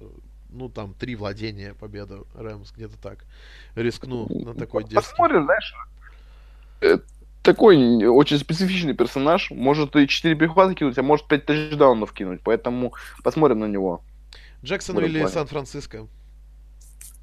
[0.50, 3.24] Ну, там, три владения победа Рэмс, где-то так.
[3.74, 4.96] Рискну на такой дерзкий.
[5.10, 5.74] Посмотрим, знаешь.
[7.42, 9.50] Такой очень специфичный персонаж.
[9.50, 12.40] Может и 4 перехвата кинуть, а может 5 тачдаунов кинуть.
[12.44, 12.92] Поэтому
[13.24, 14.02] посмотрим на него.
[14.64, 15.26] Джексон или.
[15.26, 16.06] Сан-Франциско?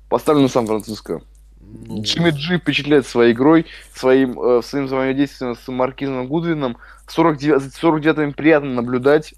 [0.09, 1.21] Поставлю на Сан-Франциско.
[1.61, 6.77] Ну, Джимми Джи впечатляет своей игрой, своим, э, своим взаимодействием с Маркизом Гудвином.
[7.07, 9.35] 49, за 49-ми приятно наблюдать.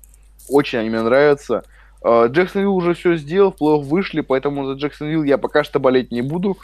[0.48, 1.64] Очень они мне нравятся.
[2.04, 6.22] Э, Джексонвилл уже все сделал, плей-офф вышли, поэтому за Джексонвилл я пока что болеть не
[6.22, 6.58] буду.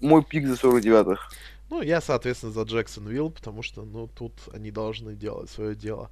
[0.00, 1.28] Мой пик за 49-х.
[1.72, 6.10] Ну, я, соответственно, за Джексонвилл, потому что, ну, тут они должны делать свое дело.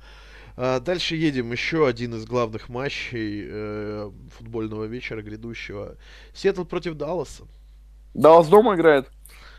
[0.56, 1.52] А, дальше едем.
[1.52, 5.98] Еще один из главных матчей э, футбольного вечера грядущего.
[6.32, 7.44] Сиэтл против Далласа.
[8.14, 9.10] Даллас дома играет?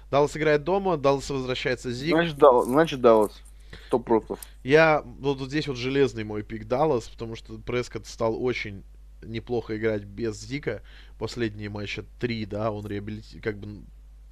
[0.10, 2.16] Даллас играет дома, Даллас возвращается Зиг.
[2.16, 2.66] Значит, Даллас.
[2.66, 3.40] Значит, Даллас.
[3.86, 4.40] Сто процентов.
[4.64, 8.84] Я, вот вот здесь вот железный мой пик Даллас, потому что Прескотт стал очень
[9.22, 10.82] неплохо играть без Зика.
[11.20, 13.40] Последние матча три, да, он реабилити...
[13.40, 13.84] как бы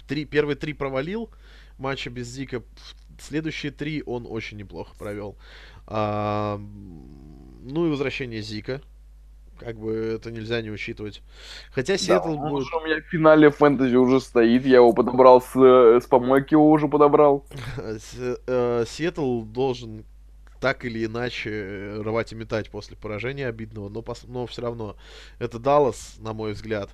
[0.07, 1.29] три, первые три провалил
[1.79, 2.63] матча без Зика,
[3.19, 5.37] следующие три он очень неплохо провел.
[5.87, 8.81] А, ну и возвращение Зика,
[9.57, 11.21] как бы это нельзя не учитывать.
[11.71, 12.63] Хотя Сиэтл он будет...
[12.63, 14.65] уже у меня в финале фэнтези уже стоит.
[14.65, 17.45] Я его подобрал с, э, с помойки, его уже подобрал.
[18.47, 20.05] Э, Сиэтл должен
[20.59, 24.95] так или иначе э, рвать и метать после поражения обидного, но, пос- но все равно
[25.39, 26.89] это Даллас, на мой взгляд.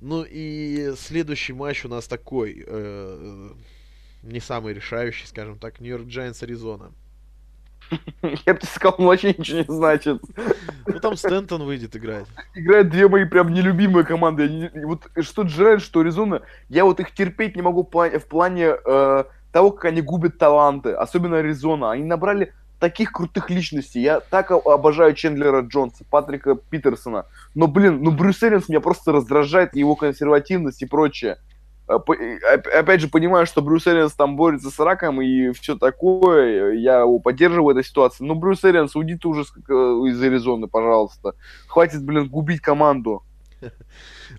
[0.00, 3.50] Ну и следующий матч у нас такой, э,
[4.22, 6.92] не самый решающий, скажем так, Нью-Йорк Giants Аризона.
[8.22, 10.22] Я бы тебе сказал, он вообще ничего не значит.
[10.86, 12.26] Ну там Стентон выйдет играть.
[12.54, 14.48] играют две мои прям нелюбимые команды.
[14.48, 19.24] Не- вот что Джеральд, что Аризона, я вот их терпеть не могу в плане, э,
[19.52, 20.92] того, как они губят таланты.
[20.92, 21.90] Особенно Аризона.
[21.90, 24.00] Они набрали таких крутых личностей.
[24.00, 27.26] Я так обожаю Чендлера Джонса, Патрика Питерсона.
[27.54, 31.38] Но, блин, ну Брюс Эрианс меня просто раздражает, его консервативность и прочее.
[31.96, 36.74] Оп- Опять же, понимаю, что Брюс Эрианс там борется с раком и все такое.
[36.74, 38.24] Я его поддерживаю в этой ситуации.
[38.24, 39.72] Но Брюс Эрианс, уйди ты уже э,
[40.08, 41.34] из Аризоны, пожалуйста.
[41.66, 43.22] Хватит, блин, губить команду.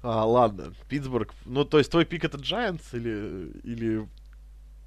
[0.02, 1.34] А, ладно, Питтсбург.
[1.46, 4.08] Ну, то есть твой пик это Giants или, или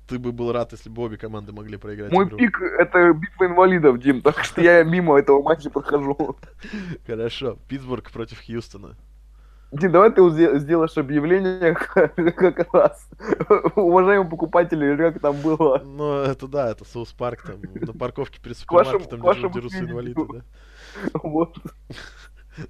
[0.09, 2.39] ты бы был рад, если бы обе команды могли проиграть Мой игру?
[2.39, 6.36] пик это битва инвалидов, Дим, так что я мимо этого матча прохожу.
[7.07, 8.97] Хорошо, Питтсбург против Хьюстона.
[9.75, 10.29] Дим, давай ты
[10.59, 11.75] сделаешь объявление
[12.33, 13.09] как раз.
[13.75, 15.83] Уважаемые покупатели, как там было.
[15.85, 20.43] Ну, это да, это Соус Парк там на парковке перед супермаркетом дерутся инвалиды, да?
[21.23, 21.59] Вот.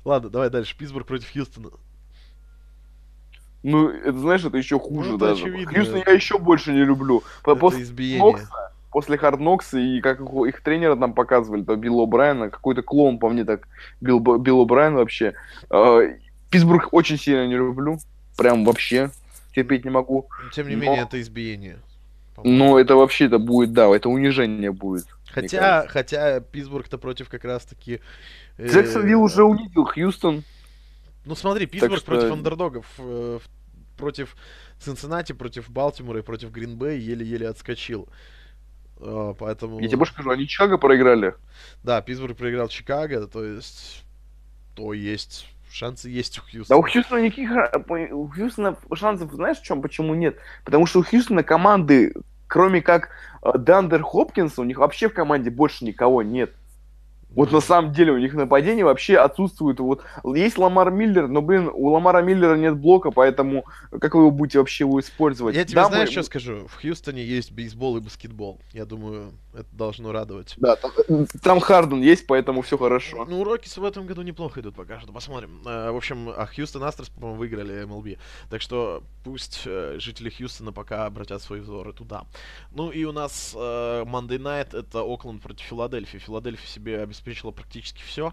[0.04, 0.76] Ладно, давай дальше.
[0.78, 1.70] Питтсбург против Хьюстона.
[3.62, 5.44] Ну, это знаешь, это еще хуже Ну, это даже.
[5.44, 5.72] очевидно.
[5.74, 7.22] Хьюстон я еще больше не люблю.
[7.42, 8.20] Это После избиение.
[8.24, 13.28] Нокса, после Харднокса и как их, тренера там показывали, то Билла О'Брайена, какой-то клон по
[13.28, 13.68] мне так,
[14.00, 15.34] Билл, Билл О'Брайен вообще.
[15.70, 16.16] Э,
[16.54, 17.98] Питтсбург очень сильно не люблю.
[18.36, 19.10] Прям вообще
[19.54, 20.28] терпеть не могу.
[20.42, 21.78] Но, Тем не Но- менее, это избиение.
[22.42, 25.06] Но это вообще это будет, да, это унижение будет.
[25.30, 28.00] Хотя, хотя Питтсбург-то против как раз-таки...
[28.56, 30.44] Э, Джексонвилл уже унизил Хьюстон.
[31.24, 32.06] Ну смотри, Питтсбург что...
[32.06, 33.38] против андердогов, э,
[33.96, 34.36] против
[34.78, 38.08] Цинциннати, против Балтимора и против Гринбей еле-еле отскочил.
[38.98, 39.80] Э, поэтому...
[39.80, 41.34] Я тебе больше скажу, они Чикаго проиграли.
[41.82, 44.04] Да, Питтсбург проиграл Чикаго, то есть...
[44.76, 46.68] То есть шансы есть у Хьюстона.
[46.68, 47.50] Да у Хьюстона никаких...
[48.12, 50.38] У Хьюстона шансов, знаешь, в чем, почему нет?
[50.64, 52.14] Потому что у Хьюстона команды,
[52.46, 53.10] кроме как
[53.42, 56.52] Дандер Хопкинса, у них вообще в команде больше никого нет.
[57.30, 59.80] Вот на самом деле у них нападение вообще отсутствует.
[59.80, 64.30] Вот есть Ламар Миллер, но, блин, у Ламара Миллера нет блока, поэтому как вы его
[64.30, 65.56] будете вообще его использовать?
[65.56, 66.12] Я тебе да, знаешь, мы...
[66.12, 66.68] что скажу?
[66.68, 68.60] В Хьюстоне есть бейсбол и баскетбол.
[68.72, 70.54] Я думаю, это должно радовать.
[70.56, 70.92] Да, там,
[71.42, 73.24] там Харден есть, поэтому все хорошо.
[73.28, 75.12] Ну, уроки в этом году неплохо идут пока что.
[75.12, 75.62] Посмотрим.
[75.66, 78.18] Э, в общем, а Хьюстон Астрос, по-моему, выиграли MLB.
[78.50, 82.24] Так что пусть э, жители Хьюстона пока обратят свои взоры туда.
[82.72, 83.58] Ну и у нас э,
[84.04, 86.18] Monday Night это Окленд против Филадельфии.
[86.18, 88.32] Филадельфия себе обеспечила обеспечила практически все.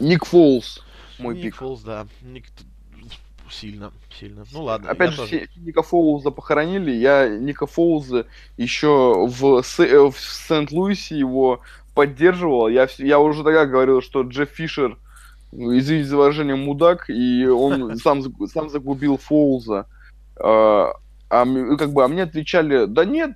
[0.00, 0.82] Ник Фолс,
[1.18, 1.56] мой Ник пик.
[1.56, 2.06] Фолс, да.
[2.22, 2.46] Ник...
[3.50, 4.44] Сильно, сильно.
[4.52, 4.90] Ну ладно.
[4.90, 5.48] Опять же, тоже...
[5.56, 6.90] Ника Фоуза похоронили.
[6.90, 8.26] Я Ника Фоуза
[8.56, 9.80] еще в, С...
[9.80, 11.60] Э, в Сент-Луисе его
[11.94, 12.68] поддерживал.
[12.68, 14.98] Я, я уже тогда говорил, что Джефф Фишер,
[15.52, 19.86] извините за выражение, мудак, и он сам, сам загубил Фоуза.
[20.36, 20.92] А,
[21.30, 21.44] а,
[21.76, 23.32] как бы, а мне отвечали, да нет,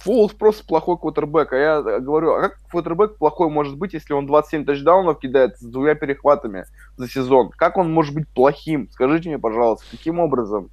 [0.00, 1.52] Фолс просто плохой квотербек.
[1.52, 5.62] А я говорю, а как квотербек плохой может быть, если он 27 тачдаунов кидает с
[5.62, 6.66] двумя перехватами
[6.96, 7.50] за сезон?
[7.50, 8.88] Как он может быть плохим?
[8.92, 10.70] Скажите мне, пожалуйста, каким образом?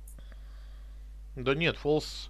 [1.35, 2.29] Да нет, Фолс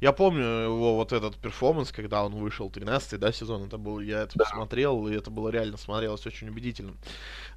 [0.00, 4.22] я помню его вот этот перформанс, когда он вышел 13-й, да, сезон, это был, я
[4.22, 6.94] это посмотрел, и это было реально смотрелось очень убедительно.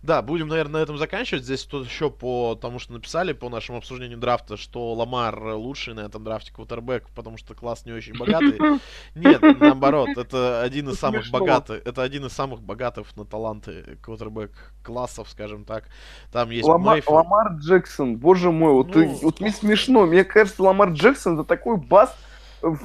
[0.01, 1.43] Да, будем, наверное, на этом заканчивать.
[1.43, 6.01] Здесь тут еще по тому, что написали, по нашему обсуждению драфта, что Ламар лучший на
[6.01, 8.57] этом драфте квотербек, потому что класс не очень богатый.
[9.15, 14.51] Нет, наоборот, это один из самых богатых, это один из самых богатых на таланты квотербек
[14.83, 15.85] классов, скажем так.
[16.31, 20.91] Там есть Ламар, Ламар Джексон, боже мой, вот, ну, вот мне смешно, мне кажется, Ламар
[20.91, 22.15] Джексон это такой баст,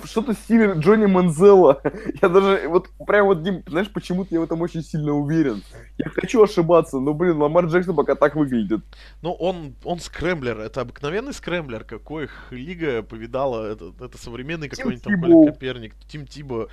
[0.05, 1.80] что-то в стиле Джонни Манзела.
[2.22, 5.62] Я даже, вот прям вот, Дим, знаешь, почему-то я в этом очень сильно уверен.
[5.98, 8.80] Я хочу ошибаться, но, блин, Ламар Джексон пока так выглядит.
[9.22, 15.02] Ну, он, он скрэмблер, это обыкновенный скрэмблер, какой их лига повидала, это, это современный какой-нибудь
[15.02, 16.68] там Коперник, Тим Тибо.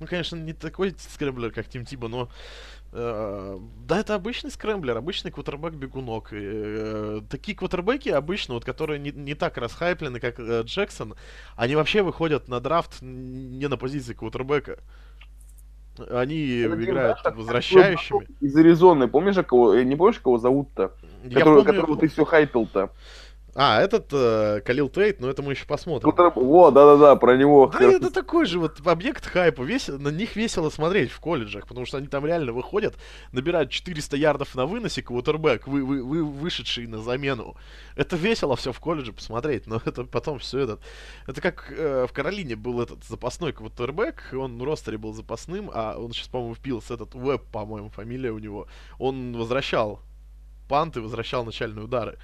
[0.00, 2.28] Ну, конечно, не такой скрэмблер, как Тим Тибо, но
[2.96, 3.58] Э,
[3.88, 6.28] да, это обычный скрэмблер, обычный квотербек-бегунок.
[6.30, 11.16] Э, такие квотербеки обычно, вот, которые не, не так расхайплены, как э, Джексон,
[11.56, 14.78] они вообще выходят на драфт не на позиции квотербека.
[16.08, 18.28] Они это играют знаешь, возвращающими.
[18.40, 20.92] Из Аризоны, помнишь, кого, не помнишь, кого зовут-то?
[21.24, 21.64] Который, помню...
[21.64, 22.90] Которого ты все хайпил-то.
[23.56, 26.12] А, этот э, Калил Тейт, но это мы еще посмотрим.
[26.34, 27.70] Во, да-да-да, про него.
[27.78, 29.62] Да, это такой же вот объект хайпа.
[29.62, 29.86] Вес...
[29.86, 32.96] На них весело смотреть в колледжах, потому что они там реально выходят,
[33.30, 37.56] набирают 400 ярдов на выносе, квотербек, вы, вы, вы вышедший на замену.
[37.94, 40.80] Это весело все в колледже посмотреть, но это потом все этот...
[41.28, 45.96] Это как э, в Каролине был этот запасной квотербек, он в ростере был запасным, а
[45.96, 48.66] он сейчас, по-моему, впился, этот Веб, по-моему, фамилия у него.
[48.98, 50.00] Он возвращал
[50.68, 52.18] панты, возвращал начальные удары.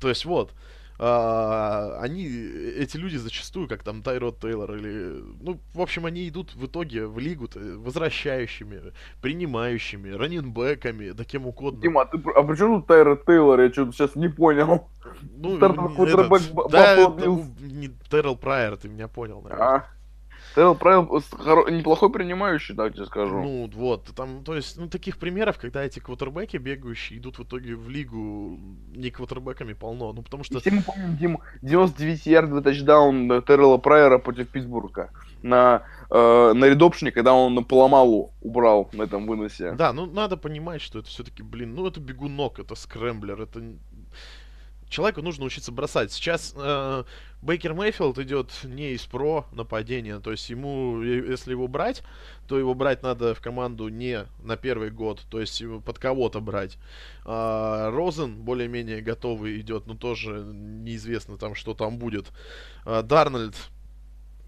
[0.00, 0.52] То есть вот,
[1.00, 6.56] а, они, эти люди зачастую, как там Тайрод Тейлор или, ну, в общем, они идут
[6.56, 8.92] в итоге в лигу возвращающими,
[9.22, 11.80] принимающими, раненбеками, да кем угодно.
[11.80, 13.60] Дима, а, ты, а при чем тут Тайрод Тейлор?
[13.60, 14.88] Я что-то сейчас не понял.
[15.36, 17.30] Ну, этот, да, это,
[17.60, 19.66] не Террел Прайер, ты меня понял, наверное.
[19.66, 19.97] А.
[20.54, 21.04] Террел Прайер
[21.70, 23.42] неплохой принимающий, так тебе скажу.
[23.42, 27.76] Ну, вот, там, то есть, ну, таких примеров, когда эти квотербеки бегающие идут в итоге
[27.76, 28.58] в лигу
[28.94, 30.60] не квотербеками полно, ну, потому что...
[30.60, 35.10] Все мы помним, Дим, 99-ярдовый тачдаун Террела Прайера против Питтсбурга
[35.42, 39.72] на, э, на редопшне, когда он поломалу убрал на этом выносе.
[39.72, 43.62] Да, ну, надо понимать, что это все-таки, блин, ну, это бегунок, это скрэмблер, это
[44.88, 46.12] человеку нужно учиться бросать.
[46.12, 47.04] Сейчас э,
[47.42, 52.02] Бейкер Мейфилд идет не из про нападения, то есть ему, если его брать,
[52.48, 56.40] то его брать надо в команду не на первый год, то есть его под кого-то
[56.40, 56.78] брать.
[57.24, 62.26] А, Розен более-менее готовый идет, но тоже неизвестно там, что там будет.
[62.84, 63.54] А, Дарнольд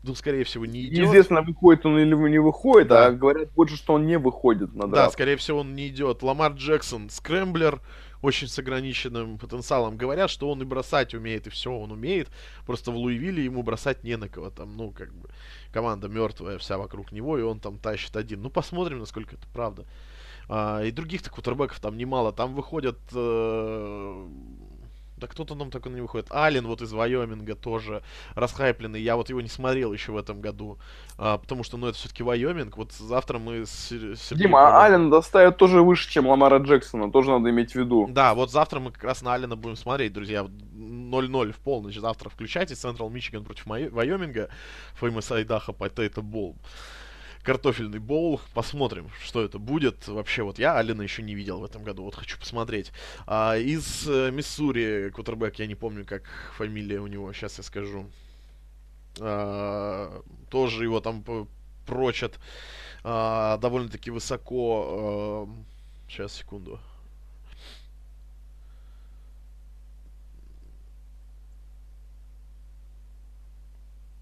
[0.02, 0.98] ну, скорее всего, не идет.
[0.98, 3.06] Неизвестно, выходит он или не выходит, да.
[3.06, 4.94] а говорят больше, что он не выходит на драфт.
[4.94, 6.22] Да, скорее всего, он не идет.
[6.22, 7.80] Ламар Джексон, скрэмблер,
[8.22, 9.96] очень с ограниченным потенциалом.
[9.96, 12.28] Говорят, что он и бросать умеет, и все он умеет.
[12.66, 14.50] Просто в Луивилле ему бросать не на кого.
[14.50, 15.30] Там, ну, как бы,
[15.72, 18.42] команда мертвая вся вокруг него, и он там тащит один.
[18.42, 19.86] Ну, посмотрим, насколько это правда.
[20.48, 22.32] А, и других-то кутербеков там немало.
[22.32, 22.98] Там выходят...
[23.14, 24.28] Э,
[25.20, 26.32] Да кто-то нам только не выходит.
[26.32, 28.02] Ален вот из Вайоминга тоже
[28.34, 29.00] расхайпленный.
[29.00, 30.78] Я вот его не смотрел еще в этом году.
[31.18, 32.76] А, потому что, ну, это все-таки Вайоминг.
[32.76, 34.48] Вот завтра мы с Сер- Сергеем...
[34.48, 38.08] Дима, а Ален доставит тоже выше, чем Ламара Джексона, тоже надо иметь в виду.
[38.10, 40.46] Да, вот завтра мы как раз на Алина будем смотреть, друзья.
[40.74, 41.98] 0-0 в полночь.
[41.98, 42.74] Завтра включайте.
[42.74, 44.48] Централ Мичиган против Вайоминга.
[44.94, 46.56] Феймос Айдаха Потейто Бол.
[47.42, 48.40] Картофельный боул.
[48.52, 50.08] Посмотрим, что это будет.
[50.08, 52.04] Вообще, вот я Алина еще не видел в этом году.
[52.04, 52.92] Вот хочу посмотреть.
[53.26, 56.24] А, из э, Миссури, кутербэк, я не помню, как
[56.56, 57.32] фамилия у него.
[57.32, 58.06] Сейчас я скажу.
[59.20, 61.24] А, тоже его там
[61.86, 62.38] прочат
[63.04, 65.48] а, довольно-таки высоко.
[66.08, 66.78] сейчас, секунду.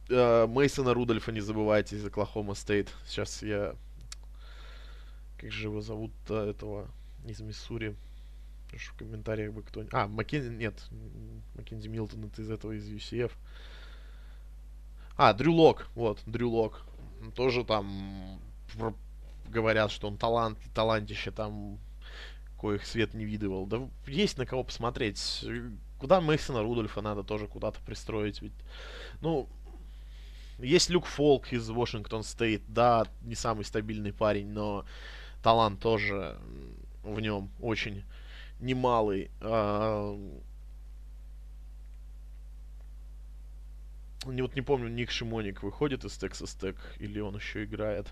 [0.08, 2.92] Мейсона Рудольфа не забывайте из Оклахома Стейт.
[3.06, 3.74] Сейчас я...
[5.38, 6.88] Как же его зовут-то, этого
[7.26, 7.94] из Миссури?
[8.70, 9.94] Прошу в комментариях бы кто-нибудь...
[9.94, 10.50] А, Маккензи...
[10.50, 10.74] Нет,
[11.54, 13.32] Маккензи Милтон это из этого, из UCF.
[15.16, 15.88] А, Дрю Лок.
[15.94, 16.82] Вот, Дрю Лок.
[17.20, 18.40] М, Тоже там
[19.48, 21.78] говорят, что он талант, талантище там
[22.60, 23.66] коих свет не видывал.
[23.66, 25.44] Да есть на кого посмотреть.
[25.44, 28.40] Э, Куда Мейсона Рудольфа надо тоже куда-то пристроить.
[28.40, 28.52] Ведь,
[29.20, 29.48] ну,
[30.58, 32.62] есть Люк Фолк из Вашингтон Стейт.
[32.68, 34.84] Да, не самый стабильный парень, но
[35.42, 36.36] талант тоже
[37.02, 38.04] в нем очень
[38.60, 39.30] немалый.
[39.40, 40.16] А,
[44.26, 48.08] Не, вот не помню, Ник Шимоник выходит из Texas Tech или он еще играет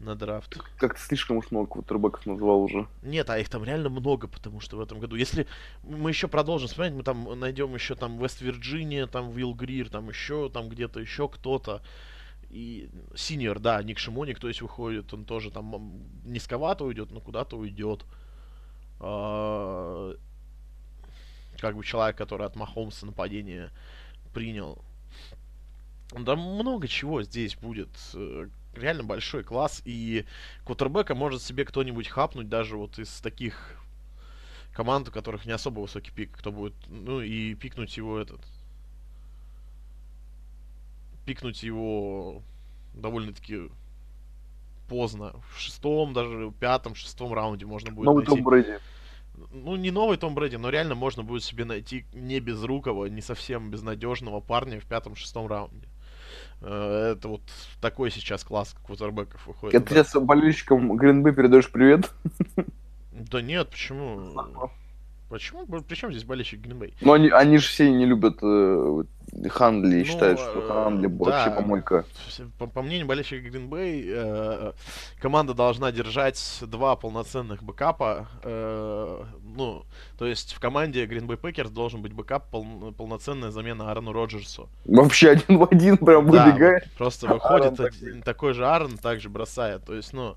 [0.00, 0.56] на драфт.
[0.78, 2.88] Как-то слишком уж много квотербеков назвал уже.
[3.02, 5.14] Нет, а их там реально много, потому что в этом году.
[5.14, 5.46] Если
[5.82, 10.48] мы еще продолжим смотреть, мы там найдем еще там Вест-Вирджиния, там Вилл Грир, там еще,
[10.48, 11.82] там где-то еще кто-то.
[12.48, 17.56] И синьор, да, Ник Шимоник, то есть выходит, он тоже там низковато уйдет, но куда-то
[17.56, 18.04] уйдет.
[18.98, 20.14] А,
[21.58, 23.70] Как бы человек, который от Махомса нападение
[24.34, 24.82] принял.
[26.12, 27.90] Да много чего здесь будет.
[28.74, 29.82] Реально большой класс.
[29.84, 30.24] И
[30.64, 33.76] квотербека может себе кто-нибудь хапнуть даже вот из таких
[34.72, 36.36] команд, у которых не особо высокий пик.
[36.36, 38.40] Кто будет, ну и пикнуть его этот...
[41.26, 42.42] Пикнуть его
[42.94, 43.70] довольно-таки
[44.88, 45.34] поздно.
[45.52, 48.30] В шестом, даже в пятом, шестом раунде можно будет Новый найти.
[48.30, 48.78] Том Брэди.
[49.52, 53.70] Ну, не новый Том Брэди, но реально можно будет себе найти не безрукого, не совсем
[53.70, 55.88] безнадежного парня в пятом-шестом раунде.
[56.62, 57.42] Э, Это вот
[57.80, 59.74] такой сейчас класс квотербеков выходит.
[59.74, 60.04] Это да.
[60.04, 62.10] сейчас болельщикам Green Bay передаешь привет.
[63.12, 64.34] Да нет, почему?
[65.28, 65.64] Почему?
[65.82, 66.94] Причем здесь болельщик Green Bay?
[67.00, 69.04] Но они, они же все не любят э,
[69.48, 71.56] Хандли Ну, считают, что э, Хандли вообще да.
[71.56, 72.04] помойка.
[72.58, 74.72] По, по мнению болельщика Green Bay, э,
[75.20, 78.28] команда должна держать два полноценных бэкапа.
[78.42, 79.84] э, ну,
[80.18, 84.68] то есть в команде Green Bay Packers должен быть бэкап, пол- полноценная замена Аарону Роджерсу.
[84.84, 86.84] Вообще один в один прям Да, выбегает.
[86.84, 88.08] вот просто Аарон выходит такой.
[88.10, 89.84] один- такой же Аарон, также бросает.
[89.84, 90.36] То есть, ну,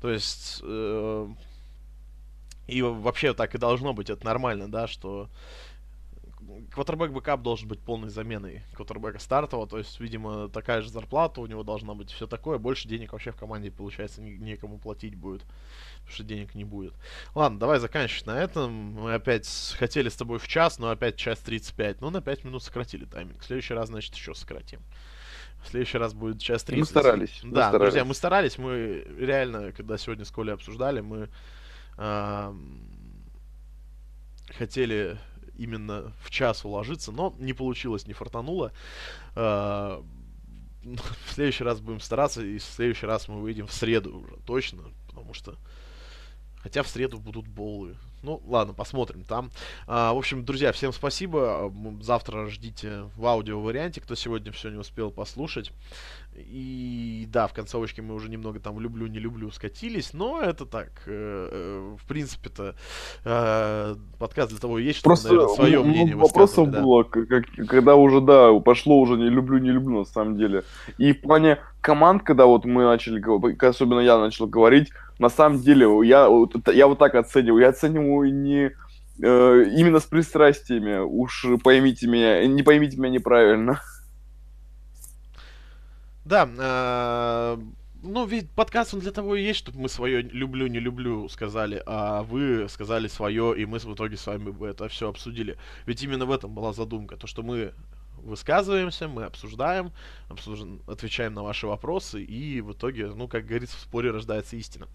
[0.00, 0.60] то есть...
[0.62, 1.28] э,
[2.66, 5.28] и вообще так и должно быть, это нормально, да, что
[6.74, 11.46] квотербек бэкап должен быть полной заменой квотербека стартового, то есть, видимо, такая же зарплата у
[11.46, 15.42] него должна быть, все такое, больше денег вообще в команде, получается, не- некому платить будет,
[15.98, 16.92] потому что денег не будет.
[17.34, 19.46] Ладно, давай заканчивать на этом, мы опять
[19.78, 23.40] хотели с тобой в час, но опять час 35, ну, на 5 минут сократили тайминг,
[23.40, 24.80] в следующий раз, значит, еще сократим.
[25.62, 26.80] В следующий раз будет час 30.
[26.80, 27.80] Мы старались, мы Да, старались.
[27.92, 31.30] друзья, мы старались, мы реально, когда сегодня с Колей обсуждали, мы
[31.96, 32.80] ам,
[34.58, 35.18] хотели
[35.56, 38.72] именно в час уложиться, но не получилось, не фартануло.
[39.34, 40.02] А,
[40.84, 44.82] в следующий раз будем стараться, и в следующий раз мы выйдем в среду уже, точно,
[45.08, 45.56] потому что...
[46.62, 47.94] Хотя в среду будут боулы.
[48.24, 49.50] Ну, ладно, посмотрим там.
[49.86, 51.70] А, в общем, друзья, всем спасибо.
[52.00, 55.72] Завтра ждите в аудио варианте, кто сегодня все не успел послушать.
[56.36, 60.88] И да, в концовочке мы уже немного там люблю, не люблю скатились, но это так.
[61.06, 62.74] э, э, в принципе-то
[63.24, 66.80] э, подкаст для того и есть, чтобы, Просто наверное, свое мнение вопросов да.
[66.80, 70.64] было, как- когда уже, да, пошло уже не люблю, не люблю на самом деле.
[70.98, 73.22] И в плане команд, когда вот мы начали,
[73.64, 76.28] особенно я начал говорить, на самом деле я,
[76.72, 77.62] я вот так оцениваю.
[77.62, 78.72] Я оцениваю не
[79.22, 83.80] э, именно с пристрастиями, уж поймите меня, не поймите меня неправильно.
[86.24, 87.58] Да, э,
[88.02, 91.82] ну ведь подкаст он для того и есть, чтобы мы свое люблю, не люблю сказали,
[91.86, 95.56] а вы сказали свое, и мы в итоге с вами бы это все обсудили.
[95.86, 97.72] Ведь именно в этом была задумка, то что мы
[98.24, 99.92] высказываемся, мы обсуждаем,
[100.28, 100.60] обсуж...
[100.86, 104.88] отвечаем на ваши вопросы, и в итоге, ну, как говорится, в споре рождается истина.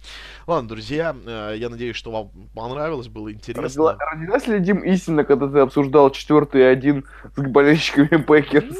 [0.47, 3.64] Ладно, друзья, э, я надеюсь, что вам понравилось, было интересно.
[3.64, 8.76] Родила, родилась ли, Дим, истина, когда ты обсуждал четвертый один с болельщиками Packers?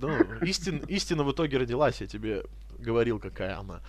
[0.00, 0.10] Ну,
[0.42, 2.44] истин, истина в итоге родилась, я тебе
[2.78, 3.80] говорил, какая она.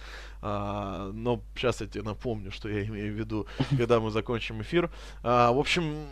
[0.42, 4.90] А, но сейчас я тебе напомню, что я имею в виду, когда мы закончим эфир.
[5.24, 6.08] А, в общем,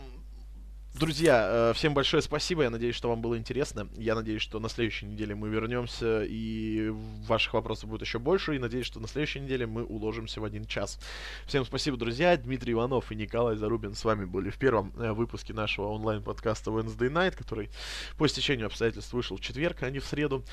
[0.98, 2.64] Друзья, э, всем большое спасибо.
[2.64, 3.88] Я надеюсь, что вам было интересно.
[3.96, 6.88] Я надеюсь, что на следующей неделе мы вернемся и
[7.28, 8.56] ваших вопросов будет еще больше.
[8.56, 10.98] И надеюсь, что на следующей неделе мы уложимся в один час.
[11.46, 12.36] Всем спасибо, друзья.
[12.36, 17.12] Дмитрий Иванов и Николай Зарубин с вами были в первом э, выпуске нашего онлайн-подкаста Wednesday
[17.12, 17.70] Night, который
[18.16, 20.44] по стечению обстоятельств вышел в четверг, а не в среду.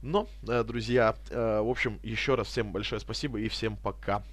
[0.00, 4.24] Но, э, друзья, в общем, еще раз всем большое спасибо и всем пока.